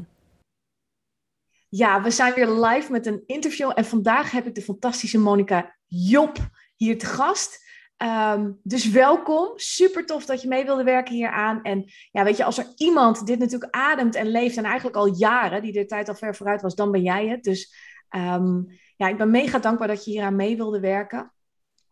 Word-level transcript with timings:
Ja, 1.76 2.02
we 2.02 2.12
zijn 2.12 2.34
weer 2.34 2.50
live 2.50 2.92
met 2.92 3.06
een 3.06 3.24
interview 3.26 3.72
en 3.76 3.86
vandaag 3.86 4.32
heb 4.32 4.46
ik 4.46 4.56
de 4.56 4.62
fantastische 4.62 5.20
Monica 5.20 5.76
Job 5.88 6.38
hier 6.76 6.98
te 6.98 7.06
gast. 7.06 7.60
Ehm, 7.98 8.52
dus 8.64 8.90
welkom. 8.90 9.52
Super 9.56 10.06
tof 10.06 10.26
dat 10.26 10.42
je 10.42 10.48
mee 10.48 10.66
wilde 10.66 10.84
werken 10.84 11.14
hieraan. 11.14 11.62
En 11.62 11.92
ja, 12.12 12.24
weet 12.24 12.38
je, 12.38 12.44
als 12.44 12.58
er 12.58 12.68
iemand 12.76 13.28
dit 13.28 13.40
natuurlijk 13.40 13.76
ademt 13.76 14.16
en 14.16 14.28
leeft 14.28 14.58
en 14.58 14.64
eigenlijk 14.64 14.96
al 14.96 15.16
jaren, 15.16 15.62
die 15.62 15.72
de 15.72 15.86
tijd 15.86 16.10
al 16.10 16.16
ver 16.16 16.36
vooruit 16.36 16.62
was, 16.62 16.76
dan 16.76 16.92
ben 16.92 17.02
jij 17.02 17.28
het. 17.28 17.44
Dus 17.44 17.76
ehm, 18.10 18.62
ja, 18.96 19.08
ik 19.08 19.18
ben 19.18 19.32
mega 19.32 19.60
dankbaar 19.60 19.88
dat 19.88 20.06
je 20.06 20.12
hieraan 20.12 20.36
mee 20.36 20.58
wilde 20.58 20.80
werken. 20.80 21.34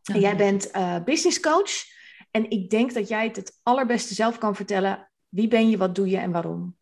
En 0.03 0.19
jij 0.19 0.35
bent 0.35 0.75
uh, 0.75 1.03
business 1.03 1.39
coach. 1.39 1.71
En 2.31 2.49
ik 2.49 2.69
denk 2.69 2.93
dat 2.93 3.07
jij 3.07 3.27
het 3.27 3.35
het 3.35 3.59
allerbeste 3.63 4.13
zelf 4.13 4.37
kan 4.37 4.55
vertellen. 4.55 5.11
Wie 5.29 5.47
ben 5.47 5.69
je, 5.69 5.77
wat 5.77 5.95
doe 5.95 6.09
je 6.09 6.17
en 6.17 6.31
waarom? 6.31 6.79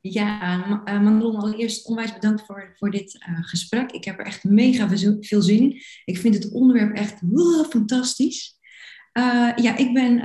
Ja, 0.00 0.58
uh, 0.66 1.02
Manon, 1.02 1.36
allereerst 1.36 1.86
onwijs 1.86 2.12
bedankt 2.12 2.46
voor, 2.46 2.72
voor 2.74 2.90
dit 2.90 3.14
uh, 3.28 3.38
gesprek. 3.42 3.90
Ik 3.90 4.04
heb 4.04 4.18
er 4.18 4.26
echt 4.26 4.44
mega 4.44 4.88
veel 5.20 5.42
zin 5.42 5.58
in. 5.58 5.82
Ik 6.04 6.18
vind 6.18 6.34
het 6.34 6.52
onderwerp 6.52 6.96
echt 6.96 7.20
wow, 7.20 7.66
fantastisch. 7.66 8.58
Uh, 9.12 9.52
ja, 9.56 9.76
ik 9.76 9.92
ben 9.92 10.22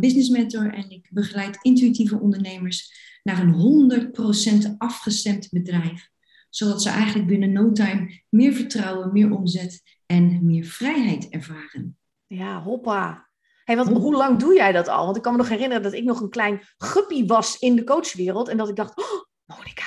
business 0.00 0.28
mentor 0.28 0.74
en 0.74 0.90
ik 0.90 1.08
begeleid 1.10 1.58
intuïtieve 1.62 2.20
ondernemers 2.20 2.92
naar 3.22 3.40
een 3.40 4.72
100% 4.72 4.76
afgestemd 4.78 5.48
bedrijf. 5.50 6.08
Zodat 6.50 6.82
ze 6.82 6.88
eigenlijk 6.88 7.28
binnen 7.28 7.52
no 7.52 7.72
time 7.72 8.22
meer 8.28 8.52
vertrouwen, 8.52 9.12
meer 9.12 9.30
omzet 9.30 9.82
en 10.06 10.46
meer 10.46 10.64
vrijheid 10.64 11.28
ervaren. 11.28 11.96
Ja, 12.26 12.62
hoppa. 12.62 13.25
Hey, 13.66 13.76
want 13.76 13.88
hoe 13.88 14.14
lang 14.14 14.38
doe 14.38 14.54
jij 14.54 14.72
dat 14.72 14.88
al? 14.88 15.04
Want 15.04 15.16
ik 15.16 15.22
kan 15.22 15.32
me 15.32 15.38
nog 15.38 15.48
herinneren 15.48 15.82
dat 15.82 15.92
ik 15.92 16.04
nog 16.04 16.20
een 16.20 16.30
klein 16.30 16.60
guppy 16.78 17.26
was 17.26 17.58
in 17.58 17.76
de 17.76 17.84
coachwereld. 17.84 18.48
En 18.48 18.56
dat 18.56 18.68
ik 18.68 18.76
dacht, 18.76 18.98
oh, 18.98 19.24
Monika. 19.44 19.84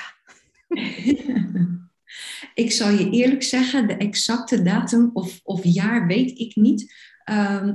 ik 2.64 2.72
zal 2.72 2.90
je 2.90 3.10
eerlijk 3.10 3.42
zeggen, 3.42 3.86
de 3.86 3.96
exacte 3.96 4.62
datum 4.62 5.10
of, 5.12 5.40
of 5.42 5.64
jaar 5.64 6.06
weet 6.06 6.38
ik 6.38 6.56
niet. 6.56 6.94
Ehm, 7.24 7.74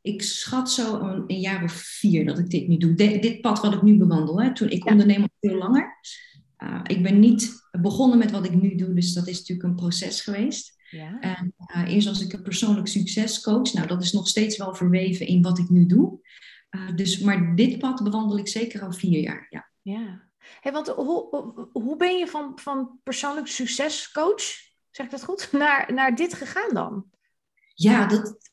ik 0.00 0.22
schat 0.22 0.70
zo 0.70 1.00
een, 1.00 1.24
een, 1.26 1.40
jaar 1.40 1.62
of 1.62 1.72
vier 1.72 2.26
dat 2.26 2.38
ik 2.38 2.50
dit 2.50 2.68
nu 2.68 2.76
doe. 2.76 2.94
dit 2.94 3.40
pad 3.40 3.60
wat 3.60 3.72
ik 3.72 3.82
nu 3.82 3.96
bewandel. 3.96 4.42
Hè. 4.42 4.54
Toen, 4.54 4.70
ik 4.70 4.86
onderneem 4.86 5.22
al 5.22 5.28
veel 5.40 5.58
langer. 5.58 5.98
Uh, 6.58 6.80
ik 6.86 7.02
ben 7.02 7.18
niet 7.18 7.68
begonnen 7.80 8.18
met 8.18 8.30
wat 8.30 8.44
ik 8.44 8.54
nu 8.54 8.74
doe, 8.74 8.94
dus 8.94 9.12
dat 9.12 9.28
is 9.28 9.38
natuurlijk 9.38 9.68
een 9.68 9.74
proces 9.74 10.20
geweest. 10.20 10.81
Ja. 10.92 11.20
En 11.20 11.54
uh, 11.76 11.94
eerst 11.94 12.08
als 12.08 12.20
ik 12.20 12.32
een 12.32 12.42
persoonlijk 12.42 12.86
succescoach. 12.86 13.72
Nou, 13.72 13.86
dat 13.86 14.02
is 14.02 14.12
nog 14.12 14.28
steeds 14.28 14.56
wel 14.56 14.74
verweven 14.74 15.26
in 15.26 15.42
wat 15.42 15.58
ik 15.58 15.68
nu 15.68 15.86
doe. 15.86 16.20
Uh, 16.70 16.96
dus, 16.96 17.18
maar 17.18 17.54
dit 17.54 17.78
pad 17.78 18.02
bewandel 18.02 18.38
ik 18.38 18.48
zeker 18.48 18.82
al 18.82 18.92
vier 18.92 19.20
jaar. 19.20 19.46
Ja. 19.50 19.70
ja. 19.82 20.28
Hey, 20.60 20.72
want 20.72 20.88
hoe, 20.88 21.68
hoe 21.72 21.96
ben 21.96 22.18
je 22.18 22.26
van, 22.26 22.52
van 22.54 23.00
persoonlijk 23.02 23.46
succescoach, 23.46 24.42
zeg 24.90 25.06
ik 25.06 25.10
dat 25.10 25.24
goed, 25.24 25.48
naar, 25.62 25.92
naar 25.92 26.14
dit 26.14 26.34
gegaan 26.34 26.74
dan? 26.74 27.04
Ja, 27.74 28.06
dat. 28.06 28.50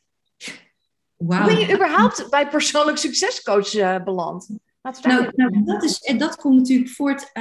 Wow. 1.15 1.37
Hoe 1.37 1.55
ben 1.55 1.59
je 1.59 1.73
überhaupt 1.73 2.29
bij 2.29 2.49
persoonlijk 2.49 2.97
succescoach 2.97 3.73
uh, 3.73 4.03
beland? 4.03 4.49
Nou, 5.01 5.31
nou, 5.35 5.63
dat, 5.63 5.83
is, 5.83 5.99
en 5.99 6.17
dat 6.17 6.35
komt 6.35 6.55
natuurlijk 6.55 6.89
voort, 6.89 7.31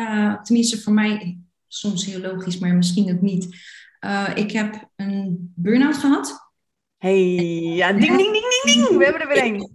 tenminste 0.42 0.80
voor 0.80 0.92
mij 0.92 1.38
soms 1.68 2.04
heel 2.04 2.20
logisch, 2.20 2.58
maar 2.58 2.74
misschien 2.74 3.14
ook 3.14 3.20
niet. 3.20 3.56
Uh, 4.00 4.28
ik 4.34 4.52
heb 4.52 4.90
een 4.96 5.52
burn-out 5.54 5.96
gehad. 5.96 6.50
Hey, 6.96 7.34
ja, 7.62 7.92
ding, 7.92 8.16
ding, 8.16 8.32
ding, 8.32 8.62
ding, 8.64 8.86
ding. 8.86 8.98
We 8.98 9.04
hebben 9.04 9.22
er 9.22 9.28
weer 9.28 9.44
een. 9.44 9.70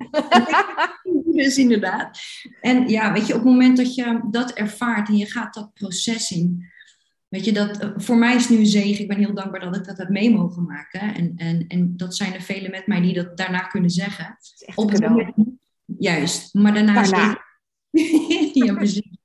dus 1.43 1.57
inderdaad. 1.57 2.19
En 2.61 2.87
ja, 2.87 3.13
weet 3.13 3.27
je, 3.27 3.33
op 3.33 3.39
het 3.39 3.49
moment 3.49 3.77
dat 3.77 3.95
je 3.95 4.21
dat 4.31 4.51
ervaart 4.51 5.07
en 5.07 5.17
je 5.17 5.25
gaat 5.25 5.53
dat 5.53 5.73
proces 5.73 6.31
in, 6.31 6.71
weet 7.27 7.45
je, 7.45 7.51
dat 7.51 7.79
eh, 7.79 7.89
voor 7.95 8.17
mij 8.17 8.35
is 8.35 8.49
nu 8.49 8.57
een 8.57 8.65
zegen. 8.65 9.01
Ik 9.01 9.07
ben 9.07 9.17
heel 9.17 9.33
dankbaar 9.33 9.59
dat 9.59 9.75
ik 9.75 9.85
dat 9.85 9.97
heb 9.97 10.09
mee 10.09 10.31
mogen 10.31 10.63
maken. 10.63 11.01
En, 11.01 11.33
en, 11.35 11.67
en 11.67 11.97
dat 11.97 12.15
zijn 12.15 12.33
er 12.33 12.41
velen 12.41 12.71
met 12.71 12.87
mij 12.87 13.01
die 13.01 13.13
dat 13.13 13.37
daarna 13.37 13.59
kunnen 13.59 13.89
zeggen. 13.89 14.37
Op 14.75 14.91
het 14.91 15.01
moment, 15.01 15.33
juist, 15.97 16.53
maar 16.53 16.73
daarna. 16.73 16.93
daarna. 16.93 17.43
ja, 18.65 18.73
precies. 18.73 19.21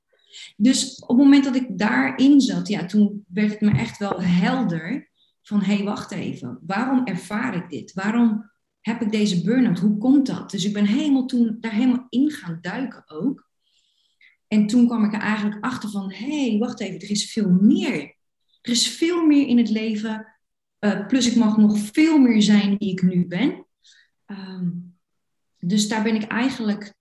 Dus 0.60 0.98
op 0.98 1.08
het 1.08 1.18
moment 1.18 1.44
dat 1.44 1.56
ik 1.56 1.78
daarin 1.78 2.40
zat, 2.40 2.68
ja, 2.68 2.84
toen 2.84 3.24
werd 3.28 3.50
het 3.50 3.60
me 3.60 3.70
echt 3.70 3.98
wel 3.98 4.22
helder 4.22 5.10
van, 5.42 5.60
hé, 5.62 5.74
hey, 5.74 5.84
wacht 5.84 6.10
even, 6.10 6.58
waarom 6.66 7.06
ervaar 7.06 7.54
ik 7.56 7.70
dit? 7.70 7.92
Waarom 7.92 8.50
heb 8.80 9.02
ik 9.02 9.10
deze 9.10 9.42
burn-out? 9.42 9.78
Hoe 9.78 9.98
komt 9.98 10.26
dat? 10.26 10.50
Dus 10.50 10.64
ik 10.64 10.72
ben 10.72 10.84
helemaal 10.84 11.26
toen 11.26 11.56
daar 11.60 11.72
helemaal 11.72 12.06
in 12.08 12.30
gaan 12.30 12.58
duiken 12.60 13.10
ook. 13.10 13.48
En 14.48 14.66
toen 14.66 14.86
kwam 14.86 15.04
ik 15.04 15.12
er 15.12 15.20
eigenlijk 15.20 15.64
achter 15.64 15.90
van, 15.90 16.12
hé, 16.12 16.48
hey, 16.48 16.58
wacht 16.58 16.80
even, 16.80 17.00
er 17.00 17.10
is 17.10 17.32
veel 17.32 17.50
meer. 17.50 18.16
Er 18.60 18.70
is 18.70 18.88
veel 18.88 19.26
meer 19.26 19.46
in 19.46 19.58
het 19.58 19.70
leven. 19.70 20.26
Uh, 20.80 21.06
plus 21.06 21.26
ik 21.26 21.36
mag 21.36 21.56
nog 21.56 21.78
veel 21.78 22.18
meer 22.18 22.42
zijn 22.42 22.76
die 22.76 22.92
ik 22.92 23.02
nu 23.02 23.26
ben. 23.26 23.66
Um, 24.26 24.96
dus 25.58 25.88
daar 25.88 26.02
ben 26.02 26.14
ik 26.14 26.22
eigenlijk 26.22 26.94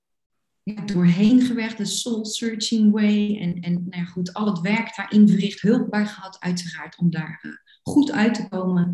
ja, 0.75 0.85
doorheen 0.85 1.41
gewerkt, 1.41 1.77
de 1.77 1.85
soul 1.85 2.25
searching 2.25 2.91
way. 2.91 3.37
En, 3.39 3.59
en 3.61 3.73
nou 3.73 4.01
ja, 4.01 4.03
goed, 4.03 4.33
al 4.33 4.45
het 4.45 4.59
werk 4.59 4.95
daarin 4.95 5.27
verricht, 5.27 5.61
hulp 5.61 5.89
bij 5.89 6.05
gehad, 6.05 6.37
uiteraard, 6.39 6.97
om 6.97 7.09
daar 7.09 7.39
uh, 7.45 7.51
goed 7.83 8.11
uit 8.11 8.33
te 8.33 8.47
komen. 8.47 8.91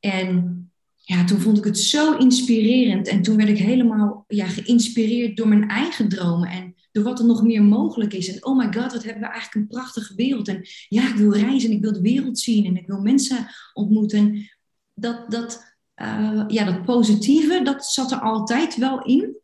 En 0.00 0.70
ja, 0.96 1.24
toen 1.24 1.40
vond 1.40 1.58
ik 1.58 1.64
het 1.64 1.78
zo 1.78 2.16
inspirerend. 2.16 3.08
En 3.08 3.22
toen 3.22 3.36
werd 3.36 3.48
ik 3.48 3.58
helemaal 3.58 4.24
ja, 4.28 4.46
geïnspireerd 4.46 5.36
door 5.36 5.48
mijn 5.48 5.68
eigen 5.68 6.08
dromen. 6.08 6.48
En 6.48 6.74
door 6.92 7.04
wat 7.04 7.18
er 7.18 7.26
nog 7.26 7.42
meer 7.42 7.62
mogelijk 7.62 8.12
is. 8.12 8.34
En 8.34 8.44
oh 8.44 8.56
my 8.56 8.64
god, 8.64 8.92
wat 8.92 9.04
hebben 9.04 9.22
we 9.22 9.28
eigenlijk 9.28 9.54
een 9.54 9.66
prachtige 9.66 10.14
wereld. 10.14 10.48
En 10.48 10.66
ja, 10.88 11.08
ik 11.08 11.14
wil 11.14 11.32
reizen 11.32 11.70
en 11.70 11.76
ik 11.76 11.82
wil 11.82 11.92
de 11.92 12.00
wereld 12.00 12.38
zien. 12.38 12.64
En 12.66 12.76
ik 12.76 12.86
wil 12.86 13.00
mensen 13.00 13.46
ontmoeten. 13.72 14.50
Dat, 14.94 15.30
dat, 15.30 15.74
uh, 16.02 16.44
ja, 16.48 16.64
dat 16.64 16.84
positieve, 16.84 17.60
dat 17.62 17.84
zat 17.84 18.12
er 18.12 18.20
altijd 18.20 18.76
wel 18.76 19.02
in. 19.02 19.39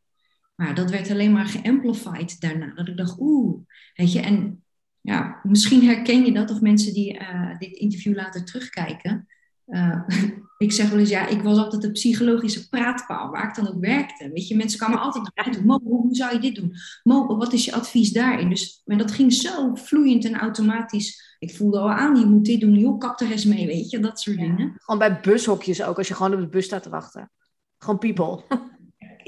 Maar 0.56 0.74
dat 0.74 0.90
werd 0.90 1.10
alleen 1.10 1.32
maar 1.32 1.46
geamplified 1.46 2.40
daarna. 2.40 2.74
Dat 2.74 2.88
ik 2.88 2.96
dacht, 2.96 3.16
oeh, 3.18 3.58
weet 3.94 4.12
je, 4.12 4.20
en 4.20 4.64
ja, 5.00 5.40
misschien 5.42 5.84
herken 5.84 6.24
je 6.24 6.32
dat 6.32 6.50
of 6.50 6.60
mensen 6.60 6.94
die 6.94 7.20
uh, 7.20 7.58
dit 7.58 7.76
interview 7.76 8.14
later 8.14 8.44
terugkijken. 8.44 9.26
Uh, 9.66 10.02
ik 10.58 10.72
zeg 10.72 10.90
wel 10.90 10.98
eens, 10.98 11.08
ja, 11.08 11.26
ik 11.26 11.42
was 11.42 11.58
altijd 11.58 11.82
de 11.82 11.90
psychologische 11.90 12.68
praatpaal 12.68 13.30
waar 13.30 13.48
ik 13.48 13.54
dan 13.54 13.68
ook 13.68 13.80
werkte. 13.80 14.30
Weet 14.32 14.48
je, 14.48 14.56
mensen 14.56 14.78
kwamen 14.78 15.00
altijd 15.00 15.24
naar 15.24 15.44
mij 15.44 15.54
toe. 15.54 15.64
Mo, 15.64 15.80
hoe 15.84 16.14
zou 16.14 16.32
je 16.32 16.40
dit 16.40 16.54
doen? 16.54 16.72
Mo, 17.02 17.36
wat 17.36 17.52
is 17.52 17.64
je 17.64 17.72
advies 17.72 18.12
daarin? 18.12 18.48
Dus 18.48 18.82
maar 18.84 18.98
dat 18.98 19.12
ging 19.12 19.32
zo 19.32 19.74
vloeiend 19.74 20.24
en 20.24 20.36
automatisch. 20.36 21.36
Ik 21.38 21.56
voelde 21.56 21.78
al 21.78 21.90
aan, 21.90 22.16
je 22.16 22.26
moet 22.26 22.44
dit 22.44 22.60
doen. 22.60 22.78
Joh, 22.78 22.98
kap 22.98 23.20
er 23.20 23.30
eens 23.30 23.44
mee, 23.44 23.66
weet 23.66 23.90
je, 23.90 24.00
dat 24.00 24.20
soort 24.20 24.36
dingen. 24.36 24.74
Gewoon 24.76 24.98
bij 24.98 25.20
bushokjes 25.20 25.82
ook, 25.82 25.98
als 25.98 26.08
je 26.08 26.14
gewoon 26.14 26.34
op 26.34 26.40
de 26.40 26.48
bus 26.48 26.64
staat 26.64 26.82
te 26.82 26.90
wachten. 26.90 27.30
Gewoon 27.78 27.98
people. 27.98 28.42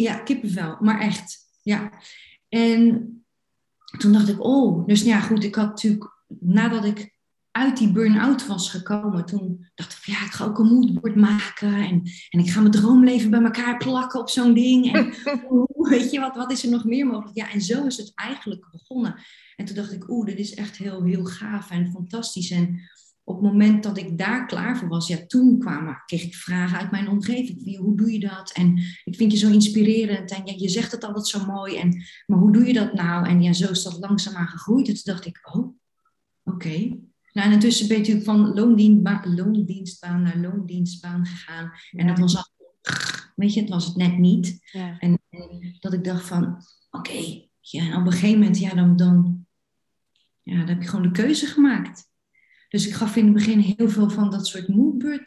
ja, 0.03 0.19
kippenvel, 0.19 0.77
maar 0.81 1.01
echt. 1.01 1.37
Ja. 1.63 1.93
En 2.49 3.13
toen 3.99 4.13
dacht 4.13 4.29
ik, 4.29 4.45
oh, 4.45 4.87
dus 4.87 5.03
ja, 5.03 5.21
goed, 5.21 5.45
ik 5.45 5.55
had 5.55 5.67
natuurlijk, 5.67 6.11
nadat 6.41 6.85
ik 6.85 7.17
uit 7.51 7.77
die 7.77 7.93
burn-out 7.93 8.47
was 8.47 8.71
gekomen, 8.71 9.27
toen 9.27 9.67
dacht 9.75 9.93
ik, 9.93 10.05
ja, 10.05 10.25
ik 10.25 10.31
ga 10.31 10.45
ook 10.45 10.59
een 10.59 10.75
moodboard 10.75 11.17
maken 11.17 11.75
en, 11.75 12.03
en 12.29 12.41
ik 12.41 12.51
ga 12.51 12.61
mijn 12.61 12.73
droomleven 12.73 13.31
bij 13.31 13.43
elkaar 13.43 13.77
plakken 13.77 14.21
op 14.21 14.29
zo'n 14.29 14.55
ding. 14.55 14.93
En 14.93 15.15
weet 15.91 16.11
je, 16.11 16.21
wat, 16.21 16.37
wat 16.37 16.51
is 16.51 16.65
er 16.65 16.71
nog 16.71 16.85
meer 16.85 17.07
mogelijk? 17.07 17.37
Ja, 17.37 17.51
en 17.51 17.61
zo 17.61 17.87
is 17.87 17.97
het 17.97 18.13
eigenlijk 18.15 18.67
begonnen. 18.71 19.15
En 19.57 19.65
toen 19.65 19.77
dacht 19.77 19.93
ik, 19.93 20.09
oeh, 20.09 20.27
dit 20.27 20.39
is 20.39 20.55
echt 20.55 20.77
heel, 20.77 21.05
heel 21.05 21.25
gaaf 21.25 21.71
en 21.71 21.91
fantastisch. 21.91 22.51
En 22.51 22.81
op 23.29 23.35
het 23.35 23.53
moment 23.53 23.83
dat 23.83 23.99
ik 23.99 24.19
daar 24.19 24.47
klaar 24.47 24.79
voor 24.79 24.89
was, 24.89 25.07
ja, 25.07 25.27
toen 25.27 25.59
kwamen, 25.59 26.03
kreeg 26.07 26.23
ik 26.23 26.35
vragen 26.35 26.79
uit 26.79 26.91
mijn 26.91 27.09
omgeving. 27.09 27.77
Hoe 27.77 27.97
doe 27.97 28.13
je 28.13 28.19
dat? 28.21 28.53
En 28.53 28.79
ik 29.05 29.17
vind 29.17 29.33
je 29.33 29.39
zo 29.39 29.51
inspirerend. 29.51 30.31
En 30.31 30.47
ja, 30.47 30.55
je 30.57 30.69
zegt 30.69 30.93
het 30.93 31.05
altijd 31.05 31.27
zo 31.27 31.47
mooi. 31.47 31.77
En, 31.77 32.05
maar 32.27 32.39
hoe 32.39 32.53
doe 32.53 32.67
je 32.67 32.73
dat 32.73 32.95
nou? 32.95 33.29
En 33.29 33.43
ja, 33.43 33.53
zo 33.53 33.71
is 33.71 33.83
dat 33.83 33.99
langzaamaan 33.99 34.47
gegroeid. 34.47 34.89
En 34.89 34.95
toen 34.95 35.03
dacht 35.05 35.27
ik, 35.27 35.39
oh, 35.53 35.77
oké. 36.45 36.79
Nou, 37.33 37.49
en 37.49 37.53
intussen 37.53 37.89
ben 37.89 37.97
je 37.97 38.03
natuurlijk 38.03 38.27
van 38.27 38.55
loondienstbaan, 38.55 39.35
loondienstbaan 39.35 40.23
naar 40.23 40.39
loondienstbaan 40.39 41.27
gegaan. 41.27 41.73
En 41.91 42.07
dat 42.07 42.19
was 42.19 42.37
al, 42.37 42.45
weet 43.37 43.55
je, 43.55 43.61
het 43.61 43.71
was 43.71 43.87
het 43.87 43.97
net 43.97 44.19
niet. 44.19 44.59
Ja. 44.73 44.99
En, 44.99 45.19
en, 45.31 45.77
dat 45.81 45.93
ik 45.93 46.05
dacht 46.05 46.27
van, 46.27 46.63
oké. 46.91 47.47
ja, 47.61 47.83
en 47.83 47.97
op 47.97 48.07
een 48.07 48.13
gegeven 48.13 48.39
moment, 48.39 48.59
ja, 48.59 48.75
dan, 48.75 48.97
dan, 48.97 49.47
ja, 50.43 50.59
dan 50.59 50.69
heb 50.69 50.83
je 50.83 50.89
gewoon 50.89 51.13
de 51.13 51.23
keuze 51.23 51.47
gemaakt. 51.47 52.08
Dus 52.69 52.87
ik 52.87 52.95
gaf 52.95 53.17
in 53.17 53.25
het 53.25 53.35
begin 53.35 53.59
heel 53.59 53.89
veel 53.89 54.11
van 54.11 54.31
dat 54.31 54.47
soort 54.47 54.69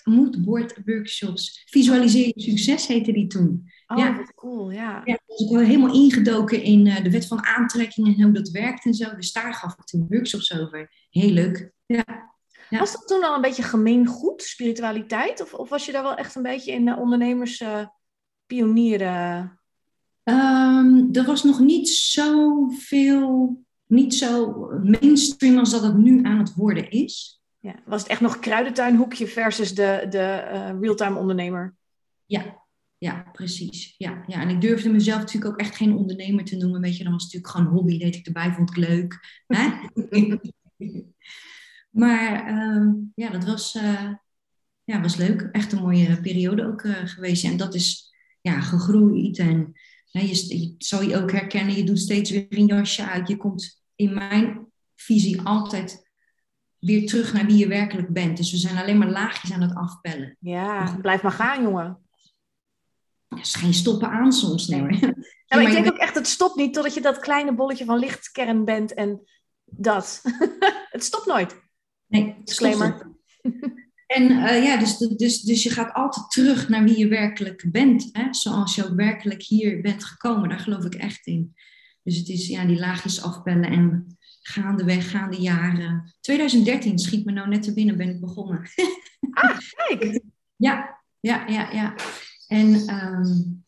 moodboard 0.03 0.77
workshops. 0.85 1.63
Visualiseer 1.69 2.31
je 2.35 2.41
succes 2.41 2.88
heette 2.88 3.11
die 3.11 3.27
toen. 3.27 3.71
Oh, 3.88 3.97
ja. 3.97 4.15
wat 4.15 4.33
cool, 4.33 4.71
ja. 4.71 5.01
ja 5.05 5.19
dus 5.25 5.39
ik 5.39 5.55
was 5.55 5.65
helemaal 5.65 5.93
ingedoken 5.93 6.63
in 6.63 6.85
uh, 6.85 7.03
de 7.03 7.11
wet 7.11 7.27
van 7.27 7.45
aantrekking 7.45 8.07
en 8.07 8.23
hoe 8.23 8.31
dat 8.31 8.49
werkt 8.49 8.85
en 8.85 8.93
zo. 8.93 9.15
Dus 9.15 9.31
daar 9.31 9.53
gaf 9.53 9.73
ik 9.73 9.83
toen 9.83 10.05
workshops 10.09 10.59
over. 10.59 10.91
Heel 11.09 11.31
leuk, 11.31 11.71
ja. 11.85 12.03
ja. 12.69 12.79
Was 12.79 12.91
dat 12.91 13.07
toen 13.07 13.23
al 13.23 13.35
een 13.35 13.41
beetje 13.41 13.63
gemeengoed, 13.63 14.41
spiritualiteit? 14.41 15.41
Of, 15.41 15.53
of 15.53 15.69
was 15.69 15.85
je 15.85 15.91
daar 15.91 16.03
wel 16.03 16.15
echt 16.15 16.35
een 16.35 16.41
beetje 16.41 16.71
in 16.71 16.85
de 16.85 16.95
ondernemers 16.95 17.61
uh, 17.61 17.85
pionieren? 18.45 19.59
Um, 20.23 21.09
er 21.11 21.25
was 21.25 21.44
nog 21.44 21.59
niet 21.59 21.89
zoveel 21.89 23.59
niet 23.91 24.13
zo 24.13 24.51
mainstream 24.83 25.57
als 25.57 25.71
dat 25.71 25.83
het 25.83 25.97
nu 25.97 26.23
aan 26.23 26.38
het 26.38 26.53
worden 26.53 26.89
is. 26.89 27.41
Ja, 27.59 27.75
was 27.85 28.01
het 28.01 28.11
echt 28.11 28.21
nog 28.21 28.39
kruidentuinhoekje 28.39 29.27
versus 29.27 29.75
de, 29.75 30.05
de 30.09 30.49
uh, 30.53 30.79
realtime 30.79 31.19
ondernemer? 31.19 31.75
Ja, 32.25 32.63
ja, 32.97 33.29
precies. 33.31 33.95
Ja, 33.97 34.23
ja, 34.27 34.41
en 34.41 34.49
ik 34.49 34.61
durfde 34.61 34.89
mezelf 34.89 35.19
natuurlijk 35.19 35.53
ook 35.53 35.59
echt 35.59 35.75
geen 35.75 35.95
ondernemer 35.95 36.43
te 36.43 36.57
noemen. 36.57 36.81
Weet 36.81 36.97
je, 36.97 37.03
dan 37.03 37.13
was 37.13 37.23
het 37.23 37.33
natuurlijk 37.33 37.57
gewoon 37.63 37.77
hobby, 37.77 37.97
deed 37.97 38.15
ik 38.15 38.25
erbij, 38.25 38.51
vond 38.51 38.69
ik 38.69 38.77
leuk. 38.77 39.19
Maar 41.91 42.53
uh, 42.53 42.94
ja, 43.15 43.29
dat 43.29 43.44
was, 43.44 43.75
uh, 43.75 44.13
ja, 44.83 45.01
was 45.01 45.15
leuk. 45.15 45.49
Echt 45.51 45.71
een 45.71 45.81
mooie 45.81 46.21
periode 46.21 46.65
ook 46.65 46.83
uh, 46.83 46.97
geweest. 47.03 47.44
En 47.44 47.57
dat 47.57 47.75
is 47.75 48.13
ja, 48.41 48.61
gegroeid 48.61 49.37
en 49.37 49.73
je, 50.11 50.59
je, 50.59 50.75
zal 50.77 51.01
je 51.01 51.17
ook 51.17 51.31
herkennen, 51.31 51.75
je 51.75 51.83
doet 51.83 51.99
steeds 51.99 52.31
weer 52.31 52.45
een 52.49 52.65
jasje 52.65 53.05
uit. 53.05 53.27
Je 53.27 53.37
komt 53.37 53.81
in 54.01 54.13
mijn 54.13 54.68
visie 54.95 55.42
altijd 55.42 56.09
weer 56.80 57.07
terug 57.07 57.33
naar 57.33 57.45
wie 57.45 57.57
je 57.57 57.68
werkelijk 57.68 58.13
bent. 58.13 58.38
Dus 58.38 58.51
we 58.51 58.57
zijn 58.57 58.77
alleen 58.77 58.98
maar 58.98 59.09
laagjes 59.09 59.51
aan 59.51 59.62
het 59.62 59.75
afpellen. 59.75 60.38
Ja, 60.39 60.98
blijf 61.01 61.21
maar 61.21 61.31
gaan, 61.31 61.63
jongen. 61.63 61.98
Er 63.27 63.39
is 63.39 63.56
geen 63.56 63.74
stoppen 63.74 64.09
aan 64.09 64.31
soms. 64.31 64.68
Nee. 64.68 64.81
nee. 64.81 65.00
Nou, 65.48 65.63
ik 65.68 65.71
denk 65.71 65.88
ook 65.88 65.98
echt, 65.98 66.15
het 66.15 66.27
stopt 66.27 66.56
niet 66.56 66.74
totdat 66.74 66.94
je 66.94 67.01
dat 67.01 67.19
kleine 67.19 67.56
bolletje 67.56 67.86
van 67.86 68.00
lichtkern 68.00 68.65
bent 68.65 68.94
en 68.94 69.21
dat. 69.65 70.21
het 70.95 71.04
stopt 71.04 71.25
nooit. 71.25 71.62
Nee, 72.07 72.36
disclaimer. 72.44 73.09
En 74.07 74.31
uh, 74.31 74.63
ja, 74.63 74.77
dus, 74.77 74.97
dus, 74.97 75.42
dus 75.42 75.63
je 75.63 75.69
gaat 75.69 75.94
altijd 75.94 76.31
terug 76.31 76.69
naar 76.69 76.83
wie 76.83 76.97
je 76.97 77.07
werkelijk 77.07 77.65
bent. 77.71 78.09
Hè? 78.12 78.33
Zoals 78.33 78.75
je 78.75 78.86
ook 78.86 78.95
werkelijk 78.95 79.42
hier 79.42 79.81
bent 79.81 80.04
gekomen. 80.04 80.50
Daar 80.50 80.59
geloof 80.59 80.86
ik 80.86 80.95
echt 80.95 81.27
in. 81.27 81.56
Dus 82.03 82.18
het 82.18 82.27
is 82.27 82.48
ja, 82.48 82.65
die 82.65 82.80
laagjes 82.80 83.24
afbellen 83.24 83.69
en 83.69 84.18
gaandeweg, 84.42 85.12
gaande 85.12 85.42
jaren. 85.42 86.13
2013 86.19 87.00
schiet 87.00 87.25
me 87.25 87.31
nou 87.31 87.48
net 87.48 87.63
te 87.63 87.74
binnen, 87.74 87.98
ben 87.98 88.09
ik 88.09 88.19
begonnen. 88.19 88.62
Ah, 89.33 89.57
kijk! 89.75 90.21
Ja, 90.56 91.00
ja, 91.19 91.48
ja, 91.48 91.71
ja. 91.71 91.95
En 92.48 92.95
um, 92.95 93.63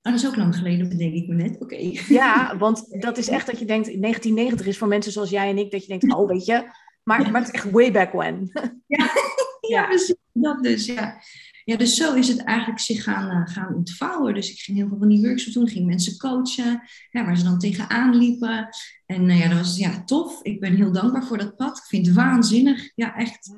dat 0.00 0.14
is 0.14 0.26
ook 0.26 0.36
lang 0.36 0.56
geleden, 0.56 0.88
bedenk 0.88 1.14
ik 1.14 1.28
me 1.28 1.34
net. 1.34 1.60
Oké. 1.60 1.90
Ja, 2.08 2.56
want 2.58 3.02
dat 3.02 3.18
is 3.18 3.28
echt 3.28 3.46
dat 3.46 3.58
je 3.58 3.64
denkt, 3.64 3.86
1990 3.86 4.66
is 4.66 4.78
voor 4.78 4.88
mensen 4.88 5.12
zoals 5.12 5.30
jij 5.30 5.48
en 5.48 5.58
ik, 5.58 5.70
dat 5.70 5.82
je 5.82 5.88
denkt, 5.88 6.14
oh 6.14 6.28
weet 6.28 6.44
je, 6.44 6.70
maar, 7.02 7.30
maar 7.30 7.40
het 7.40 7.54
is 7.54 7.60
echt 7.60 7.70
way 7.70 7.92
back 7.92 8.12
when. 8.12 8.50
Ja, 8.86 9.10
ja, 9.74 9.86
precies. 9.86 10.16
Dat 10.32 10.62
dus, 10.62 10.86
ja. 10.86 11.20
Ja, 11.66 11.76
dus 11.76 11.96
zo 11.96 12.14
is 12.14 12.28
het 12.28 12.44
eigenlijk 12.44 12.80
zich 12.80 13.02
gaan, 13.02 13.30
uh, 13.30 13.54
gaan 13.54 13.74
ontvouwen. 13.74 14.34
Dus 14.34 14.50
ik 14.50 14.58
ging 14.58 14.76
heel 14.76 14.88
veel 14.88 14.98
van 14.98 15.08
die 15.08 15.20
workshops 15.20 15.54
doen, 15.54 15.68
ging 15.68 15.86
mensen 15.86 16.18
coachen, 16.18 16.82
ja, 17.10 17.24
waar 17.24 17.36
ze 17.36 17.44
dan 17.44 17.58
tegenaan 17.58 18.16
liepen. 18.16 18.68
En 19.06 19.28
uh, 19.28 19.40
ja, 19.40 19.48
dat 19.48 19.58
was 19.58 19.76
ja, 19.76 20.04
tof. 20.04 20.42
Ik 20.42 20.60
ben 20.60 20.74
heel 20.74 20.92
dankbaar 20.92 21.24
voor 21.24 21.38
dat 21.38 21.56
pad. 21.56 21.78
Ik 21.78 21.84
vind 21.84 22.06
het 22.06 22.14
waanzinnig. 22.14 22.90
Ja, 22.94 23.16
echt. 23.16 23.54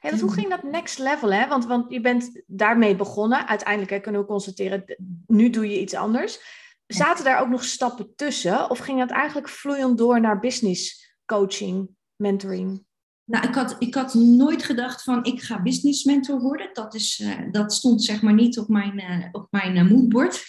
Hey, 0.00 0.18
hoe 0.18 0.32
ging 0.32 0.48
dat 0.48 0.62
next 0.62 0.98
level? 0.98 1.32
Hè? 1.32 1.48
Want, 1.48 1.66
want 1.66 1.92
je 1.92 2.00
bent 2.00 2.42
daarmee 2.46 2.96
begonnen. 2.96 3.46
Uiteindelijk 3.46 3.90
hè, 3.90 4.00
kunnen 4.00 4.20
we 4.20 4.26
constateren, 4.26 4.96
nu 5.26 5.50
doe 5.50 5.68
je 5.68 5.80
iets 5.80 5.94
anders. 5.94 6.40
Zaten 6.86 7.24
daar 7.24 7.40
ook 7.40 7.48
nog 7.48 7.64
stappen 7.64 8.14
tussen? 8.16 8.70
Of 8.70 8.78
ging 8.78 8.98
dat 8.98 9.10
eigenlijk 9.10 9.48
vloeiend 9.48 9.98
door 9.98 10.20
naar 10.20 10.40
business 10.40 11.14
coaching, 11.24 11.90
mentoring? 12.16 12.84
Nou, 13.30 13.48
ik 13.48 13.54
had, 13.54 13.76
ik 13.78 13.94
had 13.94 14.14
nooit 14.14 14.62
gedacht 14.62 15.02
van 15.02 15.24
ik 15.24 15.42
ga 15.42 15.62
business 15.62 16.04
mentor 16.04 16.40
worden. 16.40 16.70
Dat, 16.72 16.94
is, 16.94 17.20
uh, 17.20 17.34
dat 17.50 17.72
stond 17.72 18.04
zeg 18.04 18.22
maar 18.22 18.34
niet 18.34 18.58
op 18.58 18.68
mijn, 18.68 19.00
uh, 19.00 19.26
op 19.32 19.46
mijn 19.50 19.76
uh, 19.76 19.90
moodboard. 19.90 20.44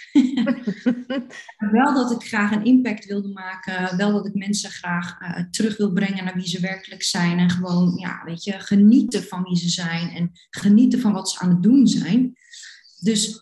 wel 1.72 1.94
dat 1.94 2.12
ik 2.12 2.28
graag 2.28 2.52
een 2.52 2.66
impact 2.66 3.06
wilde 3.06 3.28
maken. 3.28 3.98
Wel 3.98 4.12
dat 4.12 4.28
ik 4.28 4.34
mensen 4.34 4.70
graag 4.70 5.18
terug 5.52 5.78
wil 5.78 5.94
brengen 5.94 6.24
naar 6.24 6.36
wie 6.36 6.48
ze 6.48 6.60
werkelijk 6.60 7.04
zijn. 7.04 7.40
En 7.40 7.50
gewoon, 7.50 7.94
ja, 7.98 8.22
weet 8.26 8.44
je, 8.44 8.60
genieten 8.60 9.24
van 9.24 9.44
wie 9.44 9.58
ze 9.58 9.70
zijn. 9.70 10.10
En 10.10 10.32
genieten 10.50 11.00
van 11.00 11.14
wat 11.14 11.30
ze 11.30 11.40
aan 11.40 11.50
het 11.50 11.64
doen 11.64 11.88
zijn. 11.88 12.34
Dus 13.00 13.36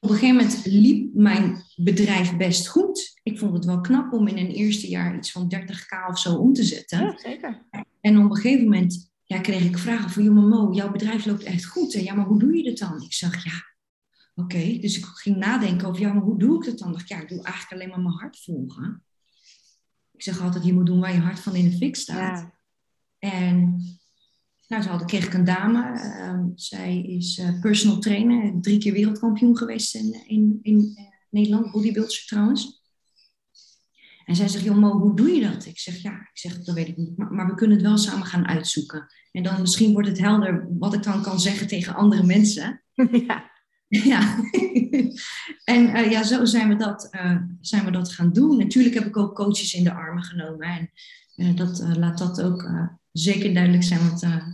op 0.00 0.10
een 0.10 0.16
gegeven 0.16 0.36
moment 0.36 0.64
liep 0.64 1.14
mijn 1.14 1.64
bedrijf 1.76 2.36
best 2.36 2.68
goed. 2.68 3.20
Ik 3.22 3.38
vond 3.38 3.52
het 3.52 3.64
wel 3.64 3.80
knap 3.80 4.12
om 4.12 4.28
in 4.28 4.38
een 4.38 4.50
eerste 4.50 4.88
jaar 4.88 5.16
iets 5.16 5.32
van 5.32 5.54
30k 5.54 6.08
of 6.08 6.18
zo 6.18 6.34
om 6.34 6.52
te 6.52 6.62
zetten. 6.62 7.00
Ja, 7.00 7.18
zeker. 7.18 7.62
En 8.02 8.18
op 8.18 8.30
een 8.30 8.36
gegeven 8.36 8.64
moment 8.64 9.10
ja, 9.24 9.40
kreeg 9.40 9.64
ik 9.64 9.78
vragen 9.78 10.10
van, 10.10 10.22
jonge 10.22 10.46
Mo, 10.48 10.72
jouw 10.72 10.90
bedrijf 10.90 11.24
loopt 11.26 11.42
echt 11.42 11.64
goed. 11.64 11.94
En 11.94 12.02
ja, 12.02 12.14
maar 12.14 12.26
hoe 12.26 12.38
doe 12.38 12.56
je 12.56 12.62
dat 12.62 12.78
dan? 12.78 13.02
Ik 13.02 13.12
zag, 13.12 13.44
ja, 13.44 13.64
oké. 14.34 14.78
Dus 14.80 14.98
ik 14.98 15.04
ging 15.04 15.36
nadenken 15.36 15.88
over, 15.88 16.00
ja, 16.00 16.12
maar 16.12 16.22
hoe 16.22 16.38
doe 16.38 16.56
ik 16.56 16.64
dat 16.64 16.78
dan? 16.78 16.92
Dacht, 16.92 17.08
ja, 17.08 17.20
ik 17.20 17.28
doe 17.28 17.42
eigenlijk 17.42 17.72
alleen 17.72 17.88
maar 17.88 18.00
mijn 18.00 18.20
hart 18.20 18.40
volgen. 18.40 19.04
Ik 20.12 20.22
zeg 20.22 20.40
altijd, 20.40 20.64
je 20.64 20.72
moet 20.72 20.86
doen 20.86 21.00
waar 21.00 21.12
je 21.12 21.20
hart 21.20 21.40
van 21.40 21.54
in 21.54 21.70
de 21.70 21.76
fik 21.76 21.96
staat. 21.96 22.38
Ja. 22.38 22.54
En 23.18 23.82
nou, 24.68 24.98
toen 24.98 25.06
kreeg 25.06 25.26
ik 25.26 25.34
een 25.34 25.44
dame. 25.44 25.92
Uh, 25.92 26.44
zij 26.54 27.02
is 27.02 27.38
uh, 27.38 27.60
personal 27.60 27.98
trainer, 27.98 28.60
drie 28.60 28.78
keer 28.78 28.92
wereldkampioen 28.92 29.56
geweest 29.56 29.94
in, 29.94 30.22
in, 30.26 30.58
in 30.62 30.78
uh, 30.78 31.04
Nederland, 31.30 31.70
bodybuilder 31.70 32.24
trouwens. 32.26 32.81
En 34.24 34.36
zij 34.36 34.48
zegt, 34.48 34.64
joh 34.64 34.76
Mo, 34.76 34.98
hoe 34.98 35.16
doe 35.16 35.30
je 35.30 35.50
dat? 35.50 35.66
Ik 35.66 35.78
zeg, 35.78 35.96
ja, 35.96 36.12
ik 36.12 36.38
zeg, 36.38 36.62
dat 36.62 36.74
weet 36.74 36.88
ik 36.88 36.96
niet. 36.96 37.16
Maar, 37.16 37.32
maar, 37.32 37.46
we 37.46 37.54
kunnen 37.54 37.76
het 37.76 37.86
wel 37.86 37.98
samen 37.98 38.26
gaan 38.26 38.46
uitzoeken. 38.46 39.06
En 39.32 39.42
dan 39.42 39.60
misschien 39.60 39.92
wordt 39.92 40.08
het 40.08 40.18
helder 40.18 40.66
wat 40.78 40.94
ik 40.94 41.02
dan 41.02 41.22
kan 41.22 41.40
zeggen 41.40 41.66
tegen 41.66 41.94
andere 41.94 42.22
mensen. 42.22 42.82
Ja. 43.26 43.50
Ja. 43.88 44.36
en 45.74 45.96
uh, 45.96 46.10
ja, 46.10 46.22
zo 46.22 46.44
zijn 46.44 46.68
we, 46.68 46.76
dat, 46.76 47.08
uh, 47.14 47.36
zijn 47.60 47.84
we 47.84 47.90
dat 47.90 48.12
gaan 48.12 48.32
doen. 48.32 48.56
Natuurlijk 48.56 48.94
heb 48.94 49.06
ik 49.06 49.16
ook 49.16 49.34
coaches 49.34 49.74
in 49.74 49.84
de 49.84 49.92
armen 49.92 50.22
genomen. 50.22 50.68
En 50.68 50.90
uh, 51.36 51.56
dat, 51.56 51.82
laat 51.96 52.18
dat 52.18 52.42
ook 52.42 52.70
zeker 53.12 53.54
duidelijk 53.54 53.82
zijn. 53.82 54.08
Want 54.08 54.20
ja, 54.20 54.48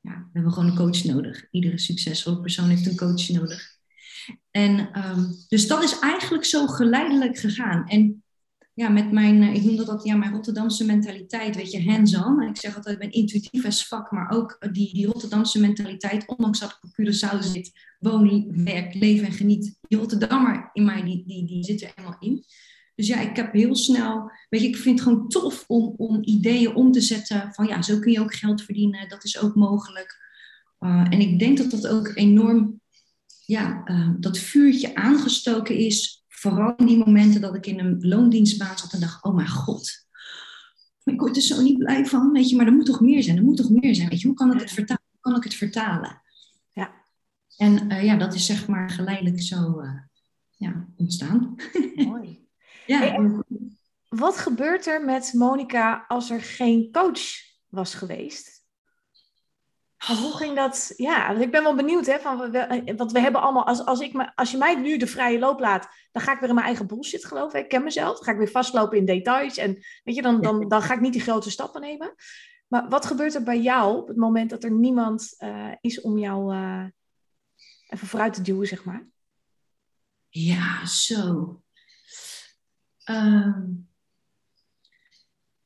we 0.00 0.30
hebben 0.32 0.52
gewoon 0.52 0.68
een 0.68 0.76
coach 0.76 1.04
nodig. 1.04 1.46
Iedere 1.50 1.78
succesvolle 1.78 2.40
persoon 2.40 2.68
heeft 2.68 2.86
een 2.86 2.96
coach 2.96 3.28
nodig. 3.28 3.72
En 4.50 5.04
um, 5.06 5.34
dus 5.48 5.66
dat 5.66 5.82
is 5.82 5.98
eigenlijk 5.98 6.44
zo 6.44 6.66
geleidelijk 6.66 7.38
gegaan. 7.38 7.88
En 7.88 8.21
ja, 8.74 8.88
met 8.88 9.12
mijn, 9.12 9.42
eh, 9.42 9.54
ik 9.54 9.64
noem 9.64 9.76
dat, 9.76 10.04
ja, 10.04 10.16
mijn 10.16 10.32
Rotterdamse 10.32 10.84
mentaliteit, 10.84 11.56
weet 11.56 11.72
je, 11.72 11.90
hands-on. 11.90 12.42
Ik 12.42 12.56
zeg 12.56 12.76
altijd, 12.76 12.94
ik 12.94 13.00
ben 13.00 13.20
intuïtief 13.20 13.64
als 13.64 13.86
vak, 13.86 14.10
maar 14.10 14.30
ook 14.30 14.58
die, 14.72 14.94
die 14.94 15.06
Rotterdamse 15.06 15.60
mentaliteit, 15.60 16.26
ondanks 16.26 16.60
dat 16.60 16.70
ik 16.70 16.84
op 16.84 16.90
Curaçao 16.90 17.38
zit, 17.38 17.72
woon, 17.98 18.64
werk, 18.64 18.94
leven 18.94 19.26
en 19.26 19.32
geniet. 19.32 19.78
Die 19.80 19.98
Rotterdammer 19.98 20.70
in 20.72 20.84
mij, 20.84 21.02
die, 21.02 21.24
die, 21.26 21.46
die 21.46 21.64
zit 21.64 21.82
er 21.82 21.92
helemaal 21.94 22.16
in. 22.20 22.44
Dus 22.94 23.06
ja, 23.06 23.20
ik 23.20 23.36
heb 23.36 23.52
heel 23.52 23.74
snel, 23.74 24.30
weet 24.48 24.60
je, 24.60 24.68
ik 24.68 24.76
vind 24.76 24.98
het 24.98 25.08
gewoon 25.08 25.28
tof 25.28 25.64
om, 25.66 25.94
om 25.96 26.18
ideeën 26.24 26.74
om 26.74 26.92
te 26.92 27.00
zetten 27.00 27.52
van 27.52 27.66
ja, 27.66 27.82
zo 27.82 27.98
kun 27.98 28.12
je 28.12 28.20
ook 28.20 28.34
geld 28.34 28.62
verdienen, 28.62 29.08
dat 29.08 29.24
is 29.24 29.40
ook 29.40 29.54
mogelijk. 29.54 30.20
Uh, 30.80 31.06
en 31.10 31.20
ik 31.20 31.38
denk 31.38 31.58
dat 31.58 31.70
dat 31.70 31.86
ook 31.86 32.12
enorm, 32.14 32.80
ja, 33.46 33.84
dat 34.20 34.38
vuurtje 34.38 34.94
aangestoken 34.94 35.76
is 35.76 36.21
vooral 36.42 36.74
in 36.76 36.86
die 36.86 36.98
momenten 36.98 37.40
dat 37.40 37.54
ik 37.54 37.66
in 37.66 37.78
een 37.78 38.08
loondienstbaan 38.08 38.78
zat 38.78 38.92
en 38.92 39.00
dacht, 39.00 39.24
oh 39.24 39.34
mijn 39.34 39.48
god, 39.48 40.06
ik 41.04 41.20
word 41.20 41.36
er 41.36 41.42
zo 41.42 41.62
niet 41.62 41.78
blij 41.78 42.06
van, 42.06 42.32
weet 42.32 42.50
je, 42.50 42.56
maar 42.56 42.66
er 42.66 42.72
moet 42.72 42.86
toch 42.86 43.00
meer 43.00 43.22
zijn, 43.22 43.36
er 43.36 43.42
moet 43.42 43.56
toch 43.56 43.70
meer 43.70 43.94
zijn, 43.94 44.08
weet 44.08 44.20
je, 44.20 44.26
hoe 44.26 44.36
kan 44.36 44.52
ik 44.52 44.60
het 44.60 44.70
vertalen? 44.70 45.02
Hoe 45.10 45.20
kan 45.20 45.36
ik 45.36 45.44
het 45.44 45.54
vertalen? 45.54 46.22
Ja. 46.72 46.94
En 47.56 47.90
uh, 47.90 48.04
ja, 48.04 48.16
dat 48.16 48.34
is 48.34 48.46
zeg 48.46 48.68
maar 48.68 48.90
geleidelijk 48.90 49.42
zo 49.42 49.80
uh, 49.80 50.00
ja, 50.56 50.88
ontstaan. 50.96 51.56
Mooi. 51.94 52.46
ja. 52.86 52.98
Hey, 52.98 53.42
wat 54.08 54.36
gebeurt 54.36 54.86
er 54.86 55.04
met 55.04 55.32
Monica 55.34 56.04
als 56.08 56.30
er 56.30 56.40
geen 56.40 56.88
coach 56.92 57.20
was 57.68 57.94
geweest? 57.94 58.51
Hoe 60.06 60.36
ging 60.36 60.56
dat? 60.56 60.92
Ja, 60.96 61.30
ik 61.30 61.50
ben 61.50 61.62
wel 61.62 61.74
benieuwd, 61.74 62.06
hè? 62.06 62.18
Van, 62.18 62.54
eh, 62.54 62.96
want 62.96 63.12
we 63.12 63.20
hebben 63.20 63.40
allemaal, 63.40 63.66
als, 63.66 63.84
als, 63.84 64.00
ik 64.00 64.12
me, 64.12 64.36
als 64.36 64.50
je 64.50 64.56
mij 64.56 64.74
nu 64.74 64.96
de 64.96 65.06
vrije 65.06 65.38
loop 65.38 65.60
laat, 65.60 65.88
dan 66.12 66.22
ga 66.22 66.32
ik 66.32 66.40
weer 66.40 66.48
in 66.48 66.54
mijn 66.54 66.66
eigen 66.66 66.86
bullshit 66.86 67.24
geloven. 67.24 67.58
Ik 67.58 67.68
ken 67.68 67.84
mezelf. 67.84 68.14
Dan 68.14 68.24
ga 68.24 68.32
ik 68.32 68.38
weer 68.38 68.50
vastlopen 68.50 68.98
in 68.98 69.04
details. 69.04 69.56
En 69.56 69.72
weet 70.04 70.14
je, 70.14 70.22
dan, 70.22 70.40
dan, 70.40 70.60
dan 70.68 70.82
ga 70.82 70.94
ik 70.94 71.00
niet 71.00 71.12
die 71.12 71.22
grote 71.22 71.50
stappen 71.50 71.80
nemen. 71.80 72.14
Maar 72.68 72.88
wat 72.88 73.06
gebeurt 73.06 73.34
er 73.34 73.42
bij 73.42 73.60
jou 73.60 73.96
op 73.96 74.08
het 74.08 74.16
moment 74.16 74.50
dat 74.50 74.64
er 74.64 74.70
niemand 74.70 75.34
uh, 75.38 75.72
is 75.80 76.00
om 76.00 76.18
jou 76.18 76.54
uh, 76.54 76.84
even 77.88 78.06
vooruit 78.06 78.34
te 78.34 78.42
duwen, 78.42 78.66
zeg 78.66 78.84
maar? 78.84 79.06
Ja, 80.28 80.86
zo. 80.86 81.62
Um, 83.04 83.88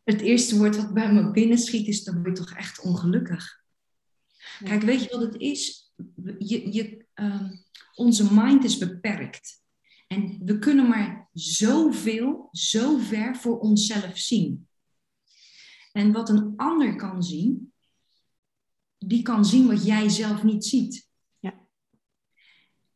het 0.03 0.21
eerste 0.21 0.59
woord 0.59 0.77
wat 0.77 0.95
bij 0.95 1.13
me 1.13 1.31
binnenschiet 1.31 1.87
is, 1.87 2.05
dan 2.05 2.23
word 2.23 2.39
je 2.39 2.45
toch 2.45 2.55
echt 2.55 2.81
ongelukkig. 2.81 3.65
Kijk, 4.65 4.83
weet 4.83 5.03
je 5.03 5.09
wat 5.11 5.21
het 5.21 5.41
is? 5.41 5.93
Je, 6.39 6.73
je, 6.73 7.07
ehm, 7.15 7.57
onze 7.95 8.35
mind 8.35 8.65
is 8.65 8.79
beperkt. 8.79 9.65
En 10.07 10.41
we 10.45 10.59
kunnen 10.59 10.89
maar 10.89 11.29
zoveel, 11.33 12.49
zo 12.53 12.99
ver 12.99 13.37
voor 13.37 13.59
onszelf 13.59 14.19
zien. 14.19 14.69
En 15.93 16.13
wat 16.13 16.29
een 16.29 16.53
ander 16.57 16.97
kan 16.97 17.23
zien, 17.23 17.73
die 18.99 19.23
kan 19.23 19.45
zien 19.45 19.67
wat 19.67 19.85
jij 19.85 20.09
zelf 20.09 20.43
niet 20.43 20.65
ziet. 20.65 21.09
Ja. 21.39 21.67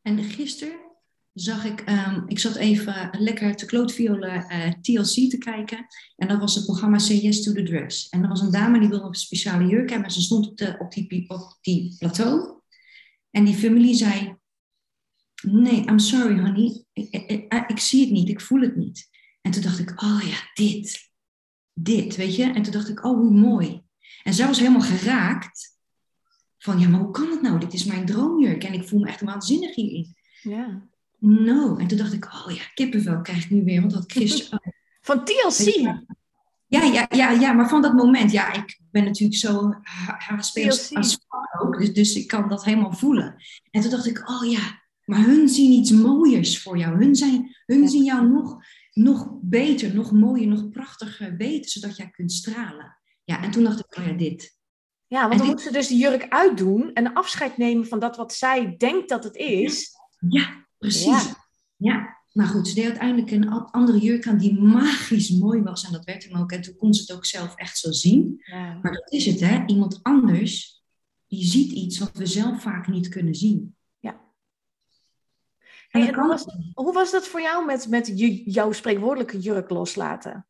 En 0.03 0.25
gisteren 0.25 0.90
zag 1.35 1.65
ik, 1.65 1.89
um, 1.89 2.25
ik 2.27 2.39
zat 2.39 2.57
even 2.57 3.11
lekker 3.13 3.57
te 3.57 3.67
klootviolen 3.67 4.47
uh, 4.53 4.69
TLC 4.69 5.31
te 5.31 5.39
kijken. 5.39 5.87
En 6.17 6.29
dat 6.29 6.39
was 6.39 6.55
het 6.55 6.65
programma 6.65 6.99
Say 6.99 7.17
Yes 7.17 7.43
to 7.43 7.53
the 7.53 7.63
Dress. 7.63 8.09
En 8.09 8.23
er 8.23 8.29
was 8.29 8.41
een 8.41 8.51
dame 8.51 8.81
die 8.81 8.89
wilde 8.89 9.07
een 9.07 9.15
speciale 9.15 9.67
jurk 9.67 9.89
hebben. 9.89 10.07
En 10.07 10.15
ze 10.15 10.21
stond 10.21 10.49
op, 10.49 10.57
de, 10.57 10.77
op, 10.79 10.93
die, 10.93 11.31
op 11.31 11.59
die 11.61 11.97
plateau. 11.99 12.61
En 13.31 13.45
die 13.45 13.55
familie 13.55 13.95
zei, 13.95 14.37
nee, 15.43 15.85
I'm 15.85 15.99
sorry 15.99 16.41
honey. 16.41 16.85
Ik, 16.93 17.11
ik, 17.11 17.65
ik, 17.67 17.79
zie 17.79 18.01
het 18.01 18.11
niet, 18.11 18.29
ik 18.29 18.41
voel 18.41 18.61
het 18.61 18.77
niet. 18.77 19.09
En 19.41 19.51
toen 19.51 19.63
dacht 19.63 19.79
ik, 19.79 20.03
oh 20.03 20.23
ja, 20.25 20.51
dit. 20.55 21.11
Dit, 21.73 22.17
weet 22.17 22.37
je. 22.37 22.45
En 22.45 22.63
toen 22.63 22.73
dacht 22.73 22.89
ik, 22.89 23.05
oh 23.05 23.17
hoe 23.17 23.31
mooi. 23.31 23.83
En 24.23 24.35
zij 24.35 24.47
was 24.47 24.59
helemaal 24.59 24.81
geraakt. 24.81 25.79
Van, 26.59 26.79
ja, 26.79 26.89
maar 26.89 27.01
hoe 27.01 27.11
kan 27.11 27.31
het 27.31 27.43
nou? 27.43 27.61
Dit 27.61 27.73
is 27.73 27.85
mijn 27.85 28.07
droomjurk. 28.07 28.65
En 28.65 28.73
ik 28.73 28.89
voel 28.89 29.01
me 29.01 29.09
echt 29.09 29.21
waanzinnig 29.21 29.75
hierin. 29.75 30.15
Ja 30.43 30.89
no. 31.21 31.77
En 31.77 31.87
toen 31.87 31.99
dacht 31.99 32.13
ik, 32.13 32.25
oh 32.25 32.55
ja, 32.55 32.63
kippenvel 32.75 33.21
krijg 33.21 33.45
ik 33.45 33.51
nu 33.51 33.65
weer, 33.65 33.81
want 33.81 33.93
dat 33.93 34.13
gisteren... 34.13 34.61
Van 35.01 35.25
TLC? 35.25 35.75
Ja, 36.67 36.83
ja, 36.83 37.07
ja, 37.11 37.31
ja, 37.31 37.53
maar 37.53 37.69
van 37.69 37.83
dat 37.83 37.93
moment, 37.93 38.31
ja, 38.33 38.53
ik 38.53 38.81
ben 38.91 39.05
natuurlijk 39.05 39.39
zo 39.39 39.75
haarspeels 40.19 40.95
als 40.95 41.19
ook, 41.61 41.79
dus, 41.79 41.93
dus 41.93 42.15
ik 42.15 42.27
kan 42.27 42.49
dat 42.49 42.65
helemaal 42.65 42.93
voelen. 42.93 43.35
En 43.71 43.81
toen 43.81 43.91
dacht 43.91 44.07
ik, 44.07 44.29
oh 44.31 44.51
ja, 44.51 44.81
maar 45.05 45.25
hun 45.25 45.49
zien 45.49 45.73
iets 45.73 45.91
mooiers 45.91 46.63
voor 46.63 46.79
jou. 46.79 46.97
Hun, 46.97 47.15
zijn, 47.15 47.57
hun 47.67 47.89
zien 47.89 48.05
jou 48.05 48.29
nog, 48.29 48.65
nog 48.93 49.29
beter, 49.43 49.95
nog 49.95 50.13
mooier, 50.13 50.47
nog 50.47 50.69
prachtiger 50.69 51.37
weten, 51.37 51.71
zodat 51.71 51.97
jij 51.97 52.11
kunt 52.11 52.33
stralen. 52.33 52.99
Ja, 53.25 53.43
en 53.43 53.51
toen 53.51 53.65
dacht 53.65 53.79
ik, 53.79 53.99
oh 53.99 54.07
ja, 54.07 54.13
dit. 54.13 54.59
Ja, 55.07 55.29
want 55.29 55.39
dan 55.39 55.49
moet 55.49 55.61
ze 55.61 55.73
dus 55.73 55.89
de 55.89 55.97
jurk 55.97 56.29
uitdoen 56.29 56.93
en 56.93 57.13
afscheid 57.13 57.57
nemen 57.57 57.87
van 57.87 57.99
dat 57.99 58.17
wat 58.17 58.35
zij 58.35 58.75
denkt 58.77 59.09
dat 59.09 59.25
het 59.25 59.37
is. 59.37 59.91
Ja, 60.29 60.67
Precies. 60.81 61.33
Ja. 61.77 62.19
Maar 62.33 62.47
goed, 62.47 62.69
ze 62.69 62.75
deed 62.75 62.85
uiteindelijk 62.85 63.31
een 63.31 63.49
andere 63.49 63.99
jurk 63.99 64.27
aan 64.27 64.39
die 64.39 64.61
magisch 64.61 65.31
mooi 65.31 65.63
was. 65.63 65.85
En 65.85 65.93
dat 65.93 66.05
werd 66.05 66.25
hem 66.25 66.37
ook. 66.37 66.53
En 66.53 66.61
toen 66.61 66.77
kon 66.77 66.95
ze 66.95 67.01
het 67.01 67.13
ook 67.13 67.25
zelf 67.25 67.55
echt 67.55 67.79
zo 67.79 67.91
zien. 67.91 68.43
Ja. 68.45 68.79
Maar 68.83 68.93
dat 68.93 69.13
is 69.13 69.27
het, 69.27 69.41
hè. 69.41 69.65
Iemand 69.67 69.99
anders, 70.03 70.83
die 71.27 71.45
ziet 71.45 71.73
iets 71.73 71.99
wat 71.99 72.13
we 72.13 72.27
zelf 72.27 72.63
vaak 72.63 72.89
niet 72.89 73.09
kunnen 73.09 73.35
zien. 73.35 73.77
Ja. 73.99 74.21
en 75.91 76.15
hoe, 76.15 76.29
was, 76.29 76.45
hoe, 76.75 76.93
was, 76.93 77.11
dat 77.11 77.27
voor 77.27 77.41
jou 77.41 77.65
met, 77.65 77.89
met 77.89 78.13
jouw 78.45 78.73
spreekwoordelijke 78.73 79.39
jurk 79.39 79.71
loslaten? 79.71 80.47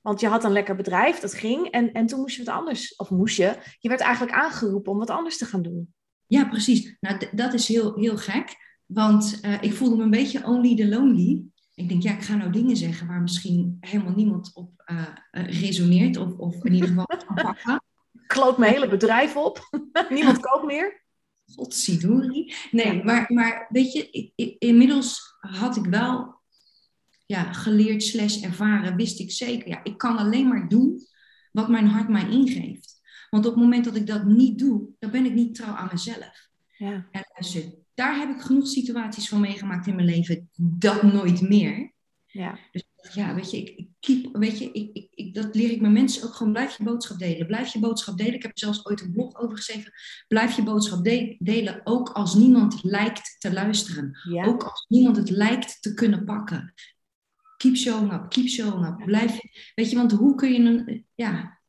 Want 0.00 0.20
je 0.20 0.26
had 0.26 0.44
een 0.44 0.52
lekker 0.52 0.76
bedrijf, 0.76 1.18
dat 1.18 1.34
ging. 1.34 1.70
En, 1.70 1.92
en 1.92 2.06
toen 2.06 2.20
moest 2.20 2.36
je 2.36 2.44
wat 2.44 2.54
anders, 2.54 2.96
of 2.96 3.10
moest 3.10 3.36
je, 3.36 3.58
je 3.78 3.88
werd 3.88 4.00
eigenlijk 4.00 4.36
aangeroepen 4.36 4.92
om 4.92 4.98
wat 4.98 5.10
anders 5.10 5.38
te 5.38 5.44
gaan 5.44 5.62
doen. 5.62 5.94
Ja, 6.26 6.48
precies. 6.48 6.96
Nou, 7.00 7.26
dat 7.32 7.54
is 7.54 7.68
heel, 7.68 7.94
heel 7.94 8.16
gek. 8.16 8.65
Want 8.86 9.38
uh, 9.42 9.62
ik 9.62 9.74
voelde 9.74 9.96
me 9.96 10.02
een 10.02 10.10
beetje 10.10 10.44
only 10.44 10.76
the 10.76 10.88
lonely. 10.88 11.44
Ik 11.74 11.88
denk, 11.88 12.02
ja, 12.02 12.12
ik 12.12 12.22
ga 12.22 12.36
nou 12.36 12.52
dingen 12.52 12.76
zeggen 12.76 13.06
waar 13.06 13.20
misschien 13.20 13.76
helemaal 13.80 14.14
niemand 14.14 14.50
op 14.54 14.84
uh, 14.86 15.06
resoneert. 15.30 16.16
Of, 16.16 16.36
of 16.36 16.64
in 16.64 16.74
ieder 16.74 16.88
geval 16.88 17.06
pakken. 17.34 17.82
Kloot 18.26 18.58
mijn 18.58 18.72
hele 18.72 18.88
bedrijf 18.88 19.36
op. 19.36 19.68
niemand 20.08 20.40
koopt 20.40 20.66
meer. 20.66 21.04
Godzijdank. 21.54 22.52
Nee, 22.70 23.04
maar, 23.04 23.32
maar 23.32 23.66
weet 23.68 23.92
je, 23.92 24.10
ik, 24.10 24.32
ik, 24.34 24.56
inmiddels 24.58 25.36
had 25.40 25.76
ik 25.76 25.84
wel 25.84 26.40
ja, 27.26 27.52
geleerd 27.52 28.02
slash 28.02 28.42
ervaren, 28.42 28.96
wist 28.96 29.20
ik 29.20 29.30
zeker. 29.30 29.68
Ja, 29.68 29.84
ik 29.84 29.98
kan 29.98 30.16
alleen 30.16 30.48
maar 30.48 30.68
doen 30.68 31.06
wat 31.52 31.68
mijn 31.68 31.86
hart 31.86 32.08
mij 32.08 32.28
ingeeft. 32.30 33.00
Want 33.30 33.46
op 33.46 33.52
het 33.54 33.62
moment 33.62 33.84
dat 33.84 33.96
ik 33.96 34.06
dat 34.06 34.24
niet 34.24 34.58
doe, 34.58 34.88
dan 34.98 35.10
ben 35.10 35.24
ik 35.24 35.34
niet 35.34 35.54
trouw 35.54 35.74
aan 35.74 35.88
mezelf. 35.92 36.48
Ja. 36.76 37.08
En 37.10 37.24
luister, 37.32 37.62
daar 37.96 38.18
heb 38.18 38.30
ik 38.30 38.40
genoeg 38.40 38.66
situaties 38.66 39.28
van 39.28 39.40
meegemaakt 39.40 39.86
in 39.86 39.94
mijn 39.94 40.08
leven. 40.08 40.50
Dat 40.56 41.02
nooit 41.02 41.40
meer. 41.40 41.92
Ja. 42.26 42.58
Dus 42.72 42.84
ja, 43.14 43.34
weet 43.34 43.50
je, 43.50 43.56
ik, 43.56 43.68
ik 43.76 43.88
keep, 44.00 44.36
weet 44.36 44.58
je 44.58 44.72
ik, 44.72 44.90
ik, 44.92 45.08
ik, 45.10 45.34
dat 45.34 45.54
leer 45.54 45.70
ik 45.70 45.80
mijn 45.80 45.92
mensen 45.92 46.24
ook 46.24 46.34
gewoon. 46.34 46.52
Blijf 46.52 46.76
je 46.76 46.84
boodschap 46.84 47.18
delen. 47.18 47.46
Blijf 47.46 47.72
je 47.72 47.78
boodschap 47.78 48.16
delen. 48.16 48.34
Ik 48.34 48.42
heb 48.42 48.50
er 48.50 48.58
zelfs 48.58 48.86
ooit 48.86 49.00
een 49.00 49.12
blog 49.12 49.36
over 49.36 49.56
geschreven. 49.56 49.92
Blijf 50.28 50.56
je 50.56 50.62
boodschap 50.62 51.04
delen, 51.38 51.80
ook 51.84 52.08
als 52.08 52.34
niemand 52.34 52.82
lijkt 52.82 53.36
te 53.38 53.52
luisteren. 53.52 54.18
Ook 54.44 54.62
als 54.62 54.84
niemand 54.88 55.16
het 55.16 55.30
lijkt 55.30 55.82
te 55.82 55.94
kunnen 55.94 56.24
pakken. 56.24 56.74
Keep 57.56 57.76
showing 57.76 58.12
up, 58.12 58.28
keep 58.28 58.48
showing 58.48 58.86
up. 58.86 59.06
Blijf, 59.06 59.40
weet 59.74 59.90
je, 59.90 59.96
want 59.96 60.12
hoe 60.12 60.34
kun 60.34 60.52
je 60.52 60.58
een, 60.58 61.06
ja, 61.14 61.60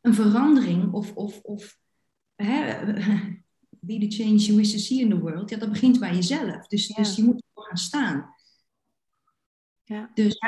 een 0.00 0.14
verandering 0.14 0.92
of, 0.92 1.12
of, 1.14 1.40
of 1.40 1.78
hè, 2.34 2.84
be 3.80 3.98
the 3.98 4.16
change 4.16 4.46
you 4.46 4.56
wish 4.56 4.72
to 4.72 4.78
see 4.78 5.00
in 5.00 5.08
the 5.08 5.18
world, 5.18 5.50
ja, 5.50 5.56
dat 5.56 5.70
begint 5.70 5.98
bij 5.98 6.14
jezelf. 6.14 6.66
Dus, 6.66 6.86
dus 6.86 7.16
je 7.16 7.22
moet 7.22 7.42
ervoor 7.46 7.64
gaan 7.64 7.76
staan. 7.76 8.34
Ja. 9.84 10.10
Dus 10.14 10.38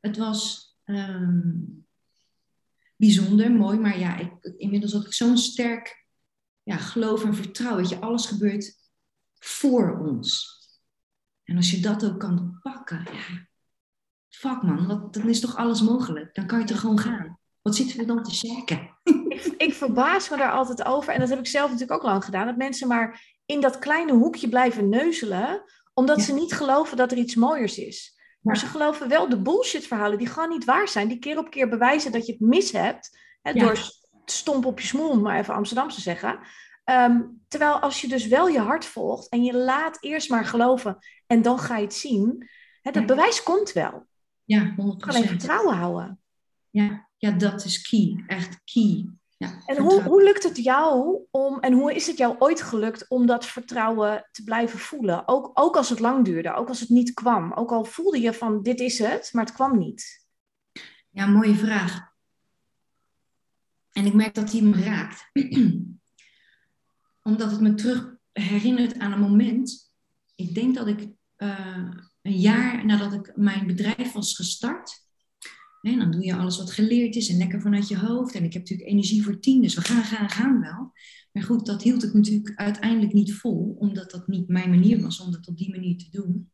het 0.00 0.16
was 0.16 0.74
ehm, 0.84 1.50
bijzonder, 2.96 3.52
mooi, 3.52 3.78
maar 3.78 3.98
ja, 3.98 4.16
ik, 4.16 4.54
inmiddels 4.56 4.92
had 4.92 5.04
ik 5.04 5.12
zo'n 5.12 5.38
sterk 5.38 6.06
ja, 6.62 6.76
geloof 6.76 7.24
en 7.24 7.34
vertrouwen. 7.34 7.82
Dat 7.82 7.92
je, 7.92 8.00
alles 8.00 8.26
gebeurt 8.26 8.78
voor 9.38 9.98
ons. 9.98 10.58
En 11.42 11.56
als 11.56 11.70
je 11.70 11.80
dat 11.80 12.04
ook 12.04 12.20
kan 12.20 12.58
pakken, 12.62 13.04
ja, 13.12 13.48
fuck 14.28 14.62
man, 14.62 14.86
wat, 14.86 15.14
dan 15.14 15.28
is 15.28 15.40
toch 15.40 15.56
alles 15.56 15.82
mogelijk. 15.82 16.34
Dan 16.34 16.46
kan 16.46 16.58
je 16.58 16.64
toch 16.64 16.80
gewoon 16.80 16.98
gaan. 16.98 17.38
Wat 17.62 17.76
zitten 17.76 17.96
we 17.96 18.04
dan 18.04 18.22
te 18.22 18.30
checken? 18.30 18.89
Ik, 19.44 19.54
ik, 19.56 19.74
verbaas 19.74 20.28
me 20.28 20.36
daar 20.36 20.52
altijd 20.52 20.84
over. 20.84 21.12
En 21.12 21.20
dat 21.20 21.28
heb 21.28 21.38
ik 21.38 21.46
zelf 21.46 21.70
natuurlijk 21.70 21.98
ook 22.00 22.06
lang 22.06 22.24
gedaan. 22.24 22.46
Dat 22.46 22.56
mensen 22.56 22.88
maar 22.88 23.38
in 23.46 23.60
dat 23.60 23.78
kleine 23.78 24.12
hoekje 24.12 24.48
blijven 24.48 24.88
neuzelen. 24.88 25.62
Omdat 25.94 26.20
ze 26.20 26.32
niet 26.32 26.52
geloven 26.52 26.96
dat 26.96 27.12
er 27.12 27.18
iets 27.18 27.34
mooiers 27.34 27.78
is. 27.78 28.18
Maar 28.40 28.56
ze 28.56 28.66
geloven 28.66 29.08
wel 29.08 29.28
de 29.28 29.42
bullshit 29.42 29.86
verhalen 29.86 30.18
die 30.18 30.26
gewoon 30.26 30.48
niet 30.48 30.64
waar 30.64 30.88
zijn. 30.88 31.08
Die 31.08 31.18
keer 31.18 31.38
op 31.38 31.50
keer 31.50 31.68
bewijzen 31.68 32.12
dat 32.12 32.26
je 32.26 32.32
het 32.32 32.40
mis 32.40 32.72
hebt. 32.72 33.18
Hè, 33.42 33.52
Door 33.52 33.78
stomp 34.24 34.64
op 34.64 34.80
je 34.80 34.86
smoel, 34.86 35.10
om 35.10 35.20
maar 35.20 35.38
even 35.38 35.54
Amsterdam 35.54 35.88
te 35.88 36.00
zeggen. 36.00 36.38
Ehm, 36.84 37.20
terwijl 37.48 37.78
als 37.78 38.00
je 38.00 38.08
dus 38.08 38.26
wel 38.26 38.48
je 38.48 38.60
hart 38.60 38.84
volgt 38.84 39.28
en 39.28 39.44
je 39.44 39.54
laat 39.54 39.96
eerst 40.00 40.30
maar 40.30 40.44
geloven 40.44 40.98
en 41.26 41.42
dan 41.42 41.58
ga 41.58 41.76
je 41.76 41.84
het 41.84 41.94
zien. 41.94 42.48
Hè, 42.82 42.90
dat 42.90 43.06
bewijs 43.06 43.42
komt 43.42 43.72
wel. 43.72 44.06
Ja, 44.44 44.74
100%. 44.76 45.08
Alleen 45.08 45.28
vertrouwen 45.28 45.76
houden. 45.76 46.20
Ja, 46.70 47.08
ja, 47.16 47.30
dat 47.30 47.64
is 47.64 47.88
key. 47.88 48.24
Echt 48.26 48.60
key. 48.64 49.06
Ja, 49.40 49.62
en 49.66 49.78
hoe, 49.78 50.02
hoe 50.02 50.22
lukt 50.22 50.42
het 50.42 50.56
jou 50.56 51.18
om, 51.30 51.60
en 51.60 51.72
hoe 51.72 51.94
is 51.94 52.06
het 52.06 52.16
jou 52.16 52.36
ooit 52.38 52.62
gelukt 52.62 53.08
om 53.08 53.26
dat 53.26 53.46
vertrouwen 53.46 54.28
te 54.32 54.42
blijven 54.42 54.78
voelen? 54.78 55.28
Ook, 55.28 55.50
ook 55.54 55.76
als 55.76 55.88
het 55.88 55.98
lang 55.98 56.24
duurde, 56.24 56.54
ook 56.54 56.68
als 56.68 56.80
het 56.80 56.88
niet 56.88 57.14
kwam. 57.14 57.52
Ook 57.52 57.70
al 57.70 57.84
voelde 57.84 58.20
je 58.20 58.32
van 58.32 58.62
dit 58.62 58.80
is 58.80 58.98
het, 58.98 59.30
maar 59.32 59.44
het 59.44 59.54
kwam 59.54 59.78
niet. 59.78 60.26
Ja, 61.10 61.26
mooie 61.26 61.54
vraag. 61.54 62.12
En 63.92 64.06
ik 64.06 64.14
merk 64.14 64.34
dat 64.34 64.50
die 64.50 64.62
me 64.62 64.82
raakt. 64.82 65.30
Omdat 67.28 67.50
het 67.50 67.60
me 67.60 67.74
terug 67.74 68.14
herinnert 68.32 68.98
aan 68.98 69.12
een 69.12 69.20
moment. 69.20 69.92
Ik 70.34 70.54
denk 70.54 70.74
dat 70.74 70.86
ik 70.86 71.08
uh, 71.36 71.90
een 72.22 72.38
jaar 72.38 72.86
nadat 72.86 73.12
ik 73.12 73.36
mijn 73.36 73.66
bedrijf 73.66 74.12
was 74.12 74.36
gestart, 74.36 75.09
en 75.80 75.98
dan 75.98 76.10
doe 76.10 76.24
je 76.24 76.36
alles 76.36 76.56
wat 76.56 76.70
geleerd 76.70 77.16
is 77.16 77.28
en 77.28 77.36
lekker 77.36 77.60
vanuit 77.60 77.88
je 77.88 77.98
hoofd. 77.98 78.34
En 78.34 78.44
ik 78.44 78.52
heb 78.52 78.62
natuurlijk 78.62 78.88
energie 78.88 79.22
voor 79.22 79.40
tien, 79.40 79.62
dus 79.62 79.74
we 79.74 79.80
gaan, 79.80 80.04
gaan, 80.04 80.30
gaan 80.30 80.60
wel. 80.60 80.92
Maar 81.32 81.42
goed, 81.42 81.66
dat 81.66 81.82
hield 81.82 82.04
ik 82.04 82.12
natuurlijk 82.12 82.52
uiteindelijk 82.54 83.12
niet 83.12 83.34
vol, 83.34 83.76
omdat 83.78 84.10
dat 84.10 84.26
niet 84.26 84.48
mijn 84.48 84.70
manier 84.70 85.02
was 85.02 85.20
om 85.20 85.32
dat 85.32 85.48
op 85.48 85.56
die 85.56 85.70
manier 85.70 85.98
te 85.98 86.10
doen. 86.10 86.50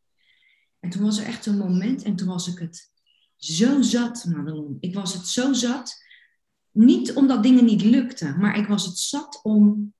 En 0.80 0.90
toen 0.90 1.02
was 1.02 1.18
er 1.18 1.26
echt 1.26 1.46
een 1.46 1.58
moment 1.58 2.02
en 2.02 2.16
toen 2.16 2.28
was 2.28 2.48
ik 2.48 2.58
het 2.58 2.92
zo 3.36 3.82
zat, 3.82 4.24
Madelon. 4.24 4.76
Ik 4.80 4.94
was 4.94 5.14
het 5.14 5.26
zo 5.26 5.52
zat, 5.52 6.04
niet 6.70 7.12
omdat 7.12 7.42
dingen 7.42 7.64
niet 7.64 7.82
lukten, 7.82 8.38
maar 8.38 8.58
ik 8.58 8.66
was 8.66 8.86
het 8.86 8.98
zat 8.98 9.40
om 9.42 9.94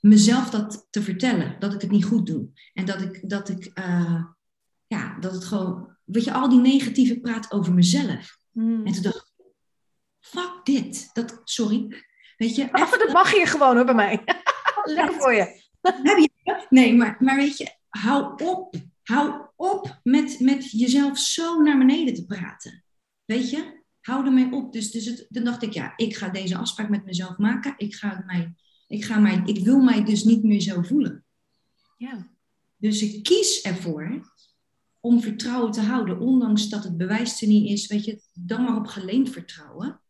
mezelf 0.00 0.50
dat 0.50 0.86
te 0.90 1.02
vertellen, 1.02 1.56
dat 1.60 1.74
ik 1.74 1.80
het 1.80 1.90
niet 1.90 2.04
goed 2.04 2.26
doe. 2.26 2.48
En 2.72 2.86
dat 2.86 3.00
ik, 3.00 3.28
dat 3.28 3.48
ik, 3.48 3.78
uh, 3.78 4.24
ja, 4.86 5.18
dat 5.18 5.32
het 5.32 5.44
gewoon 5.44 5.96
weet 6.08 6.24
je, 6.24 6.32
al 6.32 6.48
die 6.48 6.60
negatieve 6.60 7.20
praat 7.20 7.52
over 7.52 7.74
mezelf. 7.74 8.38
Hmm. 8.52 8.86
En 8.86 8.92
toen 8.92 9.02
dacht 9.02 9.32
ik, 9.36 9.44
fuck 10.20 10.60
dit. 10.64 11.10
Dat, 11.12 11.40
sorry. 11.44 12.04
Weet 12.36 12.56
je, 12.56 12.72
Ach, 12.72 12.98
dat 12.98 13.12
mag 13.12 13.32
hier 13.32 13.46
gewoon 13.46 13.76
hoor 13.76 13.84
bij 13.84 13.94
mij. 13.94 14.22
Lekker 14.84 15.14
voor 15.14 15.34
je. 15.34 15.62
Nee, 16.68 16.94
maar, 16.94 17.16
maar 17.18 17.36
weet 17.36 17.58
je, 17.58 17.70
hou 17.88 18.44
op. 18.44 18.74
Hou 19.02 19.46
op 19.56 20.00
met, 20.02 20.40
met 20.40 20.70
jezelf 20.70 21.18
zo 21.18 21.62
naar 21.62 21.78
beneden 21.78 22.14
te 22.14 22.26
praten. 22.26 22.84
Weet 23.24 23.50
je? 23.50 23.78
houden 24.08 24.34
mij 24.34 24.48
op. 24.50 24.72
Dus, 24.72 24.90
dus 24.90 25.04
het, 25.04 25.26
dan 25.28 25.44
dacht 25.44 25.62
ik, 25.62 25.72
ja, 25.72 25.92
ik 25.96 26.16
ga 26.16 26.28
deze 26.28 26.56
afspraak 26.56 26.88
met 26.88 27.04
mezelf 27.04 27.36
maken. 27.36 27.74
Ik, 27.76 27.94
ga 27.94 28.22
mij, 28.26 28.54
ik, 28.86 29.04
ga 29.04 29.18
mij, 29.18 29.42
ik 29.44 29.64
wil 29.64 29.80
mij 29.80 30.04
dus 30.04 30.24
niet 30.24 30.42
meer 30.42 30.60
zo 30.60 30.82
voelen. 30.82 31.24
Ja. 31.96 32.30
Dus 32.76 33.02
ik 33.02 33.22
kies 33.22 33.60
ervoor 33.60 34.22
om 35.00 35.20
vertrouwen 35.20 35.72
te 35.72 35.80
houden, 35.80 36.20
ondanks 36.20 36.68
dat 36.68 36.84
het 36.84 36.96
bewijs 36.96 37.42
er 37.42 37.48
niet 37.48 37.70
is. 37.70 37.86
Weet 37.86 38.04
je, 38.04 38.22
dan 38.32 38.62
maar 38.62 38.76
op 38.76 38.86
geleend 38.86 39.30
vertrouwen. 39.30 40.00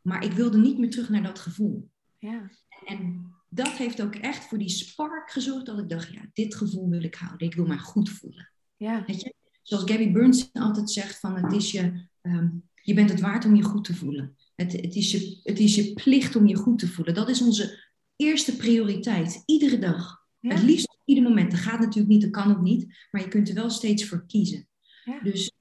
Maar 0.00 0.24
ik 0.24 0.32
wilde 0.32 0.58
niet 0.58 0.78
meer 0.78 0.90
terug 0.90 1.08
naar 1.08 1.22
dat 1.22 1.38
gevoel. 1.38 1.90
Ja. 2.18 2.50
En 2.84 3.32
dat 3.48 3.70
heeft 3.70 4.02
ook 4.02 4.14
echt 4.14 4.44
voor 4.44 4.58
die 4.58 4.68
spark 4.68 5.30
gezorgd 5.30 5.66
dat 5.66 5.78
ik 5.78 5.88
dacht, 5.88 6.12
ja, 6.12 6.20
dit 6.32 6.54
gevoel 6.54 6.88
wil 6.88 7.02
ik 7.02 7.14
houden. 7.14 7.46
Ik 7.46 7.54
wil 7.54 7.66
mij 7.66 7.78
goed 7.78 8.10
voelen. 8.10 8.50
Ja. 8.76 9.04
Weet 9.06 9.20
je? 9.20 9.34
Zoals 9.62 9.84
Gabby 9.84 10.12
Burns 10.12 10.52
altijd 10.52 10.90
zegt, 10.90 11.18
van 11.18 11.36
het 11.36 11.52
is 11.52 11.70
je, 11.70 12.08
ehm, 12.20 12.48
je 12.82 12.94
bent 12.94 13.10
het 13.10 13.20
waard 13.20 13.44
om 13.44 13.54
je 13.54 13.62
goed 13.62 13.84
te 13.84 13.94
voelen. 13.94 14.36
Het, 14.54 14.72
het, 14.72 14.94
is 14.94 15.10
je, 15.10 15.40
het 15.42 15.58
is 15.58 15.74
je 15.74 15.92
plicht 15.92 16.36
om 16.36 16.46
je 16.46 16.56
goed 16.56 16.78
te 16.78 16.88
voelen. 16.88 17.14
Dat 17.14 17.28
is 17.28 17.42
onze 17.42 17.92
eerste 18.16 18.56
prioriteit, 18.56 19.42
iedere 19.46 19.78
dag. 19.78 20.22
Het 20.40 20.62
liefst 20.62 20.93
ieder 21.04 21.24
moment. 21.24 21.50
Dat 21.50 21.60
gaat 21.60 21.80
natuurlijk 21.80 22.08
niet, 22.08 22.22
dat 22.22 22.30
kan 22.30 22.50
ook 22.50 22.62
niet, 22.62 23.06
maar 23.10 23.20
je 23.22 23.28
kunt 23.28 23.48
er 23.48 23.54
wel 23.54 23.70
steeds 23.70 24.04
voor 24.08 24.24
kiezen. 24.26 24.68
Ja. 25.04 25.20
Dus 25.20 25.52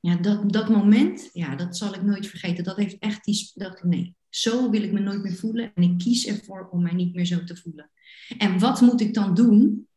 ja, 0.00 0.16
dat, 0.16 0.52
dat 0.52 0.68
moment, 0.68 1.30
ja, 1.32 1.56
dat 1.56 1.76
zal 1.76 1.94
ik 1.94 2.02
nooit 2.02 2.26
vergeten. 2.26 2.64
Dat 2.64 2.76
heeft 2.76 2.98
echt 2.98 3.24
die, 3.24 3.50
dat, 3.54 3.82
nee, 3.82 4.14
zo 4.28 4.70
wil 4.70 4.82
ik 4.82 4.92
me 4.92 5.00
nooit 5.00 5.22
meer 5.22 5.34
voelen. 5.34 5.72
En 5.74 5.82
ik 5.82 5.98
kies 5.98 6.26
ervoor 6.26 6.68
om 6.70 6.82
mij 6.82 6.92
niet 6.94 7.14
meer 7.14 7.24
zo 7.26 7.44
te 7.44 7.56
voelen. 7.56 7.90
En 8.38 8.58
wat 8.58 8.80
moet 8.80 9.00
ik 9.00 9.14
dan 9.14 9.34
doen? 9.34 9.88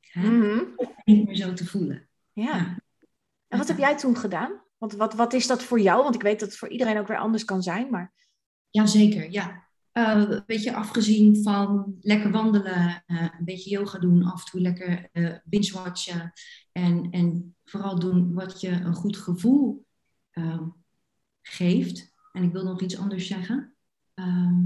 Hè, 0.00 0.30
Mhm. 0.30 0.58
Om 0.76 0.92
mij 1.04 1.14
niet 1.14 1.26
meer 1.26 1.36
zo 1.36 1.52
te 1.52 1.66
voelen. 1.66 2.08
Ja. 2.32 2.78
En 3.48 3.58
wat 3.58 3.68
heb 3.68 3.78
jij 3.78 3.96
toen 3.96 4.16
gedaan? 4.16 4.62
Want 4.78 4.92
wat, 4.92 5.14
wat 5.14 5.32
is 5.32 5.46
dat 5.46 5.62
voor 5.62 5.80
jou? 5.80 6.02
Want 6.02 6.14
ik 6.14 6.22
weet 6.22 6.40
dat 6.40 6.48
het 6.48 6.58
voor 6.58 6.68
iedereen 6.68 6.98
ook 6.98 7.06
weer 7.06 7.18
anders 7.18 7.44
kan 7.44 7.62
zijn. 7.62 7.90
Maar 7.90 8.12
Jazeker, 8.70 9.30
ja. 9.30 9.68
Eh, 9.92 10.24
een 10.28 10.42
beetje 10.46 10.74
afgezien 10.74 11.42
van 11.42 11.96
lekker 12.00 12.30
wandelen, 12.30 13.02
eh, 13.06 13.22
een 13.38 13.44
beetje 13.44 13.70
yoga 13.70 13.98
doen, 13.98 14.24
af 14.24 14.44
en 14.44 14.50
toe 14.50 14.60
lekker 14.60 15.08
eh 15.12 15.36
binge-watchen. 15.44 16.32
En, 16.72 17.10
en 17.10 17.56
vooral 17.64 17.98
doen 17.98 18.34
wat 18.34 18.60
je 18.60 18.68
een 18.68 18.94
goed 18.94 19.16
gevoel 19.16 19.86
ehm, 20.30 20.68
geeft. 21.42 22.14
En 22.32 22.42
ik 22.42 22.52
wil 22.52 22.64
nog 22.64 22.80
iets 22.80 22.98
anders 22.98 23.26
zeggen. 23.26 23.74
Ehm, 24.14 24.64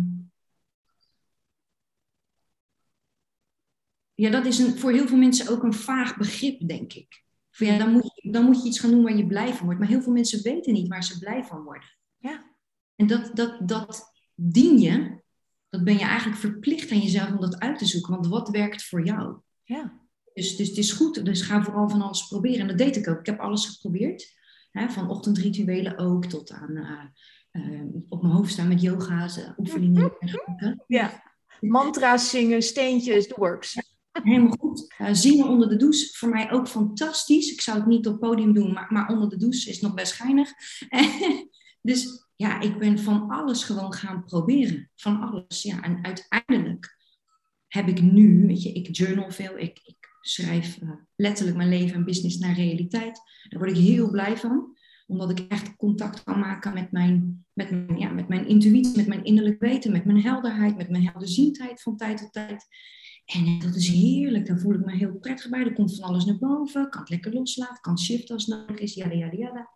ja, 4.14 4.30
dat 4.30 4.46
is 4.46 4.58
een, 4.58 4.78
voor 4.78 4.92
heel 4.92 5.06
veel 5.06 5.16
mensen 5.16 5.48
ook 5.48 5.62
een 5.62 5.74
vaag 5.74 6.16
begrip, 6.16 6.68
denk 6.68 6.92
ik. 6.92 7.24
Van, 7.50 7.66
ja, 7.66 7.78
dan, 7.78 7.92
moet 7.92 8.12
je, 8.14 8.30
dan 8.30 8.44
moet 8.44 8.62
je 8.62 8.68
iets 8.68 8.80
gaan 8.80 8.90
doen 8.90 9.02
waar 9.02 9.16
je 9.16 9.26
blij 9.26 9.54
van 9.54 9.64
wordt. 9.64 9.80
Maar 9.80 9.88
heel 9.88 10.02
veel 10.02 10.12
mensen 10.12 10.42
weten 10.42 10.72
niet 10.72 10.88
waar 10.88 11.04
ze 11.04 11.18
blij 11.18 11.44
van 11.44 11.62
worden. 11.62 11.98
ja, 12.16 12.54
En 12.96 13.06
dat, 13.06 13.36
dat, 13.36 13.68
dat 13.68 14.13
dien 14.34 14.78
je, 14.78 15.22
dat 15.68 15.84
ben 15.84 15.98
je 15.98 16.04
eigenlijk 16.04 16.38
verplicht 16.38 16.92
aan 16.92 17.00
jezelf 17.00 17.30
om 17.30 17.40
dat 17.40 17.58
uit 17.58 17.78
te 17.78 17.86
zoeken. 17.86 18.12
Want 18.12 18.26
wat 18.26 18.48
werkt 18.48 18.84
voor 18.84 19.04
jou? 19.04 19.36
ja, 19.64 20.00
Dus, 20.34 20.56
dus 20.56 20.68
het 20.68 20.78
is 20.78 20.92
goed, 20.92 21.24
dus 21.24 21.42
ga 21.42 21.62
vooral 21.62 21.88
van 21.88 22.02
alles 22.02 22.26
proberen. 22.26 22.60
En 22.60 22.66
dat 22.66 22.78
deed 22.78 22.96
ik 22.96 23.08
ook. 23.08 23.18
Ik 23.18 23.26
heb 23.26 23.40
alles 23.40 23.66
geprobeerd. 23.66 24.32
Hè, 24.70 24.90
van 24.90 25.10
ochtendrituelen 25.10 25.98
ook 25.98 26.24
tot 26.24 26.52
aan 26.52 26.76
eh, 26.76 27.04
eh, 27.50 27.84
op 28.08 28.22
mijn 28.22 28.34
hoofd 28.34 28.52
staan 28.52 28.68
met 28.68 28.80
yoga's, 28.80 29.36
eh, 29.36 29.50
oefeningen 29.58 30.12
en 30.18 30.26
dergelijke. 30.26 30.84
ja. 30.86 31.22
Mantra's 31.60 32.30
zingen, 32.30 32.62
steentjes, 32.62 33.26
the 33.26 33.34
works. 33.36 33.76
Helemaal 34.22 34.56
goed. 34.58 34.94
Zingen 35.12 35.48
onder 35.48 35.68
de 35.68 35.76
douche, 35.76 36.16
voor 36.16 36.28
mij 36.28 36.52
ook 36.52 36.68
fantastisch. 36.68 37.52
Ik 37.52 37.60
zou 37.60 37.78
het 37.78 37.86
niet 37.86 38.06
op 38.06 38.20
podium 38.20 38.52
doen, 38.52 38.72
maar, 38.72 38.92
maar 38.92 39.08
onder 39.08 39.28
de 39.28 39.36
douche 39.36 39.70
is 39.70 39.80
nog 39.80 39.94
best 39.94 40.12
geinig. 40.12 40.50
dus 41.82 42.23
ja, 42.36 42.60
ik 42.60 42.78
ben 42.78 42.98
van 42.98 43.30
alles 43.30 43.64
gewoon 43.64 43.92
gaan 43.92 44.24
proberen. 44.24 44.90
Van 44.94 45.20
alles, 45.20 45.62
ja. 45.62 45.82
En 45.82 46.04
uiteindelijk 46.04 46.96
heb 47.66 47.88
ik 47.88 48.02
nu, 48.02 48.46
weet 48.46 48.62
je, 48.62 48.72
ik 48.72 48.96
journal 48.96 49.30
veel. 49.30 49.59
Ik, 49.59 49.80
ik 49.85 49.96
schrijf 50.20 50.78
eh, 50.80 50.90
letterlijk 51.16 51.56
mijn 51.56 51.68
leven 51.68 51.96
en 51.96 52.04
business 52.04 52.38
naar 52.38 52.54
realiteit. 52.54 53.20
Daar 53.48 53.61
word 53.61 53.70
ik 53.70 53.85
heel 53.85 54.11
blij 54.11 54.37
van. 54.37 54.72
Omdat 55.06 55.30
ik 55.30 55.38
echt 55.48 55.76
contact 55.76 56.22
kan 56.22 56.38
maken 56.38 56.74
met 56.74 56.92
mijn, 56.92 57.46
met 57.52 57.70
mijn, 57.70 57.98
ja, 57.98 58.11
met 58.11 58.28
mijn 58.28 58.46
intuïtie, 58.46 58.96
met 58.96 59.06
mijn 59.06 59.24
innerlijk 59.24 59.61
weten, 59.61 59.92
met 59.92 60.04
mijn 60.04 60.22
helderheid, 60.22 60.76
met 60.76 60.90
mijn 60.90 61.06
helderziendheid 61.06 61.82
van 61.82 61.96
tijd 61.96 62.18
tot 62.18 62.32
tijd. 62.32 62.66
En 63.24 63.59
dat 63.59 63.74
is 63.74 63.88
heerlijk. 63.88 64.46
Daar 64.46 64.59
voel 64.59 64.74
ik 64.74 64.85
me 64.85 64.96
heel 64.96 65.18
prettig 65.18 65.50
bij. 65.50 65.61
Er 65.61 65.72
komt 65.72 65.96
van 65.96 66.09
alles 66.09 66.24
naar 66.24 66.38
boven. 66.38 66.90
Kan 66.90 67.00
het 67.00 67.11
lekker 67.11 67.32
loslaten. 67.32 67.80
Kan 67.80 67.98
shiften 67.98 68.35
als 68.35 68.46
nodig 68.46 68.78
is. 68.78 68.94
Jada, 68.94 69.14
jada, 69.14 69.37
jada. 69.37 69.70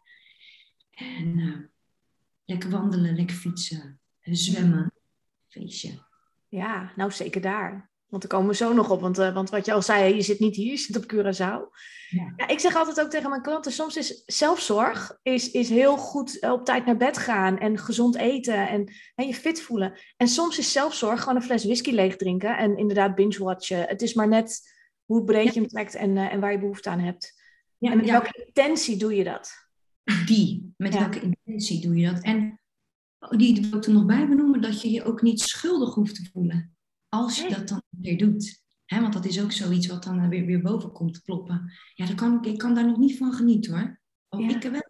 En 0.90 1.38
eh, 1.38 1.67
lekker 2.48 2.70
wandelen, 2.70 3.16
lekker 3.16 3.36
fietsen, 3.36 4.00
zwemmen, 4.20 4.92
feestje. 5.48 6.06
Ja, 6.48 6.92
nou 6.96 7.10
zeker 7.10 7.40
daar. 7.40 7.90
Want 8.06 8.22
daar 8.22 8.30
komen 8.30 8.50
we 8.50 8.56
zo 8.56 8.72
nog 8.72 8.90
op. 8.90 9.00
Want, 9.00 9.18
eh, 9.18 9.34
want 9.34 9.50
wat 9.50 9.66
je 9.66 9.72
al 9.72 9.82
zei, 9.82 10.14
je 10.14 10.22
zit 10.22 10.38
niet 10.38 10.56
hier, 10.56 10.70
je 10.70 10.76
zit 10.76 10.96
op 10.96 11.12
Curaçao. 11.12 11.76
Ja. 12.08 12.32
Ja, 12.36 12.48
ik 12.48 12.58
zeg 12.58 12.76
altijd 12.76 13.00
ook 13.00 13.10
tegen 13.10 13.30
mijn 13.30 13.42
klanten, 13.42 13.72
soms 13.72 13.96
is 13.96 14.22
zelfzorg 14.26 15.18
is, 15.22 15.50
is 15.50 15.68
heel 15.68 15.96
goed 15.96 16.38
eh, 16.38 16.52
op 16.52 16.64
tijd 16.64 16.86
naar 16.86 16.96
bed 16.96 17.18
gaan 17.18 17.58
en 17.58 17.78
gezond 17.78 18.16
eten 18.16 18.68
en, 18.68 18.92
en 19.14 19.26
je 19.26 19.34
fit 19.34 19.60
voelen. 19.60 19.98
En 20.16 20.28
soms 20.28 20.58
is 20.58 20.72
zelfzorg 20.72 21.20
gewoon 21.20 21.36
een 21.36 21.42
fles 21.42 21.64
whisky 21.64 21.90
leeg 21.90 22.16
drinken 22.16 22.56
en 22.56 22.76
inderdaad 22.76 23.14
binge-watchen. 23.14 23.88
Het 23.88 24.02
is 24.02 24.14
maar 24.14 24.28
net 24.28 24.76
hoe 25.04 25.24
breed 25.24 25.54
je 25.54 25.60
hem 25.60 25.68
trekt 25.68 25.94
en, 25.94 26.16
eh, 26.16 26.32
en 26.32 26.40
waar 26.40 26.52
je 26.52 26.58
behoefte 26.58 26.90
aan 26.90 27.00
hebt. 27.00 27.36
Ja, 27.78 27.90
en 27.90 27.96
met 27.96 28.10
welke 28.10 28.44
intentie 28.46 28.96
doe 28.96 29.16
je 29.16 29.24
dat? 29.24 29.67
Die. 30.26 30.74
Met 30.76 30.92
Ja. 30.92 31.00
welke 31.00 31.20
intentie 31.20 31.80
doe 31.80 31.96
je 31.96 32.10
dat? 32.12 32.22
En 32.22 32.60
die 33.36 33.66
wil 33.70 33.78
ik 33.78 33.84
er 33.84 33.92
nog 33.92 34.04
bij 34.06 34.28
benoemen, 34.28 34.60
dat 34.60 34.82
je 34.82 34.90
je 34.90 35.04
ook 35.04 35.22
niet 35.22 35.40
schuldig 35.40 35.94
hoeft 35.94 36.14
te 36.14 36.28
voelen. 36.32 36.76
Als 37.08 37.40
je 37.42 37.48
dat 37.48 37.68
dan 37.68 37.82
weer 37.90 38.18
doet. 38.18 38.62
Hè, 38.84 39.00
want 39.00 39.12
dat 39.12 39.24
is 39.24 39.40
ook 39.42 39.52
zoiets 39.52 39.86
wat 39.86 40.04
dan 40.04 40.18
eh, 40.20 40.28
weer, 40.28 40.46
weer 40.46 40.62
boven 40.62 40.92
komt 40.92 41.14
te 41.14 41.22
kloppen. 41.22 41.72
Ja, 41.94 42.06
dan 42.06 42.16
kan 42.16 42.44
ik, 42.44 42.58
kan 42.58 42.74
daar 42.74 42.86
nog 42.86 42.96
niet 42.98 43.16
van 43.18 43.32
genieten 43.32 43.72
hoor. 43.78 44.00
Oh, 44.28 44.40
Ja. 44.40 44.56
ik 44.56 44.62
wel. 44.62 44.86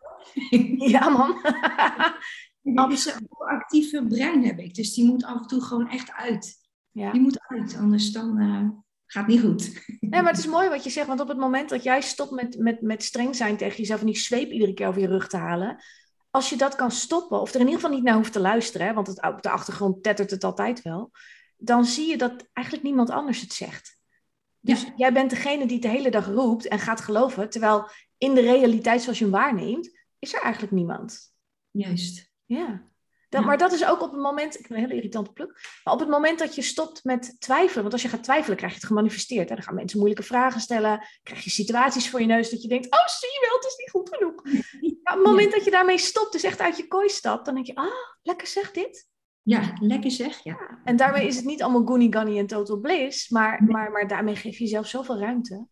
Ja, 0.90 1.08
man. 1.08 1.36
Absoluut. 2.74 3.20
Een 3.20 3.46
actieve 3.46 4.04
brein 4.08 4.44
heb 4.44 4.58
ik. 4.58 4.74
Dus 4.74 4.94
die 4.94 5.04
moet 5.04 5.24
af 5.24 5.40
en 5.40 5.46
toe 5.46 5.60
gewoon 5.60 5.88
echt 5.88 6.10
uit. 6.12 6.56
ja. 6.90 7.12
Die 7.12 7.20
moet 7.20 7.40
uit, 7.40 7.76
anders 7.76 8.12
dan 8.12 8.38
eh, 8.38 8.68
gaat 9.12 9.26
niet 9.26 9.40
goed. 9.40 9.86
Nee, 10.00 10.22
maar 10.22 10.30
het 10.30 10.38
is 10.38 10.46
mooi 10.46 10.68
wat 10.68 10.84
je 10.84 10.90
zegt, 10.90 11.06
want 11.06 11.20
op 11.20 11.28
het 11.28 11.38
moment 11.38 11.68
dat 11.68 11.82
jij 11.82 12.00
stopt 12.00 12.30
met, 12.30 12.58
met, 12.58 12.80
met 12.80 13.02
streng 13.02 13.36
zijn 13.36 13.56
tegen 13.56 13.76
jezelf 13.76 14.00
en 14.00 14.06
die 14.06 14.16
zweep 14.18 14.50
iedere 14.50 14.74
keer 14.74 14.86
over 14.88 15.00
je 15.00 15.06
rug 15.06 15.28
te 15.28 15.36
halen, 15.36 15.82
als 16.30 16.48
je 16.50 16.56
dat 16.56 16.74
kan 16.74 16.90
stoppen, 16.90 17.40
of 17.40 17.48
er 17.48 17.60
in 17.60 17.66
ieder 17.66 17.80
geval 17.80 17.96
niet 17.96 18.04
naar 18.04 18.14
hoeft 18.14 18.32
te 18.32 18.40
luisteren, 18.40 18.86
hè, 18.86 18.92
want 18.92 19.06
het, 19.06 19.22
op 19.22 19.42
de 19.42 19.50
achtergrond 19.50 20.02
tettert 20.02 20.30
het 20.30 20.44
altijd 20.44 20.82
wel, 20.82 21.10
dan 21.56 21.84
zie 21.84 22.08
je 22.08 22.16
dat 22.16 22.48
eigenlijk 22.52 22.86
niemand 22.86 23.10
anders 23.10 23.40
het 23.40 23.52
zegt. 23.52 23.96
Dus 24.60 24.82
Ja. 24.82 24.92
jij 24.96 25.12
bent 25.12 25.30
degene 25.30 25.66
die 25.66 25.72
het 25.74 25.82
de 25.82 25.88
hele 25.88 26.10
dag 26.10 26.26
roept 26.26 26.68
en 26.68 26.78
gaat 26.78 27.00
geloven, 27.00 27.50
terwijl 27.50 27.88
in 28.18 28.34
de 28.34 28.40
realiteit 28.40 29.02
zoals 29.02 29.18
je 29.18 29.24
hem 29.24 29.32
waarneemt, 29.32 29.90
is 30.18 30.34
er 30.34 30.42
eigenlijk 30.42 30.72
niemand. 30.72 31.32
Juist. 31.70 32.30
Ja. 32.44 32.87
Ja. 33.28 33.40
Maar 33.40 33.58
dat 33.58 33.72
is 33.72 33.86
ook 33.86 34.02
op 34.02 34.10
het 34.10 34.20
moment, 34.20 34.58
ik 34.58 34.68
ben 34.68 34.76
een 34.76 34.82
hele 34.82 34.96
irritante 34.96 35.32
pluk, 35.32 35.80
maar 35.84 35.94
op 35.94 36.00
het 36.00 36.08
moment 36.08 36.38
dat 36.38 36.54
je 36.54 36.62
stopt 36.62 37.04
met 37.04 37.36
twijfelen, 37.38 37.82
want 37.82 37.92
als 37.92 38.02
je 38.02 38.08
gaat 38.08 38.22
twijfelen 38.24 38.56
krijg 38.56 38.72
je 38.72 38.78
het 38.78 38.88
gemanifesteerd. 38.88 39.48
Hè? 39.48 39.54
Dan 39.54 39.64
gaan 39.64 39.74
mensen 39.74 39.98
moeilijke 39.98 40.24
vragen 40.24 40.60
stellen, 40.60 41.06
krijg 41.22 41.44
je 41.44 41.50
situaties 41.50 42.10
voor 42.10 42.20
je 42.20 42.26
neus 42.26 42.50
dat 42.50 42.62
je 42.62 42.68
denkt, 42.68 42.86
oh 42.86 43.06
zie 43.06 43.28
je 43.28 43.46
wel, 43.46 43.56
het 43.56 43.66
is 43.66 43.76
niet 43.76 43.90
goed 43.90 44.16
genoeg. 44.16 44.64
Op 45.02 45.14
het 45.14 45.24
moment 45.24 45.52
dat 45.52 45.64
je 45.64 45.70
daarmee 45.70 45.98
stopt, 45.98 46.32
dus 46.32 46.42
echt 46.42 46.60
uit 46.60 46.76
je 46.76 46.88
kooi 46.88 47.08
stapt, 47.08 47.44
dan 47.44 47.54
denk 47.54 47.66
je, 47.66 47.74
ah, 47.74 47.86
lekker 48.22 48.46
zeg 48.46 48.70
dit. 48.70 49.06
Ja, 49.42 49.72
lekker 49.80 50.10
zeg. 50.10 50.44
Ja. 50.44 50.80
En 50.84 50.96
daarmee 50.96 51.26
is 51.26 51.36
het 51.36 51.44
niet 51.44 51.62
allemaal 51.62 51.86
goony, 51.86 52.06
gunny 52.10 52.38
en 52.38 52.46
total 52.46 52.80
bliss, 52.80 53.28
maar, 53.28 53.64
maar, 53.64 53.90
maar 53.90 54.08
daarmee 54.08 54.36
geef 54.36 54.58
je 54.58 54.64
jezelf 54.64 54.86
zoveel 54.86 55.18
ruimte. 55.18 55.66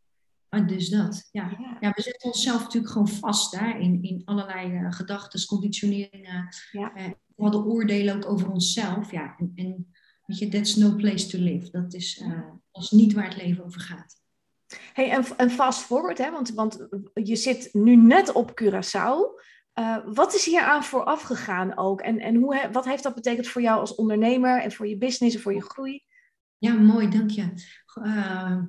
Ah, 0.48 0.68
dus 0.68 0.88
dat. 0.88 1.28
Ja. 1.32 1.56
Ja. 1.58 1.76
ja, 1.80 1.90
we 1.94 2.02
zetten 2.02 2.28
onszelf 2.28 2.62
natuurlijk 2.62 2.92
gewoon 2.92 3.08
vast 3.08 3.58
hè, 3.58 3.78
in, 3.78 4.02
in 4.02 4.22
allerlei 4.24 4.76
eh, 4.76 4.92
gedachten, 4.92 5.46
conditioneringen. 5.46 6.48
Ja. 6.72 6.94
Eh, 6.94 7.10
we 7.36 7.42
hadden 7.42 7.64
oordelen 7.64 8.14
ook 8.16 8.26
over 8.26 8.50
onszelf. 8.50 9.10
Ja, 9.10 9.34
en, 9.38 9.52
en 9.54 9.94
weet 10.26 10.38
je, 10.38 10.48
that's 10.48 10.76
no 10.76 10.94
place 10.94 11.26
to 11.26 11.38
live. 11.38 11.70
Dat 11.70 11.94
is, 11.94 12.22
dat 12.70 12.82
is 12.82 12.90
niet 12.90 13.12
waar 13.12 13.28
het 13.28 13.42
leven 13.42 13.64
over 13.64 13.80
gaat. 13.80 14.24
Hey, 14.92 15.10
en, 15.10 15.24
en 15.36 15.50
fast 15.50 15.80
forward, 15.80 16.18
hè, 16.18 16.30
want, 16.30 16.50
want 16.50 16.88
je 17.14 17.36
zit 17.36 17.68
nu 17.72 17.96
net 17.96 18.32
op 18.32 18.62
Curaçao. 18.62 19.44
Eh, 19.72 19.98
wat 20.04 20.34
is 20.34 20.44
hier 20.44 20.62
aan 20.62 20.84
vooraf 20.84 21.22
gegaan 21.22 21.76
ook? 21.76 22.00
En, 22.00 22.18
en 22.18 22.34
hoe, 22.34 22.56
he- 22.56 22.70
wat 22.70 22.84
heeft 22.84 23.02
dat 23.02 23.14
betekend 23.14 23.46
voor 23.48 23.62
jou 23.62 23.80
als 23.80 23.94
ondernemer 23.94 24.62
en 24.62 24.72
voor 24.72 24.86
je 24.86 24.98
business 24.98 25.36
en 25.36 25.42
voor 25.42 25.54
je 25.54 25.62
groei? 25.62 26.02
Ja, 26.58 26.74
mooi, 26.74 27.08
dank 27.08 27.30
je. 27.30 27.52
Eh, 28.02 28.62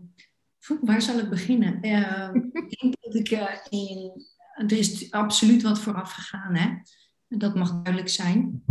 waar 0.81 1.01
zal 1.01 1.19
ik 1.19 1.29
beginnen? 1.29 1.81
Eh, 1.81 2.29
ik 2.53 2.79
denk 2.79 2.95
dat 3.01 3.15
ik 3.15 3.67
in... 3.69 4.25
Er 4.55 4.71
is 4.71 5.11
absoluut 5.11 5.61
wat 5.61 5.79
vooraf 5.79 6.11
gegaan, 6.11 6.55
hè? 6.55 6.75
Dat 7.27 7.55
mag 7.55 7.69
duidelijk 7.71 8.09
zijn. 8.09 8.63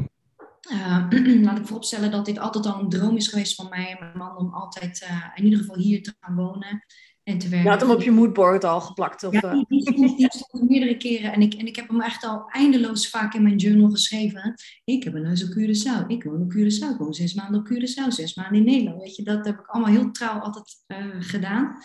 Eh, 0.61 1.07
laat 1.45 1.59
ik 1.59 1.67
vooropstellen 1.67 2.11
dat 2.11 2.25
dit 2.25 2.39
altijd 2.39 2.67
al 2.67 2.81
een 2.81 2.89
droom 2.89 3.17
is 3.17 3.29
geweest 3.29 3.55
van 3.55 3.69
mij 3.69 3.91
en 3.91 3.97
mijn 3.99 4.19
man 4.19 4.37
om 4.37 4.53
altijd 4.53 5.03
eh, 5.03 5.25
in 5.35 5.45
ieder 5.45 5.59
geval 5.59 5.77
hier 5.77 6.03
te 6.03 6.15
gaan 6.21 6.37
wonen. 6.37 6.85
en 7.23 7.39
te 7.39 7.49
werken. 7.49 7.67
Je 7.67 7.71
had 7.71 7.81
hem 7.81 7.91
op 7.91 8.03
je 8.03 8.11
moodboard 8.11 8.65
al 8.65 8.81
geplakt? 8.81 9.25
Of, 9.25 9.33
ja, 9.33 9.51
die, 9.51 9.67
die, 9.95 10.17
die 10.17 10.27
stond 10.29 10.69
meerdere 10.69 10.97
keren. 10.97 11.33
En 11.33 11.41
ik, 11.41 11.55
en 11.55 11.67
ik 11.67 11.77
heb 11.77 11.89
hem 11.89 12.01
echt 12.01 12.25
al 12.25 12.49
eindeloos 12.51 13.11
vaak 13.11 13.35
in 13.35 13.43
mijn 13.43 13.57
journal 13.57 13.91
geschreven. 13.91 14.55
Ik 14.85 15.05
heb 15.05 15.15
een 15.15 15.25
huis 15.25 15.45
op 15.45 15.51
Curaçao. 15.51 16.07
Ik 16.07 16.25
woon 16.25 16.43
op 16.43 16.53
Curaçao. 16.53 16.93
Ik 16.93 16.99
woon 16.99 17.15
zes 17.15 17.35
maanden 17.35 17.61
op 17.61 17.69
Curaçao. 17.69 18.09
Zes 18.09 18.35
maanden 18.35 18.59
in 18.59 18.65
Nederland. 18.65 19.03
Weet 19.03 19.17
je, 19.17 19.23
dat 19.23 19.47
heb 19.47 19.59
ik 19.59 19.67
allemaal 19.67 19.93
heel 19.93 20.11
trouw 20.11 20.39
altijd 20.39 20.85
uh, 20.87 21.07
gedaan. 21.19 21.77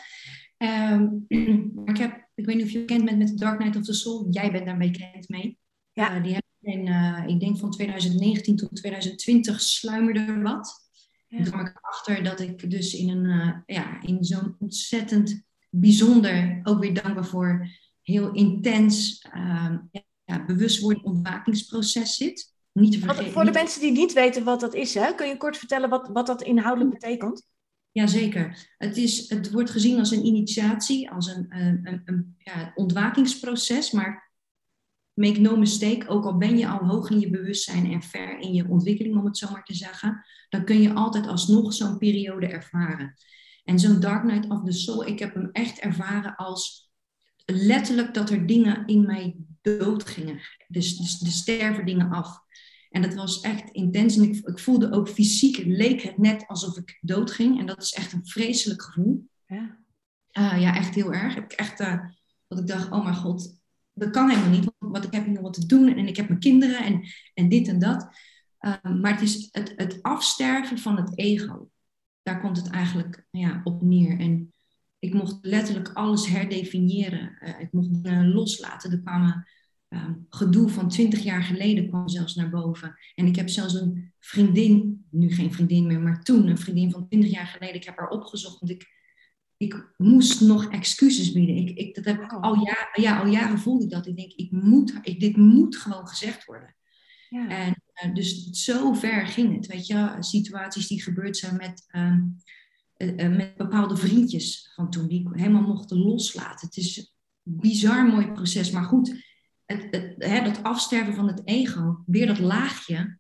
Um, 0.58 1.26
maar 1.76 1.90
ik, 1.90 1.98
heb, 1.98 2.28
ik 2.36 2.46
weet 2.46 2.56
niet 2.56 2.66
of 2.66 2.72
je 2.72 2.80
bekend 2.80 3.06
bent 3.06 3.18
met 3.18 3.28
The 3.28 3.36
Dark 3.36 3.60
Night 3.60 3.76
of 3.76 3.84
the 3.84 3.94
Soul. 3.94 4.28
Jij 4.30 4.52
bent 4.52 4.66
daarmee 4.66 4.92
bekend 4.92 5.30
mee. 5.30 5.58
Ja. 5.92 6.18
Uh, 6.18 6.24
die 6.24 6.34
heb 6.34 6.44
in, 6.62 6.88
uh, 6.88 7.24
ik 7.28 7.40
denk 7.40 7.58
van 7.58 7.72
2019 7.72 8.56
tot 8.56 8.76
2020 8.76 9.62
sluimerde 9.62 10.20
er 10.20 10.42
wat. 10.42 10.90
Ja. 11.28 11.38
Toen 11.38 11.52
kwam 11.52 11.66
ik 11.66 11.80
achter 11.82 12.24
dat 12.24 12.40
ik 12.40 12.70
dus 12.70 12.94
in, 12.94 13.10
een, 13.10 13.26
uh, 13.26 13.52
ja, 13.66 14.02
in 14.02 14.24
zo'n 14.24 14.56
ontzettend 14.60 15.44
bijzonder, 15.70 16.60
ook 16.64 16.80
weer 16.80 16.94
dankbaar 16.94 17.26
voor, 17.26 17.68
heel 18.02 18.32
intens 18.32 19.26
uh, 19.36 19.76
ja, 20.24 20.46
bewustwording 20.46 21.06
ontwakingsproces 21.06 22.16
zit. 22.16 22.54
Niet 22.72 22.92
te 22.92 23.00
vergeten. 23.00 23.32
Voor 23.32 23.46
de 23.46 23.52
mensen 23.52 23.82
die 23.82 23.92
niet 23.92 24.14
weten 24.14 24.44
wat 24.44 24.60
dat 24.60 24.74
is, 24.74 24.94
hè? 24.94 25.16
kun 25.16 25.28
je 25.28 25.38
kort 25.38 25.58
vertellen 25.58 25.90
wat, 25.90 26.10
wat 26.14 26.28
dat 26.28 26.42
inhoudelijk 26.42 26.94
betekent? 26.94 27.48
Jazeker. 27.92 28.74
Het, 28.78 28.98
is, 28.98 29.30
het 29.30 29.52
wordt 29.52 29.70
gezien 29.70 30.00
als 30.00 30.12
een 30.12 30.26
initiatie, 30.26 31.12
als 31.12 31.28
een, 31.28 31.46
een, 31.50 31.80
een, 31.84 32.02
een 32.06 32.36
ja, 32.38 32.72
ontwakingsproces, 32.76 33.92
maar 33.92 34.31
make 35.22 35.40
no 35.40 35.58
mistake, 35.58 36.08
ook 36.08 36.26
al 36.26 36.38
ben 36.38 36.58
je 36.58 36.68
al 36.68 36.88
hoog 36.88 37.10
in 37.10 37.20
je 37.20 37.30
bewustzijn 37.30 37.92
en 37.92 38.02
ver 38.02 38.40
in 38.40 38.54
je 38.54 38.68
ontwikkeling, 38.68 39.18
om 39.18 39.26
het 39.26 39.38
zo 39.38 39.52
maar 39.52 39.64
te 39.64 39.74
zeggen, 39.74 40.26
dan 40.50 40.66
kun 40.66 40.82
je 40.82 40.94
altijd 40.94 41.28
alsnog 41.28 41.74
zo'n 41.74 41.98
periode 41.98 42.48
ervaren. 42.48 43.14
En 43.64 43.80
zo'n 43.80 44.00
Dark 44.00 44.24
Night 44.24 44.50
of 44.50 44.64
the 44.64 44.72
Soul, 44.72 45.08
ik 45.08 45.20
heb 45.20 45.34
hem 45.34 45.50
echt 45.52 45.80
ervaren 45.80 46.36
als 46.36 46.92
letterlijk 47.46 48.14
dat 48.14 48.30
er 48.30 48.48
dingen 48.48 48.86
in 48.86 49.06
mij 49.06 49.36
dood 49.62 50.06
gingen. 50.06 50.40
Dus, 50.68 50.98
dus 50.98 51.22
er 51.22 51.28
sterven 51.28 51.86
dingen 51.86 52.12
af. 52.12 52.40
En 52.90 53.02
dat 53.02 53.14
was 53.14 53.42
echt 53.42 53.70
intens. 53.70 54.18
En 54.18 54.24
ik, 54.24 54.36
ik, 54.36 54.60
voelde 54.60 54.92
ook 54.92 55.10
fysiek, 55.10 55.58
leek 55.66 56.02
het 56.02 56.18
net 56.18 56.48
alsof 56.48 56.78
ik 56.78 56.98
doodging. 57.02 57.60
En 57.60 57.66
dat 57.66 57.82
is 57.82 57.94
echt 57.94 58.14
een 58.14 58.26
vreselijk 58.26 58.82
gevoel. 58.82 59.30
Ja, 59.46 59.78
uh, 60.34 60.62
ja 60.62 60.76
echt 60.76 60.96
heel 60.96 61.14
erg. 61.14 61.36
Heb 61.36 61.44
ik 61.44 61.52
echt, 61.52 61.80
uh, 61.80 62.00
dat 62.48 62.60
ik 62.60 62.68
dacht, 62.68 62.92
oh 62.92 63.04
mijn 63.04 63.16
god, 63.16 63.61
dat 63.94 64.10
kan 64.10 64.30
helemaal 64.30 64.50
niet, 64.50 64.72
want 64.78 65.04
ik 65.04 65.14
heb 65.14 65.28
nog 65.28 65.42
wat 65.42 65.54
te 65.54 65.66
doen 65.66 65.96
en 65.96 66.08
ik 66.08 66.16
heb 66.16 66.28
mijn 66.28 66.40
kinderen 66.40 66.84
en, 66.84 67.04
en 67.34 67.50
dit 67.50 67.68
en 67.68 67.80
dat. 67.80 68.10
Uh, 68.62 69.02
maar 69.02 69.12
het 69.12 69.22
is 69.22 69.48
het, 69.52 69.74
het 69.76 70.02
afsterven 70.02 70.78
van 70.78 70.98
het 70.98 71.18
ego. 71.18 71.70
Daar 72.22 72.42
komt 72.42 72.58
het 72.58 72.70
eigenlijk 72.70 73.26
ja, 73.30 73.62
op 73.64 73.82
neer. 73.82 74.20
En 74.20 74.54
ik 75.00 75.14
mocht 75.14 75.38
letterlijk 75.42 75.90
alles 75.94 76.28
herdefiniëren. 76.28 77.38
Uh, 77.42 77.60
ik 77.60 77.72
mocht 77.72 78.04
dingen 78.04 78.32
loslaten. 78.32 78.92
Er 78.92 79.02
kwamen 79.02 79.48
uh, 79.90 80.10
gedoe 80.30 80.70
van 80.70 80.90
twintig 80.90 81.24
jaar 81.24 81.44
geleden 81.44 81.88
kwam 81.88 82.10
zelfs 82.10 82.36
naar 82.36 82.50
boven. 82.50 82.96
En 83.16 83.26
ik 83.26 83.36
heb 83.36 83.50
zelfs 83.50 83.74
een 83.74 84.14
vriendin, 84.20 85.06
nu 85.10 85.32
geen 85.32 85.54
vriendin 85.54 85.88
meer, 85.88 86.02
maar 86.02 86.24
toen 86.24 86.48
een 86.48 86.58
vriendin 86.58 86.92
van 86.92 87.08
twintig 87.08 87.32
jaar 87.32 87.48
geleden. 87.48 87.76
Ik 87.76 87.84
heb 87.84 87.98
haar 87.98 88.10
opgezocht, 88.10 88.60
want 88.60 88.72
ik 88.72 89.01
ik 89.62 89.94
moest 89.98 90.42
nog 90.42 90.66
excuses 90.66 91.32
bieden. 91.32 91.56
Ik, 91.56 91.78
ik, 91.78 91.96
dat 91.96 92.06
heb 92.06 92.22
ik 92.22 92.32
al, 92.32 92.56
jaren, 92.56 93.02
ja, 93.02 93.20
al 93.20 93.28
jaren 93.28 93.60
voelde 93.60 93.84
ik 93.84 93.90
dat. 93.90 94.08
Ik 94.08 94.16
denk, 94.16 94.32
ik 94.32 94.52
moet, 94.52 95.00
ik, 95.02 95.20
dit 95.20 95.38
moet 95.38 95.78
gewoon 95.78 96.08
gezegd 96.08 96.46
worden. 96.46 96.76
Ja. 97.30 97.48
En 97.48 97.82
uh, 98.06 98.14
dus 98.16 98.50
zo 98.50 98.94
ver 98.94 99.28
ging 99.28 99.56
het. 99.56 99.68
Weet 99.68 99.88
je, 99.88 100.16
situaties 100.20 100.88
die 100.88 101.02
gebeurd 101.02 101.38
zijn 101.38 101.56
met, 101.56 101.88
uh, 101.92 102.18
uh, 102.98 103.38
met 103.38 103.58
bepaalde 103.58 103.98
vriendjes 103.98 104.72
van 104.76 104.90
toen, 104.90 105.08
die 105.08 105.22
ik 105.22 105.28
helemaal 105.32 105.68
mochten 105.68 105.98
loslaten. 105.98 106.68
Het 106.68 106.78
is 106.78 106.98
een 106.98 107.08
bizar 107.44 108.06
mooi 108.06 108.32
proces. 108.32 108.72
Maar 108.72 108.84
goed, 108.84 109.24
het, 109.66 109.88
het, 109.92 110.16
hè, 110.18 110.44
dat 110.44 110.64
afsterven 110.64 111.14
van 111.14 111.28
het 111.28 111.42
ego, 111.46 112.04
weer 112.06 112.28
dat 112.28 112.40
laagje 112.40 113.18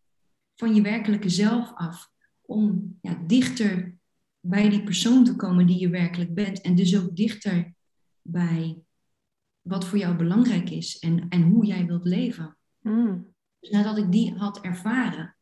van 0.56 0.76
je 0.76 0.82
werkelijke 0.82 1.30
zelf 1.30 1.72
af. 1.74 2.10
Om 2.42 2.98
ja, 3.02 3.24
dichter 3.28 4.00
bij 4.42 4.70
die 4.70 4.84
persoon 4.84 5.24
te 5.24 5.36
komen 5.36 5.68
die 5.68 5.80
je 5.80 5.90
werkelijk 5.90 6.34
bent. 6.34 6.62
En 6.62 6.76
dus 6.76 7.00
ook 7.00 7.16
dichter 7.16 7.74
bij 8.22 8.78
wat 9.62 9.86
voor 9.86 9.98
jou 9.98 10.16
belangrijk 10.16 10.70
is 10.70 11.00
en, 11.00 11.26
en 11.30 11.42
hoe 11.42 11.66
jij 11.66 11.86
wilt 11.86 12.06
leven. 12.06 12.58
Mm. 12.80 13.34
Dus 13.60 13.70
nadat 13.70 13.98
ik 13.98 14.12
die 14.12 14.34
had 14.34 14.62
ervaren 14.62 15.36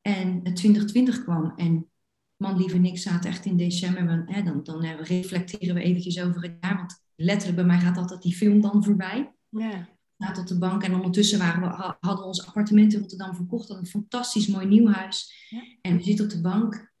en 0.00 0.40
het 0.42 0.56
2020 0.56 1.22
kwam 1.22 1.52
en 1.56 1.90
man, 2.36 2.56
lieve 2.56 2.78
niks 2.78 3.02
zaten 3.02 3.30
echt 3.30 3.44
in 3.44 3.56
december, 3.56 4.22
hè, 4.26 4.42
dan, 4.42 4.62
dan 4.62 4.84
hè, 4.84 4.94
reflecteren 4.94 5.74
we 5.74 5.82
eventjes 5.82 6.20
over 6.20 6.42
het 6.42 6.56
jaar, 6.60 6.76
want 6.76 7.02
letterlijk 7.14 7.56
bij 7.56 7.66
mij 7.66 7.80
gaat 7.80 7.96
altijd 7.96 8.22
die 8.22 8.36
film 8.36 8.60
dan 8.60 8.84
voorbij. 8.84 9.34
Yeah. 9.48 9.84
Staat 10.18 10.38
op 10.38 10.46
de 10.46 10.58
bank 10.58 10.82
en 10.82 10.94
ondertussen 10.94 11.38
waren 11.38 11.60
we, 11.60 11.66
hadden 12.00 12.18
we 12.18 12.24
ons 12.24 12.46
appartement 12.46 12.92
in 12.92 13.00
Rotterdam 13.00 13.34
verkocht, 13.34 13.68
hadden 13.68 13.84
een 13.84 13.90
fantastisch 13.90 14.46
mooi 14.46 14.66
nieuw 14.66 14.88
huis. 14.88 15.32
En 15.80 15.96
we 15.96 16.02
zitten 16.02 16.24
op 16.24 16.30
de 16.30 16.40
bank 16.40 16.94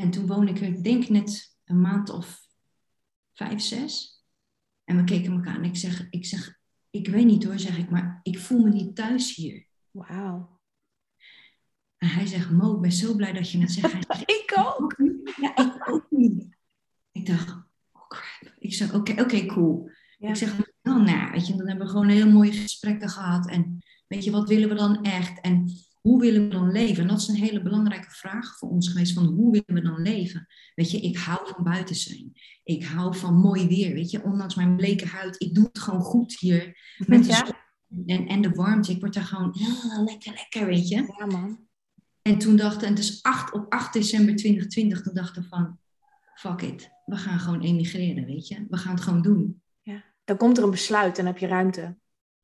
en 0.00 0.10
toen 0.10 0.26
woonde 0.26 0.52
ik, 0.52 0.60
ik 0.60 0.84
denk 0.84 1.08
net 1.08 1.56
een 1.64 1.80
maand 1.80 2.10
of 2.10 2.46
vijf, 3.32 3.60
zes. 3.60 4.22
En 4.84 4.96
we 4.96 5.04
keken 5.04 5.32
elkaar 5.32 5.56
en 5.56 5.64
ik 5.64 5.76
zeg, 5.76 6.06
ik 6.10 6.26
zeg, 6.26 6.58
ik 6.90 7.08
weet 7.08 7.24
niet 7.24 7.44
hoor, 7.44 7.58
zeg 7.58 7.78
ik, 7.78 7.90
maar 7.90 8.20
ik 8.22 8.38
voel 8.38 8.62
me 8.62 8.70
niet 8.70 8.96
thuis 8.96 9.34
hier. 9.34 9.66
Wauw. 9.90 10.60
En 11.96 12.08
hij 12.08 12.26
zegt, 12.26 12.50
Mo, 12.50 12.74
ik 12.74 12.80
ben 12.80 12.92
zo 12.92 13.14
blij 13.14 13.32
dat 13.32 13.50
je 13.50 13.60
het 13.60 13.72
zegt. 13.80 14.20
ik 14.20 14.52
ook. 14.58 14.96
Ja, 15.40 15.56
ik 15.56 15.90
ook 15.90 16.06
niet. 16.10 16.56
Ik 17.12 17.26
dacht, 17.26 17.48
oh 17.92 18.08
crap. 18.08 18.54
Ik 18.58 18.74
zeg, 18.74 18.94
oké, 18.94 19.10
okay, 19.10 19.24
oké, 19.24 19.46
cool. 19.46 19.90
Ik 20.18 20.36
zeg, 20.36 20.56
nou, 20.82 21.02
nou, 21.02 21.30
weet 21.30 21.46
je, 21.46 21.56
dan 21.56 21.68
hebben 21.68 21.86
we 21.86 21.92
gewoon 21.92 22.08
hele 22.08 22.32
mooie 22.32 22.52
gesprekken 22.52 23.08
gehad. 23.08 23.48
En 23.48 23.78
weet 24.06 24.24
je, 24.24 24.30
wat 24.30 24.48
willen 24.48 24.68
we 24.68 24.74
dan 24.74 25.02
echt? 25.02 25.40
En 25.40 25.70
hoe 26.00 26.20
willen 26.20 26.42
we 26.42 26.48
dan 26.48 26.72
leven? 26.72 27.02
En 27.02 27.08
dat 27.08 27.20
is 27.20 27.28
een 27.28 27.34
hele 27.34 27.62
belangrijke 27.62 28.10
vraag 28.10 28.58
voor 28.58 28.68
ons 28.68 28.88
geweest, 28.88 29.12
van 29.12 29.24
hoe 29.24 29.50
willen 29.50 29.82
we 29.82 29.88
dan 29.90 30.02
leven? 30.02 30.46
Weet 30.74 30.90
je, 30.90 31.00
ik 31.00 31.16
hou 31.16 31.48
van 31.48 31.64
buiten 31.64 31.96
zijn. 31.96 32.32
Ik 32.62 32.84
hou 32.84 33.16
van 33.16 33.34
mooi 33.34 33.66
weer, 33.66 33.94
weet 33.94 34.10
je, 34.10 34.24
ondanks 34.24 34.54
mijn 34.54 34.76
bleke 34.76 35.06
huid. 35.06 35.42
Ik 35.42 35.54
doe 35.54 35.64
het 35.64 35.78
gewoon 35.78 36.00
goed 36.00 36.38
hier 36.38 36.78
met 37.06 37.24
de 37.24 37.54
en, 38.06 38.26
en 38.26 38.42
de 38.42 38.50
warmte. 38.50 38.92
Ik 38.92 39.00
word 39.00 39.14
daar 39.14 39.24
gewoon 39.24 39.54
lekker, 40.04 40.32
lekker, 40.32 40.66
weet 40.66 40.88
je. 40.88 41.14
Ja, 41.18 41.26
man. 41.26 41.66
En 42.22 42.38
toen 42.38 42.56
dachten, 42.56 42.86
en 42.86 42.94
het 42.94 43.02
is 43.02 43.22
8, 43.22 43.52
op 43.52 43.72
8 43.72 43.92
december 43.92 44.36
2020, 44.36 45.02
toen 45.02 45.14
dachten 45.14 45.42
we 45.42 45.48
van, 45.48 45.78
fuck 46.34 46.62
it, 46.62 46.90
we 47.04 47.16
gaan 47.16 47.38
gewoon 47.38 47.60
emigreren, 47.60 48.24
weet 48.24 48.48
je. 48.48 48.66
We 48.68 48.76
gaan 48.76 48.94
het 48.94 49.02
gewoon 49.02 49.22
doen. 49.22 49.62
Ja, 49.82 50.04
dan 50.24 50.36
komt 50.36 50.58
er 50.58 50.64
een 50.64 50.70
besluit 50.70 51.18
en 51.18 51.26
heb 51.26 51.38
je 51.38 51.46
ruimte. 51.46 51.96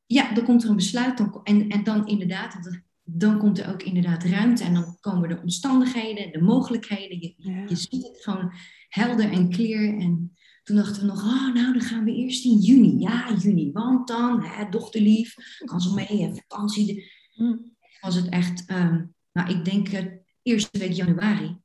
Ja, 0.07 0.35
dan 0.35 0.45
komt 0.45 0.63
er 0.63 0.69
een 0.69 0.77
besluit. 0.77 1.19
Dan, 1.19 1.41
en, 1.43 1.69
en 1.69 1.85
dan 1.85 2.07
inderdaad, 2.07 2.83
dan 3.05 3.39
komt 3.39 3.59
er 3.59 3.73
ook 3.73 3.83
inderdaad 3.83 4.25
ruimte 4.25 4.65
en 4.65 4.75
dan 4.75 4.97
komen 5.01 5.29
de 5.29 5.41
omstandigheden, 5.41 6.33
de 6.33 6.43
mogelijkheden. 6.43 7.21
Je, 7.21 7.35
je 7.67 7.77
ziet 7.77 8.07
het 8.07 8.23
gewoon 8.23 8.53
helder 8.89 9.33
en 9.33 9.51
clear. 9.51 9.99
En 9.99 10.37
toen 10.63 10.77
dachten 10.77 11.01
we 11.01 11.07
nog, 11.07 11.23
oh, 11.23 11.55
nou, 11.55 11.73
dan 11.73 11.81
gaan 11.81 12.05
we 12.05 12.15
eerst 12.15 12.45
in 12.45 12.59
juni. 12.59 12.99
Ja, 12.99 13.35
juni, 13.39 13.73
want 13.73 14.09
dan, 14.09 14.45
hè, 14.45 14.69
dochterlief, 14.69 15.35
kan 15.65 15.81
ze 15.81 15.95
mee, 15.95 16.31
vakantie. 16.35 17.13
Hmm. 17.33 17.73
Was 18.01 18.15
het 18.15 18.29
echt, 18.29 18.71
um, 18.71 19.15
nou, 19.33 19.51
ik 19.51 19.65
denk 19.65 19.93
uh, 19.93 20.05
eerste 20.43 20.79
week 20.79 20.93
januari. 20.93 21.57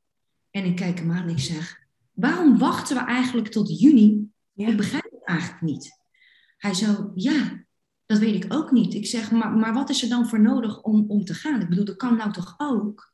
En 0.52 0.66
ik 0.66 0.76
kijk 0.76 1.00
hem 1.00 1.12
aan 1.12 1.24
en 1.24 1.30
ik 1.30 1.40
zeg, 1.40 1.80
waarom 2.14 2.58
wachten 2.58 2.96
we 2.96 3.04
eigenlijk 3.04 3.48
tot 3.48 3.80
juni? 3.80 4.32
Ik 4.56 4.78
begrijp 4.78 5.04
het 5.12 5.26
eigenlijk 5.26 5.62
niet. 5.62 5.98
Hij 6.58 6.74
zo, 6.74 7.12
ja, 7.16 7.66
dat 8.10 8.20
weet 8.20 8.44
ik 8.44 8.54
ook 8.54 8.72
niet. 8.72 8.94
Ik 8.94 9.08
zeg, 9.08 9.32
maar, 9.32 9.52
maar 9.52 9.74
wat 9.74 9.90
is 9.90 10.04
er 10.04 10.10
dan 10.10 10.28
voor 10.28 10.42
nodig 10.42 10.82
om, 10.82 11.06
om 11.08 11.26
te 11.26 11.34
gaan? 11.34 11.62
Ik 11.62 11.70
bedoel, 11.70 11.86
dat 11.86 11.96
kan 11.96 12.18
nou 12.18 12.32
toch 12.32 12.56
ook? 12.58 13.14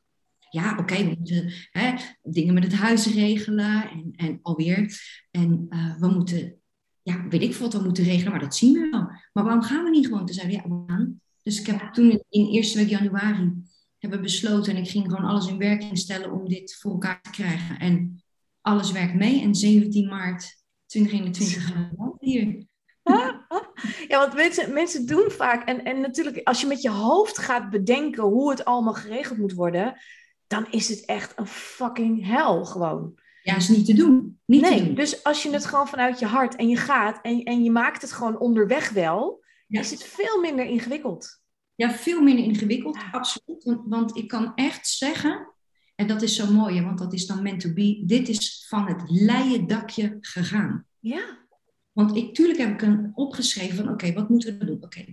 Ja, 0.50 0.78
oké, 0.78 0.96
we 0.96 1.14
moeten 1.18 1.52
hè, 1.70 1.94
dingen 2.22 2.54
met 2.54 2.62
het 2.62 2.74
huis 2.74 3.06
regelen 3.06 3.90
en, 3.90 4.12
en 4.16 4.38
alweer. 4.42 5.00
En 5.30 5.66
uh, 5.68 5.98
we 5.98 6.08
moeten, 6.08 6.54
ja, 7.02 7.28
weet 7.28 7.42
ik 7.42 7.54
wat 7.54 7.72
we 7.72 7.82
moeten 7.82 8.04
regelen, 8.04 8.30
maar 8.30 8.40
dat 8.40 8.56
zien 8.56 8.72
we 8.72 8.88
wel. 8.90 9.10
Maar 9.32 9.44
waarom 9.44 9.62
gaan 9.62 9.84
we 9.84 9.90
niet 9.90 10.06
gewoon? 10.06 10.28
zeggen, 10.28 10.52
ja, 10.52 10.62
we 10.62 10.82
gaan. 10.86 11.20
Dus 11.42 11.60
ik 11.60 11.66
heb 11.66 11.92
toen 11.92 12.24
in 12.28 12.46
eerste 12.46 12.78
week 12.78 12.88
januari 12.88 13.52
hebben 13.98 14.22
besloten 14.22 14.74
en 14.74 14.82
ik 14.82 14.90
ging 14.90 15.04
gewoon 15.04 15.24
alles 15.24 15.48
in 15.48 15.58
werking 15.58 15.98
stellen 15.98 16.32
om 16.32 16.48
dit 16.48 16.76
voor 16.76 16.92
elkaar 16.92 17.22
te 17.22 17.30
krijgen. 17.30 17.78
En 17.78 18.22
alles 18.60 18.92
werkt 18.92 19.14
mee. 19.14 19.42
En 19.42 19.54
17 19.54 20.08
maart 20.08 20.62
2021 20.86 21.66
gaan 21.66 21.90
we 21.96 22.26
hier. 22.26 22.66
Ja, 24.08 24.18
want 24.18 24.34
mensen, 24.34 24.72
mensen 24.72 25.06
doen 25.06 25.30
vaak, 25.30 25.68
en, 25.68 25.84
en 25.84 26.00
natuurlijk 26.00 26.40
als 26.42 26.60
je 26.60 26.66
met 26.66 26.82
je 26.82 26.90
hoofd 26.90 27.38
gaat 27.38 27.70
bedenken 27.70 28.22
hoe 28.22 28.50
het 28.50 28.64
allemaal 28.64 28.94
geregeld 28.94 29.38
moet 29.38 29.52
worden, 29.52 30.00
dan 30.46 30.66
is 30.70 30.88
het 30.88 31.04
echt 31.04 31.32
een 31.36 31.46
fucking 31.46 32.26
hel 32.26 32.64
gewoon. 32.64 33.14
Ja, 33.42 33.56
is 33.56 33.68
niet 33.68 33.86
te 33.86 33.94
doen. 33.94 34.40
Niet 34.44 34.60
nee, 34.60 34.78
te 34.78 34.84
doen. 34.84 34.94
dus 34.94 35.24
als 35.24 35.42
je 35.42 35.50
het 35.50 35.66
gewoon 35.66 35.88
vanuit 35.88 36.18
je 36.18 36.26
hart 36.26 36.56
en 36.56 36.68
je 36.68 36.76
gaat 36.76 37.18
en, 37.22 37.42
en 37.42 37.62
je 37.62 37.70
maakt 37.70 38.02
het 38.02 38.12
gewoon 38.12 38.38
onderweg 38.38 38.90
wel, 38.90 39.44
is 39.68 39.90
het 39.90 40.04
veel 40.04 40.40
minder 40.40 40.64
ingewikkeld. 40.64 41.40
Ja, 41.74 41.90
veel 41.90 42.22
minder 42.22 42.44
ingewikkeld, 42.44 42.98
absoluut. 43.12 43.64
Want, 43.64 43.80
want 43.84 44.16
ik 44.16 44.28
kan 44.28 44.52
echt 44.54 44.88
zeggen, 44.88 45.52
en 45.94 46.06
dat 46.06 46.22
is 46.22 46.36
zo 46.36 46.52
mooi, 46.52 46.82
want 46.82 46.98
dat 46.98 47.12
is 47.12 47.26
dan 47.26 47.42
meant 47.42 47.60
to 47.60 47.72
be, 47.72 48.02
dit 48.06 48.28
is 48.28 48.64
van 48.68 48.86
het 48.86 49.02
leien 49.06 49.66
dakje 49.66 50.16
gegaan. 50.20 50.86
Ja. 51.00 51.45
Want 51.96 52.16
ik, 52.16 52.34
tuurlijk 52.34 52.58
heb 52.58 52.72
ik 52.72 52.82
een 52.82 53.10
opgeschreven 53.14 53.76
van, 53.76 53.88
oké, 53.88 54.12
wat 54.12 54.28
moeten 54.28 54.58
we 54.58 54.64
doen? 54.64 54.82
Oké, 54.82 55.04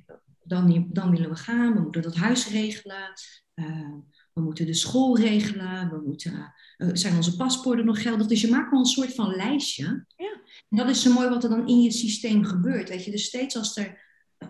dan, 0.43 0.87
dan 0.91 1.11
willen 1.11 1.29
we 1.29 1.35
gaan, 1.35 1.73
we 1.73 1.81
moeten 1.81 2.01
dat 2.01 2.15
huis 2.15 2.47
regelen, 2.49 3.13
uh, 3.55 3.93
we 4.33 4.41
moeten 4.41 4.65
de 4.65 4.73
school 4.73 5.17
regelen, 5.17 5.89
we 5.89 6.01
moeten, 6.05 6.53
uh, 6.77 6.89
zijn 6.93 7.15
onze 7.15 7.35
paspoorten 7.35 7.85
nog 7.85 8.01
geldig? 8.01 8.27
Dus 8.27 8.41
je 8.41 8.49
maakt 8.49 8.71
wel 8.71 8.79
een 8.79 8.85
soort 8.85 9.13
van 9.13 9.35
lijstje. 9.35 10.05
Ja. 10.15 10.41
En 10.69 10.77
dat 10.77 10.89
is 10.89 11.01
zo 11.01 11.13
mooi 11.13 11.29
wat 11.29 11.43
er 11.43 11.49
dan 11.49 11.67
in 11.67 11.81
je 11.81 11.91
systeem 11.91 12.43
gebeurt. 12.43 12.89
Weet 12.89 13.05
je, 13.05 13.11
dus 13.11 13.25
steeds 13.25 13.57
als 13.57 13.77
er 13.77 14.01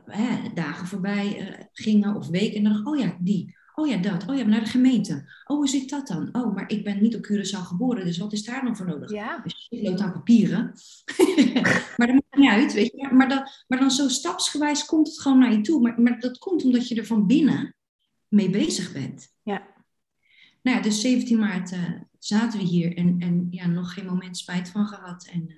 uh, 0.08 0.46
dagen 0.54 0.88
voorbij 0.88 1.69
gingen 1.74 2.15
of 2.15 2.28
weken, 2.28 2.63
dan 2.63 2.74
dacht 2.74 2.86
oh 2.86 3.00
ja, 3.00 3.17
die. 3.19 3.58
Oh 3.76 3.88
ja, 3.88 3.98
dat. 3.98 4.30
Oh 4.30 4.38
ja, 4.38 4.43
naar 4.43 4.63
de 4.63 4.69
gemeente. 4.69 5.13
Oh, 5.46 5.58
hoe 5.58 5.67
zit 5.67 5.89
dat 5.89 6.08
dan? 6.08 6.30
Oh, 6.32 6.56
maar 6.56 6.69
ik 6.69 6.84
ben 6.84 7.02
niet 7.02 7.15
op 7.15 7.26
Curaçao 7.32 7.67
geboren, 7.67 8.06
dus 8.06 8.17
wat 8.17 8.34
is 8.34 8.43
daar 8.43 8.63
dan 8.63 8.78
voor 8.78 8.86
nodig? 8.86 9.12
Ja. 9.12 9.41
Dus 9.43 9.67
je 9.69 9.82
loopt 9.82 10.02
aan 10.02 10.12
papieren. 10.12 10.74
maar 11.98 12.22
niet 12.43 12.51
uit, 12.51 12.73
weet 12.73 12.91
je. 12.95 13.13
Maar 13.13 13.29
dan, 13.29 13.47
maar 13.67 13.79
dan 13.79 13.91
zo 13.91 14.08
stapsgewijs 14.08 14.86
komt 14.86 15.08
het 15.08 15.21
gewoon 15.21 15.39
naar 15.39 15.51
je 15.51 15.62
toe. 15.62 15.82
Maar, 15.82 16.01
maar 16.01 16.19
dat 16.19 16.38
komt 16.38 16.63
omdat 16.63 16.88
je 16.88 16.95
er 16.95 17.06
van 17.06 17.27
binnen 17.27 17.75
mee 18.27 18.49
bezig 18.49 18.93
bent. 18.93 19.34
Ja. 19.41 19.71
Nou 20.62 20.77
ja, 20.77 20.84
dus 20.84 21.01
17 21.01 21.39
maart 21.39 21.71
uh, 21.71 21.91
zaten 22.19 22.60
we 22.60 22.65
hier 22.65 22.97
en, 22.97 23.15
en 23.19 23.47
ja, 23.49 23.67
nog 23.67 23.93
geen 23.93 24.06
moment 24.06 24.38
spijt 24.38 24.69
van 24.69 24.86
gehad. 24.86 25.29
En 25.32 25.49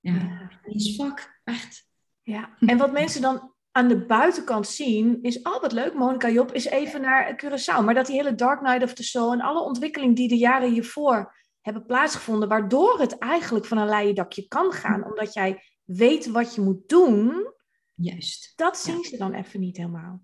uh, 0.00 0.14
ja, 0.14 0.50
is 0.62 0.96
vak, 0.96 1.40
echt. 1.44 1.88
Ja, 2.22 2.56
en 2.58 2.78
wat 2.78 2.92
mensen 2.92 3.22
dan 3.22 3.54
aan 3.70 3.88
de 3.88 4.06
buitenkant 4.06 4.66
zien, 4.66 5.18
is, 5.22 5.42
oh 5.42 5.60
wat 5.60 5.72
leuk, 5.72 5.94
Monica 5.94 6.30
Job 6.30 6.52
is 6.52 6.64
even 6.64 7.00
naar 7.00 7.44
Curaçao. 7.44 7.84
Maar 7.84 7.94
dat 7.94 8.06
die 8.06 8.16
hele 8.16 8.34
Dark 8.34 8.60
Night 8.60 8.82
of 8.82 8.94
the 8.94 9.02
Soul 9.02 9.32
en 9.32 9.40
alle 9.40 9.60
ontwikkeling 9.60 10.16
die 10.16 10.28
de 10.28 10.38
jaren 10.38 10.70
hiervoor 10.70 11.34
hebben 11.60 11.86
plaatsgevonden, 11.86 12.48
waardoor 12.48 13.00
het 13.00 13.18
eigenlijk 13.18 13.66
van 13.66 13.78
een 13.78 13.88
leien 13.88 14.14
dakje 14.14 14.48
kan 14.48 14.72
gaan, 14.72 15.04
omdat 15.04 15.34
jij 15.34 15.62
weet 15.96 16.26
wat 16.26 16.54
je 16.54 16.60
moet 16.60 16.88
doen. 16.88 17.52
Juist. 17.94 18.52
Dat 18.56 18.78
zien 18.78 19.04
ze 19.04 19.16
dan 19.16 19.32
even 19.32 19.60
niet 19.60 19.76
helemaal. 19.76 20.22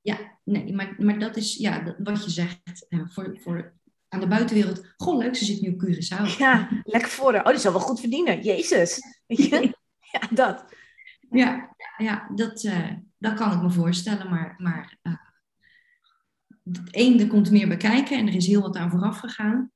Ja, 0.00 0.38
nee, 0.44 0.74
maar, 0.74 0.94
maar 0.98 1.18
dat 1.18 1.36
is 1.36 1.56
ja, 1.56 1.96
wat 1.98 2.24
je 2.24 2.30
zegt 2.30 2.86
uh, 2.88 3.08
voor, 3.08 3.38
voor 3.40 3.74
aan 4.08 4.20
de 4.20 4.26
buitenwereld. 4.26 4.86
Goh, 4.96 5.18
leuk, 5.18 5.36
ze 5.36 5.44
zit 5.44 5.60
nu 5.60 5.68
op 5.68 5.84
Curaçao. 5.84 6.38
Ja, 6.38 6.68
lekker 6.82 7.10
voor 7.10 7.32
haar. 7.32 7.44
Oh, 7.44 7.50
die 7.50 7.60
zal 7.60 7.72
wel 7.72 7.80
goed 7.80 8.00
verdienen. 8.00 8.42
Jezus. 8.42 9.00
ja, 10.12 10.28
dat. 10.30 10.64
Ja, 11.30 11.76
ja 11.96 12.30
dat, 12.34 12.64
uh, 12.64 12.90
dat 13.18 13.34
kan 13.34 13.52
ik 13.52 13.62
me 13.62 13.70
voorstellen. 13.70 14.30
Maar, 14.30 14.54
maar 14.58 14.98
uh, 15.02 15.14
één, 16.90 17.20
er 17.20 17.26
komt 17.26 17.50
meer 17.50 17.68
bekijken 17.68 18.18
en 18.18 18.26
er 18.26 18.34
is 18.34 18.46
heel 18.46 18.60
wat 18.60 18.76
aan 18.76 18.90
vooraf 18.90 19.18
gegaan. 19.18 19.72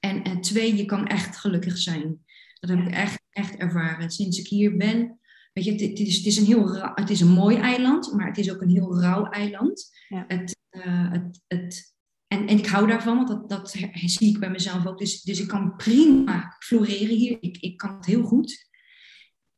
En, 0.00 0.22
en 0.22 0.40
twee, 0.40 0.76
je 0.76 0.84
kan 0.84 1.06
echt 1.06 1.36
gelukkig 1.36 1.78
zijn. 1.78 2.24
Dat 2.60 2.70
heb 2.70 2.78
ik 2.78 2.92
echt, 2.92 3.22
echt 3.30 3.56
ervaren. 3.56 4.10
Sinds 4.10 4.38
ik 4.38 4.46
hier 4.46 4.76
ben, 4.76 5.18
weet 5.52 5.64
je, 5.64 5.72
het, 5.72 5.80
is, 5.80 6.16
het, 6.16 6.26
is, 6.26 6.36
een 6.36 6.44
heel 6.44 6.94
het 6.94 7.10
is 7.10 7.20
een 7.20 7.28
mooi 7.28 7.56
eiland, 7.56 8.12
maar 8.12 8.26
het 8.26 8.38
is 8.38 8.52
ook 8.52 8.60
een 8.60 8.70
heel 8.70 9.00
rauw 9.00 9.24
eiland. 9.24 9.90
Ja. 10.08 10.24
Het, 10.28 10.56
uh, 10.70 11.12
het, 11.12 11.40
het, 11.46 11.94
en, 12.26 12.46
en 12.46 12.58
ik 12.58 12.66
hou 12.66 12.86
daarvan, 12.86 13.16
want 13.16 13.28
dat, 13.28 13.48
dat 13.48 13.70
zie 14.04 14.28
ik 14.28 14.38
bij 14.38 14.50
mezelf 14.50 14.86
ook. 14.86 14.98
Dus, 14.98 15.22
dus 15.22 15.40
ik 15.40 15.48
kan 15.48 15.76
prima 15.76 16.56
floreren 16.58 17.16
hier. 17.16 17.36
Ik, 17.40 17.56
ik 17.56 17.76
kan 17.76 17.96
het 17.96 18.06
heel 18.06 18.22
goed. 18.22 18.66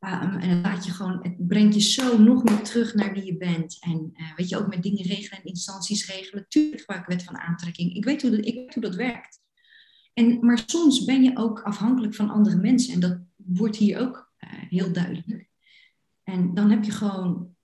Um, 0.04 0.38
en 0.38 0.48
het 0.48 0.64
laat 0.64 0.84
je 0.84 0.92
gewoon, 0.92 1.18
het 1.22 1.46
brengt 1.46 1.74
je 1.74 1.80
zo 1.80 2.18
nog 2.18 2.42
meer 2.42 2.62
terug 2.62 2.94
naar 2.94 3.12
wie 3.12 3.24
je 3.24 3.36
bent. 3.36 3.76
En 3.80 4.10
uh, 4.12 4.36
weet 4.36 4.48
je, 4.48 4.58
ook 4.58 4.68
met 4.68 4.82
dingen 4.82 5.04
regelen 5.04 5.38
en 5.38 5.48
instanties 5.48 6.06
regelen. 6.06 6.44
Tuurlijk 6.48 6.80
gebruik 6.80 7.00
ik 7.00 7.08
wet 7.08 7.24
van 7.24 7.38
aantrekking. 7.38 7.94
Ik 7.94 8.04
weet 8.04 8.22
hoe 8.22 8.30
dat, 8.30 8.46
ik 8.46 8.54
weet 8.54 8.74
hoe 8.74 8.82
dat 8.82 8.94
werkt. 8.94 9.40
En, 10.20 10.38
maar 10.40 10.62
soms 10.66 11.04
ben 11.04 11.22
je 11.22 11.36
ook 11.36 11.62
afhankelijk 11.62 12.14
van 12.14 12.30
andere 12.30 12.56
mensen. 12.56 12.94
En 12.94 13.00
dat 13.00 13.18
wordt 13.36 13.76
hier 13.76 13.98
ook 13.98 14.32
uh, 14.38 14.50
heel 14.50 14.92
duidelijk. 14.92 15.48
En 16.22 16.54
dan 16.54 16.70
heb 16.70 16.84
je 16.84 16.90
gewoon 16.90 17.54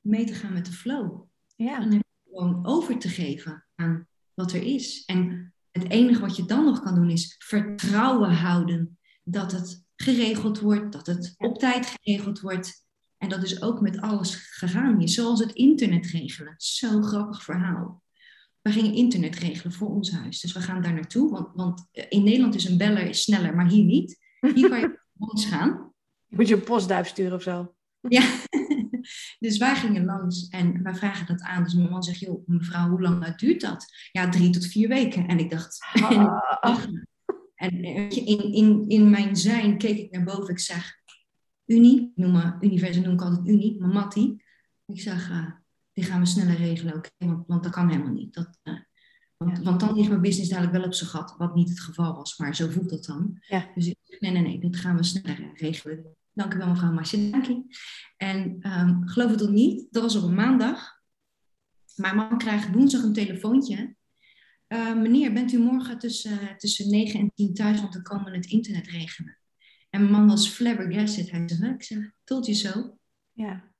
mee 0.00 0.24
te 0.24 0.34
gaan 0.34 0.52
met 0.52 0.66
de 0.66 0.72
flow. 0.72 1.22
Ja. 1.56 1.78
Dan 1.78 1.92
heb 1.92 2.02
je 2.02 2.30
gewoon 2.30 2.66
over 2.66 2.98
te 2.98 3.08
geven 3.08 3.66
aan 3.74 4.06
wat 4.34 4.52
er 4.52 4.62
is. 4.62 5.04
En 5.04 5.52
het 5.70 5.90
enige 5.90 6.20
wat 6.20 6.36
je 6.36 6.44
dan 6.44 6.64
nog 6.64 6.80
kan 6.80 6.94
doen 6.94 7.10
is 7.10 7.34
vertrouwen 7.38 8.34
houden 8.34 8.98
dat 9.22 9.52
het 9.52 9.84
geregeld 9.96 10.60
wordt, 10.60 10.92
dat 10.92 11.06
het 11.06 11.34
op 11.36 11.58
tijd 11.58 11.86
geregeld 11.86 12.40
wordt. 12.40 12.86
En 13.16 13.28
dat 13.28 13.42
is 13.42 13.62
ook 13.62 13.80
met 13.80 14.00
alles 14.00 14.34
gegaan 14.34 14.98
hier. 14.98 15.08
Zoals 15.08 15.40
het 15.40 15.52
internet 15.52 16.06
regelen. 16.06 16.54
Zo'n 16.56 17.04
grappig 17.04 17.42
verhaal. 17.42 18.03
We 18.64 18.72
gingen 18.72 18.94
internet 18.94 19.36
regelen 19.36 19.72
voor 19.72 19.88
ons 19.88 20.12
huis. 20.12 20.40
Dus 20.40 20.52
we 20.52 20.60
gaan 20.60 20.82
daar 20.82 20.94
naartoe. 20.94 21.30
Want, 21.30 21.48
want 21.54 21.88
in 22.08 22.24
Nederland 22.24 22.54
is 22.54 22.64
een 22.64 22.78
beller 22.78 23.14
sneller, 23.14 23.54
maar 23.54 23.68
hier 23.68 23.84
niet. 23.84 24.18
Hier 24.54 24.68
kan 24.68 24.80
je 24.80 25.00
ons 25.18 25.46
gaan. 25.46 25.92
Moet 26.28 26.48
je 26.48 26.54
een 26.54 26.64
postduif 26.64 27.08
sturen 27.08 27.32
of 27.32 27.42
zo? 27.42 27.74
Ja. 28.00 28.22
Dus 29.38 29.58
wij 29.58 29.74
gingen 29.74 30.04
langs 30.04 30.48
en 30.48 30.82
wij 30.82 30.94
vragen 30.94 31.26
dat 31.26 31.42
aan. 31.42 31.64
Dus 31.64 31.74
mijn 31.74 31.90
man 31.90 32.02
zegt, 32.02 32.18
joh, 32.18 32.46
mevrouw, 32.46 32.88
hoe 32.88 33.00
lang 33.00 33.36
duurt 33.36 33.60
dat? 33.60 33.86
Ja, 34.12 34.28
drie 34.28 34.50
tot 34.50 34.66
vier 34.66 34.88
weken. 34.88 35.26
En 35.26 35.38
ik 35.38 35.50
dacht... 35.50 35.78
Ah. 36.60 36.84
En 37.54 37.82
in, 37.82 38.52
in, 38.52 38.84
in 38.88 39.10
mijn 39.10 39.36
zijn 39.36 39.78
keek 39.78 39.98
ik 39.98 40.10
naar 40.10 40.24
boven. 40.24 40.48
Ik 40.48 40.58
zeg, 40.58 40.94
Unie, 41.66 42.12
noem 42.14 42.32
me, 42.32 42.56
universum 42.60 43.02
noem 43.02 43.12
ik 43.12 43.22
altijd 43.22 43.48
Unie, 43.48 43.80
maar 43.80 43.88
Matti. 43.88 44.42
Ik 44.86 45.00
zeg, 45.00 45.30
uh, 45.30 45.50
die 45.94 46.04
gaan 46.04 46.20
we 46.20 46.26
sneller 46.26 46.56
regelen, 46.56 46.94
oké? 46.94 47.08
Okay? 47.14 47.28
Want, 47.28 47.46
want 47.46 47.62
dat 47.62 47.72
kan 47.72 47.88
helemaal 47.88 48.12
niet. 48.12 48.34
Dat, 48.34 48.58
uh, 48.62 48.74
want, 49.36 49.58
want, 49.58 49.80
dan 49.80 49.94
ligt 49.94 50.08
mijn 50.08 50.20
business 50.20 50.50
dadelijk 50.50 50.76
wel 50.76 50.84
op 50.84 50.94
zijn 50.94 51.10
gat, 51.10 51.34
wat 51.38 51.54
niet 51.54 51.68
het 51.68 51.80
geval 51.80 52.14
was, 52.14 52.38
maar 52.38 52.56
zo 52.56 52.68
voelt 52.68 52.90
dat 52.90 53.04
dan. 53.04 53.38
Ja. 53.40 53.70
Dus 53.74 53.86
ik 53.86 53.96
zeg, 54.02 54.20
nee, 54.20 54.30
nee, 54.30 54.42
nee, 54.42 54.60
dat 54.60 54.76
gaan 54.76 54.96
we 54.96 55.04
sneller 55.04 55.50
regelen. 55.54 56.16
Dank 56.32 56.54
u 56.54 56.58
wel, 56.58 56.68
mevrouw 56.68 57.30
dank 57.30 57.44
je. 57.44 57.76
En 58.16 58.70
um, 58.78 59.08
geloof 59.08 59.30
het 59.30 59.42
of 59.42 59.50
niet, 59.50 59.86
dat 59.90 60.02
was 60.02 60.16
op 60.16 60.22
een 60.22 60.34
maandag. 60.34 61.02
Mijn 61.94 62.16
man 62.16 62.38
krijgt 62.38 62.72
woensdag 62.72 63.02
een 63.02 63.12
telefoontje 63.12 63.96
uh, 64.68 64.94
meneer, 64.94 65.32
bent 65.32 65.52
u 65.52 65.58
morgen 65.58 65.98
tussen, 65.98 66.56
tussen 66.56 66.90
9 66.90 67.20
en 67.20 67.32
10 67.34 67.54
thuis, 67.54 67.80
want 67.80 67.92
dan 67.92 68.02
komen 68.02 68.30
we 68.30 68.36
het 68.36 68.46
internet 68.46 68.86
regelen. 68.86 69.38
En 69.90 70.00
mijn 70.00 70.12
man 70.12 70.26
was 70.26 70.48
flabbergasted. 70.48 71.30
Hij 71.30 71.48
zei, 71.48 71.72
ik 71.72 71.82
zeg, 71.82 72.10
told 72.24 72.46
je 72.46 72.52
zo? 72.52 72.98
Ja. 73.32 73.73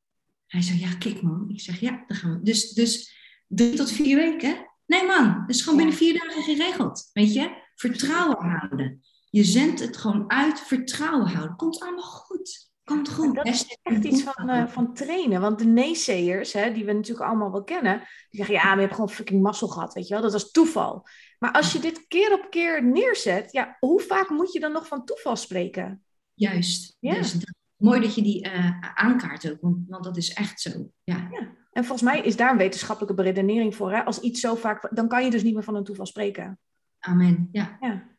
Hij 0.55 0.63
zei, 0.63 0.81
ja, 0.81 0.95
kijk 0.95 1.23
man. 1.23 1.45
Ik 1.49 1.61
zeg, 1.61 1.81
ja, 1.81 2.05
dan 2.07 2.17
gaan 2.17 2.33
we. 2.33 2.43
Dus, 2.43 2.73
dus 2.73 3.17
drie 3.47 3.75
tot 3.75 3.91
vier 3.91 4.17
weken? 4.17 4.71
Nee 4.87 5.07
man, 5.07 5.41
dat 5.41 5.57
is 5.57 5.63
gewoon 5.63 5.77
binnen 5.77 5.97
vier 5.97 6.19
dagen 6.19 6.43
geregeld. 6.43 7.11
Weet 7.13 7.35
je? 7.35 7.63
Vertrouwen 7.75 8.47
houden. 8.47 9.03
Je 9.31 9.45
zendt 9.45 9.81
het 9.81 9.97
gewoon 9.97 10.31
uit, 10.31 10.61
vertrouwen 10.61 11.27
houden. 11.27 11.57
Komt 11.57 11.81
allemaal 11.81 12.03
goed. 12.03 12.71
Komt 12.85 13.09
goed. 13.09 13.35
Dat 13.35 13.47
is 13.47 13.79
echt 13.83 14.05
iets 14.05 14.23
van, 14.23 14.51
uh, 14.51 14.67
van 14.67 14.95
trainen. 14.95 15.41
Want 15.41 15.59
de 15.59 15.67
naysayers, 15.67 16.53
hè, 16.53 16.73
die 16.73 16.85
we 16.85 16.93
natuurlijk 16.93 17.27
allemaal 17.27 17.53
wel 17.53 17.65
kennen, 17.65 17.99
die 17.99 18.39
zeggen, 18.45 18.55
ja, 18.55 18.65
maar 18.65 18.75
je 18.75 18.81
hebt 18.81 18.95
gewoon 18.95 19.11
fucking 19.11 19.43
mazzel 19.43 19.69
gehad, 19.69 19.95
weet 19.95 20.09
je 20.09 20.15
wel. 20.15 20.23
Dat 20.23 20.33
was 20.33 20.51
toeval. 20.51 21.07
Maar 21.39 21.53
als 21.53 21.73
je 21.73 21.79
dit 21.79 22.05
keer 22.09 22.33
op 22.33 22.47
keer 22.51 22.85
neerzet, 22.85 23.53
ja, 23.53 23.77
hoe 23.81 24.01
vaak 24.01 24.31
moet 24.31 24.53
je 24.53 24.61
dan 24.61 24.73
nog 24.73 24.87
van 24.87 25.05
toeval 25.05 25.37
spreken? 25.37 26.05
Juist. 26.35 26.97
Ja. 27.01 27.15
Dus 27.15 27.33
dat, 27.33 27.55
mooi 27.85 28.01
dat 28.01 28.15
je 28.15 28.23
die 28.23 28.47
uh, 28.47 28.81
aankaart 28.95 29.51
ook, 29.51 29.59
want, 29.61 29.77
want, 29.89 30.05
dat 30.05 30.17
is 30.17 30.33
echt 30.33 30.61
zo. 30.61 30.71
Ja. 31.05 31.29
ja. 31.31 31.53
En 31.73 31.85
volgens 31.85 32.03
mij 32.03 32.21
is 32.21 32.37
daar 32.37 32.51
een 32.51 32.57
wetenschappelijke 32.57 33.15
beredenering 33.15 33.75
voor. 33.75 33.93
Hè? 33.93 34.05
Als 34.05 34.21
iets 34.21 34.41
zo 34.41 34.55
vaak, 34.55 34.97
dan 34.97 35.09
kan 35.09 35.25
je 35.25 35.31
dus 35.31 35.43
niet 35.43 35.55
meer 35.55 35.63
van 35.63 35.75
een 35.75 35.85
toeval 35.85 36.07
spreken. 36.07 36.59
Amen, 36.99 37.49
ja. 37.53 37.77
ja. 37.81 38.13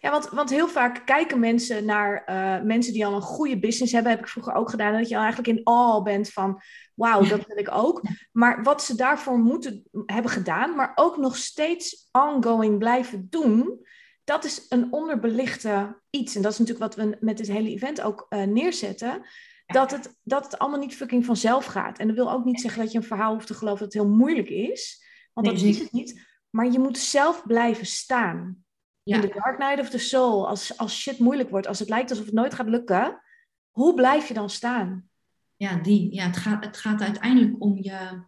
Ja, 0.00 0.10
want, 0.10 0.28
want 0.28 0.50
heel 0.50 0.68
vaak 0.68 1.06
kijken 1.06 1.40
mensen 1.40 1.84
naar 1.84 2.24
uh, 2.28 2.66
mensen 2.66 2.92
die 2.92 3.06
al 3.06 3.14
een 3.14 3.20
goede 3.20 3.58
business 3.58 3.92
hebben. 3.92 4.10
Heb 4.12 4.20
ik 4.20 4.28
vroeger 4.28 4.54
ook 4.54 4.70
gedaan. 4.70 4.92
Dat 4.92 5.08
je 5.08 5.16
al 5.16 5.22
eigenlijk 5.22 5.58
in 5.58 5.66
awe 5.66 6.02
bent 6.02 6.32
van, 6.32 6.60
wauw, 6.94 7.20
dat 7.20 7.46
wil 7.46 7.58
ik 7.58 7.70
ook. 7.72 8.02
Maar 8.32 8.62
wat 8.62 8.82
ze 8.82 8.96
daarvoor 8.96 9.38
moeten 9.38 9.82
hebben 10.06 10.30
gedaan, 10.30 10.76
maar 10.76 10.92
ook 10.94 11.16
nog 11.16 11.36
steeds 11.36 12.08
ongoing 12.12 12.78
blijven 12.78 13.26
doen. 13.30 13.86
Dat 14.30 14.44
is 14.44 14.66
een 14.68 14.92
onderbelichte 14.92 16.00
iets. 16.10 16.34
En 16.34 16.42
dat 16.42 16.52
is 16.52 16.58
natuurlijk 16.58 16.94
wat 16.94 17.04
we 17.04 17.16
met 17.20 17.36
dit 17.36 17.46
hele 17.46 17.68
event 17.68 18.00
ook 18.00 18.26
uh, 18.28 18.42
neerzetten. 18.42 19.22
Dat 19.66 19.90
het, 19.90 20.16
dat 20.22 20.44
het 20.44 20.58
allemaal 20.58 20.78
niet 20.78 20.96
fucking 20.96 21.24
vanzelf 21.24 21.64
gaat. 21.64 21.98
En 21.98 22.06
dat 22.06 22.16
wil 22.16 22.32
ook 22.32 22.44
niet 22.44 22.60
zeggen 22.60 22.82
dat 22.82 22.92
je 22.92 22.98
een 22.98 23.04
verhaal 23.04 23.32
hoeft 23.32 23.46
te 23.46 23.54
geloven 23.54 23.78
dat 23.84 23.92
het 23.94 24.02
heel 24.02 24.12
moeilijk 24.12 24.48
is. 24.48 25.04
Want 25.32 25.46
nee, 25.46 25.56
dat 25.56 25.64
is 25.64 25.78
het 25.78 25.92
niet. 25.92 26.26
Maar 26.50 26.70
je 26.70 26.78
moet 26.78 26.98
zelf 26.98 27.46
blijven 27.46 27.86
staan. 27.86 28.64
Ja. 29.02 29.14
In 29.14 29.20
de 29.20 29.32
Dark 29.34 29.58
Night 29.58 29.80
of 29.80 29.90
the 29.90 29.98
Soul, 29.98 30.48
als, 30.48 30.78
als 30.78 31.00
shit 31.00 31.18
moeilijk 31.18 31.50
wordt, 31.50 31.66
als 31.66 31.78
het 31.78 31.88
lijkt 31.88 32.10
alsof 32.10 32.24
het 32.24 32.34
nooit 32.34 32.54
gaat 32.54 32.68
lukken, 32.68 33.22
hoe 33.70 33.94
blijf 33.94 34.28
je 34.28 34.34
dan 34.34 34.50
staan? 34.50 35.10
Ja, 35.56 35.76
die, 35.76 36.14
ja 36.14 36.26
het, 36.26 36.36
gaat, 36.36 36.64
het 36.64 36.76
gaat 36.76 37.00
uiteindelijk 37.00 37.62
om, 37.62 37.76
je, 37.76 38.24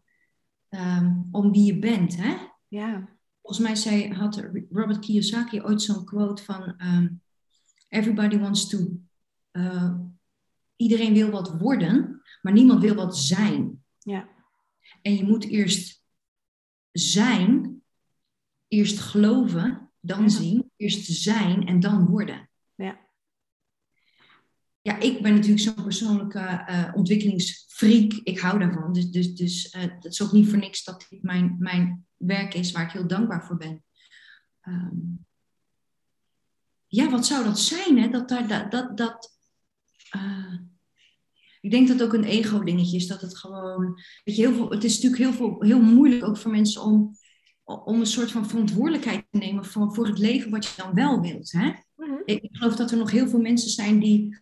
um, 0.69 1.29
om 1.31 1.53
wie 1.53 1.65
je 1.65 1.79
bent. 1.79 2.17
Hè? 2.17 2.37
Ja. 2.69 3.09
Volgens 3.42 3.66
mij 3.66 3.74
zei, 3.74 4.12
had 4.12 4.48
Robert 4.70 4.98
Kiyosaki 4.98 5.62
ooit 5.62 5.83
zo'n 5.83 6.05
quote 6.05 6.42
van: 6.42 6.74
um, 6.83 7.22
Everybody 7.88 8.38
wants 8.38 8.68
to. 8.68 8.78
Uh, 9.52 9.94
iedereen 10.76 11.12
wil 11.12 11.31
wat 11.31 11.59
worden, 11.59 12.22
maar 12.42 12.52
niemand 12.52 12.83
wil 12.83 12.94
wat 12.94 13.18
zijn. 13.18 13.85
Ja. 13.98 14.28
En 15.02 15.16
je 15.16 15.24
moet 15.24 15.44
eerst 15.44 16.02
zijn, 16.92 17.83
eerst 18.68 18.98
geloven 18.98 19.90
dan 20.00 20.22
ja. 20.22 20.28
zien, 20.28 20.70
eerst 20.76 21.07
zijn 21.07 21.66
en 21.66 21.81
dan 21.81 22.07
worden. 22.07 22.50
Ja. 22.74 23.00
Ja, 24.83 24.99
ik 24.99 25.23
ben 25.23 25.35
natuurlijk 25.35 25.62
zo'n 25.62 25.85
persoonlijke 25.85 26.64
uh, 26.68 26.88
ontwikkelingsfreak. 26.95 28.12
Ik 28.12 28.38
hou 28.38 28.59
daarvan. 28.59 28.92
Dus, 28.92 29.11
dus, 29.11 29.35
dus 29.35 29.75
uh, 29.75 29.83
het 29.83 30.05
is 30.05 30.23
ook 30.23 30.33
niet 30.33 30.49
voor 30.49 30.59
niks 30.59 30.85
dat 30.85 31.07
dit 31.09 31.23
mijn, 31.23 31.57
mijn 31.59 32.07
werk 32.16 32.55
is 32.55 32.73
waar 32.73 32.85
ik 32.85 32.90
heel 32.90 33.07
dankbaar 33.07 33.47
voor 33.47 33.57
ben. 33.57 33.85
Um, 34.68 35.27
ja, 36.87 37.11
wat 37.11 37.27
zou 37.27 37.45
dat 37.45 37.59
zijn? 37.59 37.99
Hè? 37.99 38.09
Dat, 38.09 38.29
daar, 38.29 38.49
dat, 38.49 38.71
dat, 38.71 38.97
dat 38.97 39.38
uh, 40.16 40.59
ik 41.61 41.71
denk 41.71 41.88
dat 41.88 41.99
het 41.99 42.07
ook 42.07 42.14
een 42.14 42.25
ego-dingetje 42.25 42.97
is. 42.97 43.07
Dat 43.07 43.21
het 43.21 43.38
gewoon. 43.38 43.95
Weet 44.25 44.37
je, 44.37 44.42
heel 44.42 44.55
veel, 44.55 44.71
het 44.71 44.85
is 44.85 44.95
natuurlijk 45.01 45.23
heel, 45.23 45.33
veel, 45.33 45.62
heel 45.62 45.81
moeilijk 45.81 46.25
ook 46.25 46.37
voor 46.37 46.51
mensen 46.51 46.83
om, 46.83 47.16
om 47.64 48.01
een 48.01 48.07
soort 48.07 48.31
van 48.31 48.49
verantwoordelijkheid 48.49 49.27
te 49.31 49.38
nemen 49.38 49.64
voor, 49.64 49.95
voor 49.95 50.07
het 50.07 50.18
leven 50.18 50.51
wat 50.51 50.64
je 50.64 50.83
dan 50.83 50.95
wel 50.95 51.21
wilt. 51.21 51.53
Hè? 51.53 51.66
Mm 51.66 51.75
-hmm. 51.95 52.23
Ik 52.25 52.49
geloof 52.53 52.77
dat 52.77 52.90
er 52.90 52.97
nog 52.97 53.11
heel 53.11 53.29
veel 53.29 53.40
mensen 53.40 53.71
zijn 53.71 53.99
die 53.99 54.38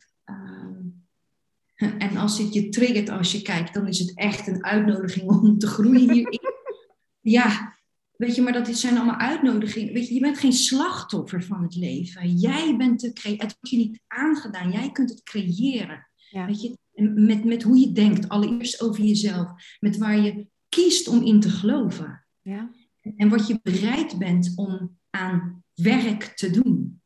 en 1.98 2.16
als 2.16 2.38
het 2.38 2.54
je 2.54 2.68
triggert 2.68 3.08
als 3.08 3.32
je 3.32 3.42
kijkt, 3.42 3.74
dan 3.74 3.86
is 3.86 3.98
het 3.98 4.14
echt 4.14 4.46
een 4.46 4.64
uitnodiging 4.64 5.28
om 5.28 5.58
te 5.58 5.66
groeien 5.66 6.12
hierin. 6.12 6.40
ja, 7.20 7.78
weet 8.16 8.34
je, 8.34 8.42
maar 8.42 8.52
dat 8.52 8.68
zijn 8.68 8.96
allemaal 8.96 9.18
uitnodigingen. 9.18 9.92
Weet 9.92 10.08
je, 10.08 10.14
je 10.14 10.20
bent 10.20 10.38
geen 10.38 10.52
slachtoffer 10.52 11.44
van 11.44 11.62
het 11.62 11.76
leven. 11.76 12.32
Jij 12.32 12.76
bent 12.76 13.00
de. 13.00 13.06
Het 13.22 13.40
wordt 13.40 13.58
je 13.60 13.76
niet 13.76 14.00
aangedaan. 14.06 14.72
Jij 14.72 14.90
kunt 14.90 15.10
het 15.10 15.22
creëren. 15.22 16.08
Ja. 16.30 16.46
Weet 16.46 16.62
je, 16.62 16.78
met, 17.14 17.44
met 17.44 17.62
hoe 17.62 17.78
je 17.78 17.92
denkt, 17.92 18.28
allereerst 18.28 18.80
over 18.82 19.04
jezelf. 19.04 19.52
Met 19.78 19.96
waar 19.96 20.18
je 20.18 20.46
kiest 20.68 21.08
om 21.08 21.22
in 21.22 21.40
te 21.40 21.50
geloven. 21.50 22.26
Ja. 22.42 22.70
En 23.16 23.28
wat 23.28 23.46
je 23.46 23.60
bereid 23.62 24.18
bent 24.18 24.52
om 24.56 24.98
aan 25.10 25.64
werk 25.74 26.22
te 26.22 26.50
doen. 26.50 27.00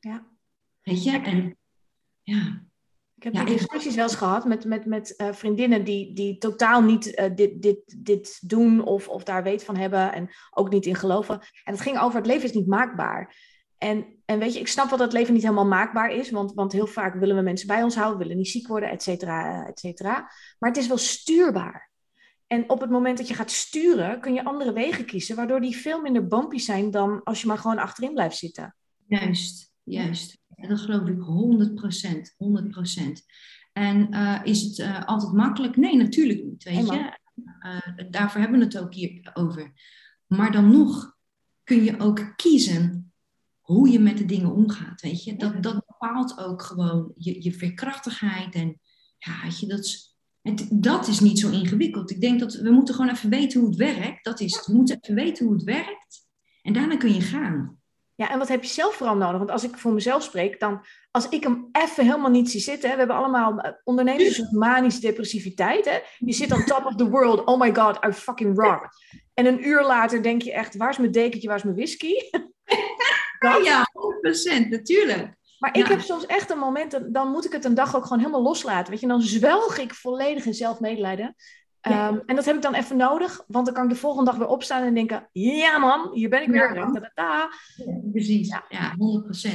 Ja. 0.00 0.26
Weet 0.82 1.04
je, 1.04 1.10
en 1.10 1.56
ja. 2.24 2.62
Ik 3.16 3.32
heb 3.32 3.32
ja, 3.32 3.44
discussies 3.44 3.94
wel 3.94 4.04
eens 4.04 4.14
gehad 4.14 4.44
met, 4.44 4.64
met, 4.64 4.86
met 4.86 5.14
uh, 5.16 5.32
vriendinnen 5.32 5.84
die, 5.84 6.14
die 6.14 6.38
totaal 6.38 6.82
niet 6.82 7.06
uh, 7.06 7.24
dit, 7.34 7.62
dit, 7.62 8.04
dit 8.04 8.48
doen 8.48 8.84
of, 8.84 9.08
of 9.08 9.24
daar 9.24 9.42
weet 9.42 9.64
van 9.64 9.76
hebben 9.76 10.12
en 10.12 10.30
ook 10.50 10.70
niet 10.70 10.86
in 10.86 10.94
geloven. 10.94 11.34
En 11.64 11.72
het 11.72 11.80
ging 11.80 11.98
over 11.98 12.16
het 12.16 12.26
leven 12.26 12.48
is 12.48 12.54
niet 12.54 12.66
maakbaar. 12.66 13.36
En, 13.78 14.06
en 14.24 14.38
weet 14.38 14.54
je, 14.54 14.60
ik 14.60 14.68
snap 14.68 14.88
wel 14.88 14.98
dat 14.98 15.06
het 15.06 15.16
leven 15.16 15.34
niet 15.34 15.42
helemaal 15.42 15.66
maakbaar 15.66 16.10
is, 16.10 16.30
want, 16.30 16.52
want 16.54 16.72
heel 16.72 16.86
vaak 16.86 17.14
willen 17.14 17.36
we 17.36 17.42
mensen 17.42 17.66
bij 17.66 17.82
ons 17.82 17.94
houden, 17.94 18.18
willen 18.18 18.36
niet 18.36 18.48
ziek 18.48 18.66
worden, 18.66 18.90
et 18.90 19.02
cetera, 19.02 19.66
et 19.66 19.78
cetera. 19.78 20.30
Maar 20.58 20.70
het 20.70 20.78
is 20.78 20.88
wel 20.88 20.98
stuurbaar. 20.98 21.90
En 22.46 22.70
op 22.70 22.80
het 22.80 22.90
moment 22.90 23.18
dat 23.18 23.28
je 23.28 23.34
gaat 23.34 23.50
sturen, 23.50 24.20
kun 24.20 24.34
je 24.34 24.44
andere 24.44 24.72
wegen 24.72 25.04
kiezen, 25.04 25.36
waardoor 25.36 25.60
die 25.60 25.76
veel 25.76 26.00
minder 26.00 26.26
bumpy 26.26 26.58
zijn 26.58 26.90
dan 26.90 27.22
als 27.22 27.40
je 27.40 27.46
maar 27.46 27.58
gewoon 27.58 27.78
achterin 27.78 28.12
blijft 28.12 28.36
zitten. 28.36 28.76
Juist, 29.06 29.72
juist. 29.82 30.38
Dat 30.54 30.80
geloof 30.80 31.08
ik 31.08 31.20
100 31.20 31.70
100% 31.70 32.36
En 33.72 34.14
uh, 34.14 34.40
is 34.44 34.62
het 34.62 34.78
uh, 34.78 35.04
altijd 35.04 35.32
makkelijk? 35.32 35.76
Nee, 35.76 35.96
natuurlijk 35.96 36.44
niet, 36.44 36.64
weet 36.64 36.88
je. 36.88 37.18
Uh, 37.60 38.10
daarvoor 38.10 38.40
hebben 38.40 38.58
we 38.58 38.64
het 38.64 38.78
ook 38.78 38.94
hier 38.94 39.30
over. 39.34 39.72
Maar 40.26 40.52
dan 40.52 40.70
nog 40.70 41.16
kun 41.64 41.84
je 41.84 42.00
ook 42.00 42.32
kiezen 42.36 43.12
hoe 43.60 43.90
je 43.90 43.98
met 43.98 44.18
de 44.18 44.24
dingen 44.24 44.52
omgaat, 44.52 45.00
weet 45.00 45.24
je. 45.24 45.36
Dat, 45.36 45.62
dat 45.62 45.86
bepaalt 45.86 46.38
ook 46.38 46.62
gewoon 46.62 47.12
je, 47.16 47.42
je 47.42 47.52
veerkrachtigheid. 47.52 48.54
En 48.54 48.80
ja, 49.18 49.42
weet 49.42 49.60
je, 49.60 49.66
dat 49.66 49.78
is, 49.78 50.16
het, 50.42 50.68
dat 50.70 51.08
is 51.08 51.20
niet 51.20 51.38
zo 51.38 51.50
ingewikkeld. 51.50 52.10
Ik 52.10 52.20
denk 52.20 52.40
dat 52.40 52.54
we 52.54 52.70
moeten 52.70 52.94
gewoon 52.94 53.10
even 53.10 53.30
weten 53.30 53.60
hoe 53.60 53.68
het 53.68 53.78
werkt. 53.78 54.24
Dat 54.24 54.40
is, 54.40 54.66
we 54.66 54.74
moeten 54.74 54.98
even 55.00 55.14
weten 55.14 55.46
hoe 55.46 55.54
het 55.54 55.64
werkt. 55.64 56.26
En 56.62 56.72
daarna 56.72 56.96
kun 56.96 57.14
je 57.14 57.20
gaan. 57.20 57.78
Ja, 58.16 58.30
en 58.30 58.38
wat 58.38 58.48
heb 58.48 58.62
je 58.62 58.68
zelf 58.68 58.94
vooral 58.94 59.16
nodig? 59.16 59.38
Want 59.38 59.50
als 59.50 59.64
ik 59.64 59.78
voor 59.78 59.92
mezelf 59.92 60.22
spreek, 60.22 60.60
dan 60.60 60.84
als 61.10 61.28
ik 61.28 61.42
hem 61.42 61.68
even 61.72 62.04
helemaal 62.04 62.30
niet 62.30 62.50
zie 62.50 62.60
zitten, 62.60 62.88
hè, 62.88 62.94
we 62.94 62.98
hebben 62.98 63.16
allemaal 63.16 63.58
eh, 63.58 63.72
ondernemers 63.84 64.38
een 64.38 64.58
manische 64.58 65.00
depressiviteit. 65.00 65.84
Hè? 65.84 65.98
Je 66.18 66.32
zit 66.32 66.52
on 66.52 66.64
top 66.64 66.84
of 66.84 66.94
the 66.94 67.08
world, 67.08 67.44
oh 67.44 67.60
my 67.60 67.74
god, 67.74 68.04
I 68.04 68.12
fucking 68.12 68.58
rock. 68.58 68.88
En 69.34 69.46
een 69.46 69.66
uur 69.66 69.82
later 69.82 70.22
denk 70.22 70.42
je 70.42 70.52
echt, 70.52 70.76
waar 70.76 70.90
is 70.90 70.98
mijn 70.98 71.10
dekentje, 71.12 71.48
waar 71.48 71.56
is 71.56 71.62
mijn 71.62 71.76
whisky? 71.76 72.12
ja, 73.64 73.82
100%, 74.64 74.68
natuurlijk. 74.68 75.34
Maar 75.58 75.76
ik 75.76 75.86
heb 75.86 76.00
soms 76.00 76.26
echt 76.26 76.50
een 76.50 76.58
moment, 76.58 77.00
dan 77.14 77.28
moet 77.28 77.44
ik 77.44 77.52
het 77.52 77.64
een 77.64 77.74
dag 77.74 77.96
ook 77.96 78.02
gewoon 78.02 78.18
helemaal 78.18 78.42
loslaten. 78.42 78.90
Weet 78.90 79.00
je, 79.00 79.06
dan 79.06 79.22
zwelg 79.22 79.78
ik 79.78 79.94
volledig 79.94 80.44
in 80.44 80.54
zelfmedelijden. 80.54 81.34
Ehm, 81.84 82.18
en 82.26 82.36
dat 82.36 82.44
heb 82.44 82.56
ik 82.56 82.62
dan 82.62 82.74
even 82.74 82.96
nodig, 82.96 83.44
want 83.46 83.66
dan 83.66 83.74
kan 83.74 83.84
ik 83.84 83.90
de 83.90 83.96
volgende 83.96 84.30
dag 84.30 84.38
weer 84.38 84.48
opstaan 84.48 84.82
en 84.82 84.94
denken: 84.94 85.28
ja, 85.32 85.78
man, 85.78 86.10
hier 86.12 86.28
ben 86.28 86.42
ik 86.42 86.48
weer. 86.48 86.74
Ja, 86.74 87.10
ja, 87.14 87.50
precies, 88.12 88.48
ja. 88.48 88.64
ja, 88.68 88.94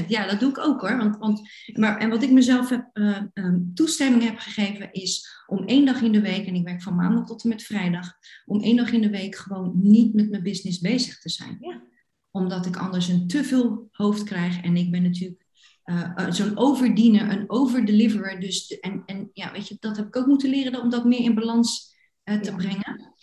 100%. 0.04 0.08
Ja, 0.08 0.28
dat 0.28 0.40
doe 0.40 0.50
ik 0.50 0.58
ook 0.58 0.82
hoor. 0.82 0.98
Want, 0.98 1.18
want, 1.18 1.42
maar, 1.74 1.98
en 1.98 2.10
wat 2.10 2.24
ik 2.24 2.32
mezelf 2.32 2.70
heb, 2.70 2.90
uh, 2.94 3.18
um, 3.34 3.72
toestemming 3.74 4.24
heb 4.24 4.38
gegeven, 4.38 4.92
is 4.92 5.44
om 5.48 5.66
één 5.66 5.86
dag 5.86 6.02
in 6.02 6.12
de 6.12 6.22
week, 6.22 6.48
en 6.48 6.56
ik 6.56 6.64
werk 6.64 6.82
van 6.82 6.96
maandag 6.96 7.26
tot 7.26 7.44
en 7.44 7.50
met 7.50 7.64
vrijdag, 7.64 8.14
om 8.46 8.62
één 8.62 8.76
dag 8.76 8.92
in 8.92 9.02
de 9.02 9.10
week 9.10 9.36
gewoon 9.36 9.72
niet 9.76 10.14
met 10.14 10.30
mijn 10.30 10.44
business 10.44 10.80
bezig 10.80 11.20
te 11.20 11.30
zijn. 11.30 11.58
Ja. 11.60 11.82
Omdat 12.32 12.66
ik 12.66 12.78
anders 12.78 13.08
een 13.08 13.28
te 13.28 13.44
veel 13.44 13.88
hoofd 13.92 14.24
krijg 14.24 14.62
en 14.62 14.76
ik 14.76 14.92
ben 14.92 15.02
natuurlijk. 15.02 15.48
Uh, 15.86 16.30
zo'n 16.30 16.58
overdiener, 16.58 17.30
een 17.32 17.50
overdeliverer. 17.50 18.40
Dus, 18.40 18.80
en, 18.80 19.04
en 19.06 19.30
ja, 19.34 19.52
weet 19.52 19.68
je, 19.68 19.78
dat 19.80 19.98
heb 19.98 20.08
ik 20.08 20.16
ook 20.16 20.28
moeten 20.28 20.50
leren 20.50 20.82
om 20.82 20.90
dat 20.90 21.06
meer 21.06 21.20
in 21.20 21.36
balans 21.36 21.98
uh, 22.30 22.40
te 22.40 22.56
brengen. 22.56 23.14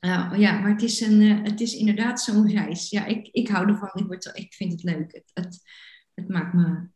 Uh, 0.00 0.32
ja, 0.36 0.58
maar 0.58 0.70
het 0.70 0.82
is, 0.82 1.00
een, 1.00 1.20
uh, 1.20 1.42
het 1.42 1.60
is 1.60 1.74
inderdaad 1.74 2.20
zo'n 2.20 2.50
reis. 2.50 2.90
Ja, 2.90 3.04
ik, 3.04 3.28
ik 3.28 3.48
hou 3.48 3.68
ervan. 3.68 3.90
Ik, 3.94 4.06
word, 4.06 4.30
ik 4.34 4.54
vind 4.54 4.72
het 4.72 4.82
leuk. 4.82 5.12
Het, 5.12 5.30
het, 5.34 5.60
het 6.14 6.28
maakt 6.28 6.54
me 6.54 6.88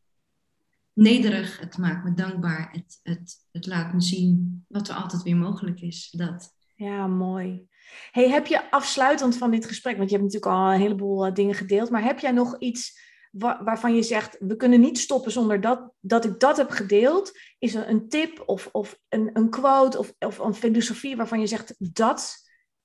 nederig. 0.93 1.61
Het 1.61 1.79
maakt 1.79 2.05
me 2.05 2.15
dankbaar. 2.15 2.69
Het, 2.73 3.01
het, 3.03 3.37
het 3.53 3.67
laat 3.67 3.93
me 3.93 4.01
zien 4.01 4.65
wat 4.69 4.89
er 4.89 4.95
altijd 4.95 5.23
weer 5.23 5.37
mogelijk 5.37 5.81
is. 5.81 6.11
Dat. 6.11 6.55
Ja, 6.75 7.07
mooi. 7.07 7.67
Hey, 8.11 8.31
heb 8.31 8.47
je 8.47 8.71
afsluitend 8.71 9.37
van 9.37 9.51
dit 9.51 9.67
gesprek, 9.67 9.97
want 9.97 10.11
je 10.11 10.17
hebt 10.17 10.33
natuurlijk 10.33 10.59
al 10.59 10.73
een 10.73 10.81
heleboel 10.81 11.35
dingen 11.35 11.55
gedeeld, 11.55 11.91
maar 11.91 12.03
heb 12.03 12.19
jij 12.19 12.33
nog 12.33 12.59
iets 12.59 12.99
waarvan 13.39 13.95
je 13.95 14.03
zegt, 14.03 14.37
we 14.39 14.57
kunnen 14.57 14.81
niet 14.81 14.99
stoppen 14.99 15.33
zonder 15.33 15.61
dat, 15.61 15.93
dat 16.01 16.25
ik 16.25 16.41
dat 16.41 16.57
heb 16.57 16.71
gedeeld? 16.71 17.33
Is 17.59 17.75
er 17.75 17.89
een 17.89 18.09
tip 18.09 18.43
of, 18.47 18.69
of 18.73 18.99
een, 19.09 19.31
een 19.33 19.51
quote 19.51 19.99
of, 19.99 20.15
of 20.19 20.39
een 20.39 20.55
filosofie 20.55 21.17
waarvan 21.17 21.41
je 21.41 21.47
zegt, 21.47 21.75
dat 21.79 22.35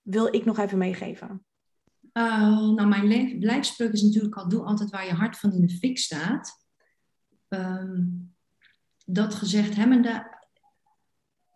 wil 0.02 0.34
ik 0.36 0.46
nog 0.46 0.58
even 0.58 0.78
meegeven? 0.78 1.46
Uh, 2.14 2.70
nou, 2.70 2.88
mijn 2.88 3.40
lijfspreuk 3.40 3.94
is 3.94 4.02
natuurlijk 4.02 4.36
al, 4.36 4.50
doe 4.50 4.64
altijd 4.64 4.90
waar 4.90 5.06
je 5.06 5.14
hart 5.14 5.38
van 5.38 5.54
in 5.54 5.66
de 5.66 5.78
fik 5.78 5.98
staat. 5.98 6.66
Ehm, 7.48 8.04
dat 9.06 9.34
gezegd 9.34 9.76
hebbende, 9.76 10.40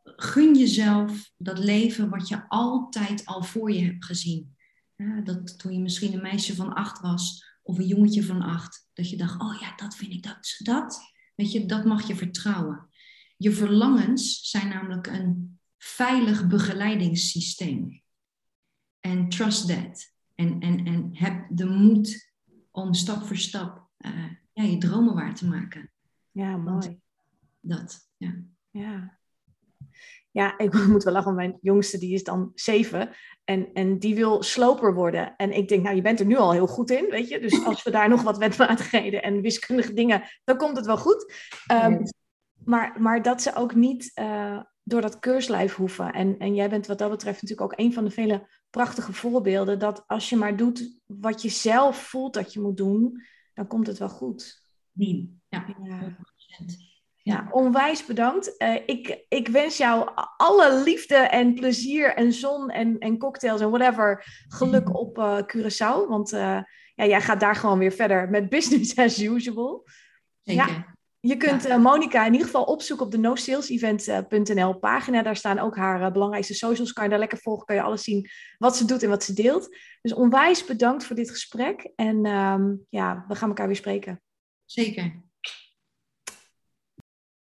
gun 0.04 0.56
jezelf 0.56 1.32
dat 1.38 1.60
leven 1.60 2.10
wat 2.10 2.28
je 2.28 2.46
altijd 2.48 3.26
al 3.26 3.44
voor 3.44 3.72
je 3.72 3.84
hebt 3.86 4.06
gezien. 4.06 4.56
Ja, 4.96 5.22
dat 5.22 5.60
toen 5.60 5.74
je 5.74 5.80
misschien 5.80 6.14
een 6.14 6.22
meisje 6.22 6.56
van 6.56 6.74
acht 6.74 7.00
was, 7.00 7.55
of 7.66 7.78
een 7.78 7.88
jongetje 7.88 8.24
van 8.24 8.42
acht, 8.42 8.90
dat 8.94 9.10
je 9.10 9.18
dacht, 9.18 9.42
oh 9.42 9.60
ja, 9.60 9.76
dat 9.76 9.96
vind 9.96 10.12
ik 10.12 10.24
dat, 10.24 10.56
dat. 10.58 11.14
Weet 11.36 11.52
je, 11.52 11.66
dat 11.66 11.86
mag 11.86 12.08
je 12.08 12.16
vertrouwen. 12.16 12.90
Je 13.38 13.52
verlangens 13.52 14.50
zijn 14.50 14.68
namelijk 14.68 15.08
een 15.08 15.60
veilig 15.78 16.48
begeleidingssysteem. 16.48 18.02
En 19.00 19.30
trust 19.30 19.68
that. 19.68 20.14
En, 20.36 20.60
en, 20.60 20.86
en 20.86 21.10
heb 21.16 21.48
de 21.50 21.66
moed 21.66 22.34
om 22.72 22.94
stap 22.94 23.24
voor 23.24 23.38
stap 23.38 23.90
uh, 23.98 24.32
ja, 24.54 24.64
je 24.64 24.78
dromen 24.78 25.14
waar 25.14 25.36
te 25.36 25.48
maken. 25.48 25.92
Ja, 26.32 26.58
mooi. 26.58 27.00
dat, 27.62 28.10
ja. 28.18 28.44
Ja. 28.72 29.20
Ja, 30.36 30.58
ik 30.58 30.74
moet 30.88 31.04
wel 31.04 31.14
lachen, 31.14 31.36
mijn 31.36 31.58
jongste 31.62 31.98
die 31.98 32.14
is 32.14 32.24
dan 32.24 32.52
zeven. 32.56 33.10
En, 33.44 33.74
en 33.74 34.00
die 34.00 34.16
wil 34.16 34.44
sloper 34.44 34.94
worden. 34.94 35.36
En 35.36 35.52
ik 35.52 35.68
denk, 35.68 35.84
nou, 35.84 35.96
je 35.96 36.02
bent 36.02 36.20
er 36.20 36.26
nu 36.26 36.36
al 36.36 36.52
heel 36.52 36.68
goed 36.68 36.92
in, 36.92 37.10
weet 37.10 37.30
je. 37.30 37.40
Dus 37.40 37.66
als 37.66 37.84
we 37.84 37.92
daar 37.92 38.10
nog 38.10 38.22
wat 38.22 38.38
wetmatigheden 38.38 39.24
en 39.24 39.42
wiskundige 39.42 39.94
dingen, 39.94 40.24
dan 40.44 40.58
komt 40.58 40.78
het 40.78 40.86
wel 40.86 40.98
goed. 40.98 41.34
Um, 41.72 42.04
maar, 42.66 43.02
maar 43.02 43.22
dat 43.22 43.42
ze 43.42 43.56
ook 43.56 43.76
niet 43.76 44.12
uh, 44.20 44.62
door 44.84 45.02
dat 45.02 45.20
keurslijf 45.20 45.76
hoeven. 45.76 46.14
En, 46.14 46.38
en 46.38 46.56
jij 46.56 46.70
bent 46.70 46.88
wat 46.88 46.98
dat 46.98 47.10
betreft 47.10 47.42
natuurlijk 47.42 47.72
ook 47.72 47.80
een 47.80 47.94
van 47.94 48.04
de 48.04 48.12
vele 48.12 48.48
prachtige 48.70 49.14
voorbeelden. 49.14 49.80
Dat 49.80 50.04
als 50.08 50.30
je 50.30 50.36
maar 50.36 50.58
doet 50.58 51.00
wat 51.06 51.42
je 51.42 51.50
zelf 51.50 51.98
voelt 51.98 52.34
dat 52.34 52.54
je 52.54 52.60
moet 52.60 52.78
doen, 52.78 53.24
dan 53.54 53.68
komt 53.68 53.88
het 53.88 53.98
wel 53.98 54.10
goed. 54.10 54.64
Ja. 55.50 55.66
ja. 55.84 56.18
Ja, 57.26 57.48
onwijs 57.52 58.06
bedankt. 58.06 58.56
Uh, 58.58 58.76
ik, 58.86 59.26
ik 59.28 59.48
wens 59.48 59.78
jou 59.78 60.10
alle 60.38 60.84
liefde 60.84 61.16
en 61.16 61.54
plezier 61.54 62.16
en 62.16 62.34
zon 62.34 62.70
en, 62.70 62.98
en 63.00 63.18
cocktails 63.18 63.62
en 63.62 63.70
whatever 63.70 64.24
geluk 64.48 64.96
op 65.00 65.18
uh, 65.18 65.38
Curaçao. 65.38 66.08
Want 66.08 66.34
uh, 66.34 66.60
ja, 66.96 67.06
jij 67.06 67.22
gaat 67.22 67.40
daar 67.40 67.56
gewoon 67.56 67.80
weer 67.80 67.92
verder 67.92 68.30
met 68.30 68.50
business 68.50 68.98
as 69.06 69.22
usual. 69.22 69.88
Zeker. 70.42 70.68
Ja, 70.68 70.96
je 71.20 71.38
kunt 71.38 71.64
ja. 71.64 71.78
Monika 71.78 72.26
in 72.26 72.32
ieder 72.32 72.48
geval 72.48 72.64
opzoeken 72.64 73.06
op 73.06 73.12
de 73.12 73.18
nosalesevent.nl 73.18 74.80
pagina. 74.80 75.22
Daar 75.22 75.36
staan 75.36 75.60
ook 75.60 75.76
haar 75.76 76.12
belangrijkste 76.12 76.54
socials. 76.54 76.94
Kan 76.94 77.04
je 77.04 77.10
daar 77.10 77.20
lekker 77.20 77.38
volgen, 77.38 77.66
kan 77.66 77.76
je 77.76 77.82
alles 77.82 78.04
zien 78.04 78.30
wat 78.58 78.78
ze 78.78 78.86
doet 78.86 79.04
en 79.04 79.10
wat 79.10 79.24
ze 79.24 79.34
deelt. 79.34 79.78
Dus 80.02 80.14
onwijs 80.14 80.66
bedankt 80.66 81.06
voor 81.06 81.16
dit 81.16 81.30
gesprek. 81.30 81.92
En 81.96 82.26
um, 82.26 82.86
ja, 82.90 83.26
we 83.28 83.36
gaan 83.36 83.50
elkaar 83.50 83.68
weer 83.68 83.76
spreken. 83.76 84.22
Zeker. 84.66 85.24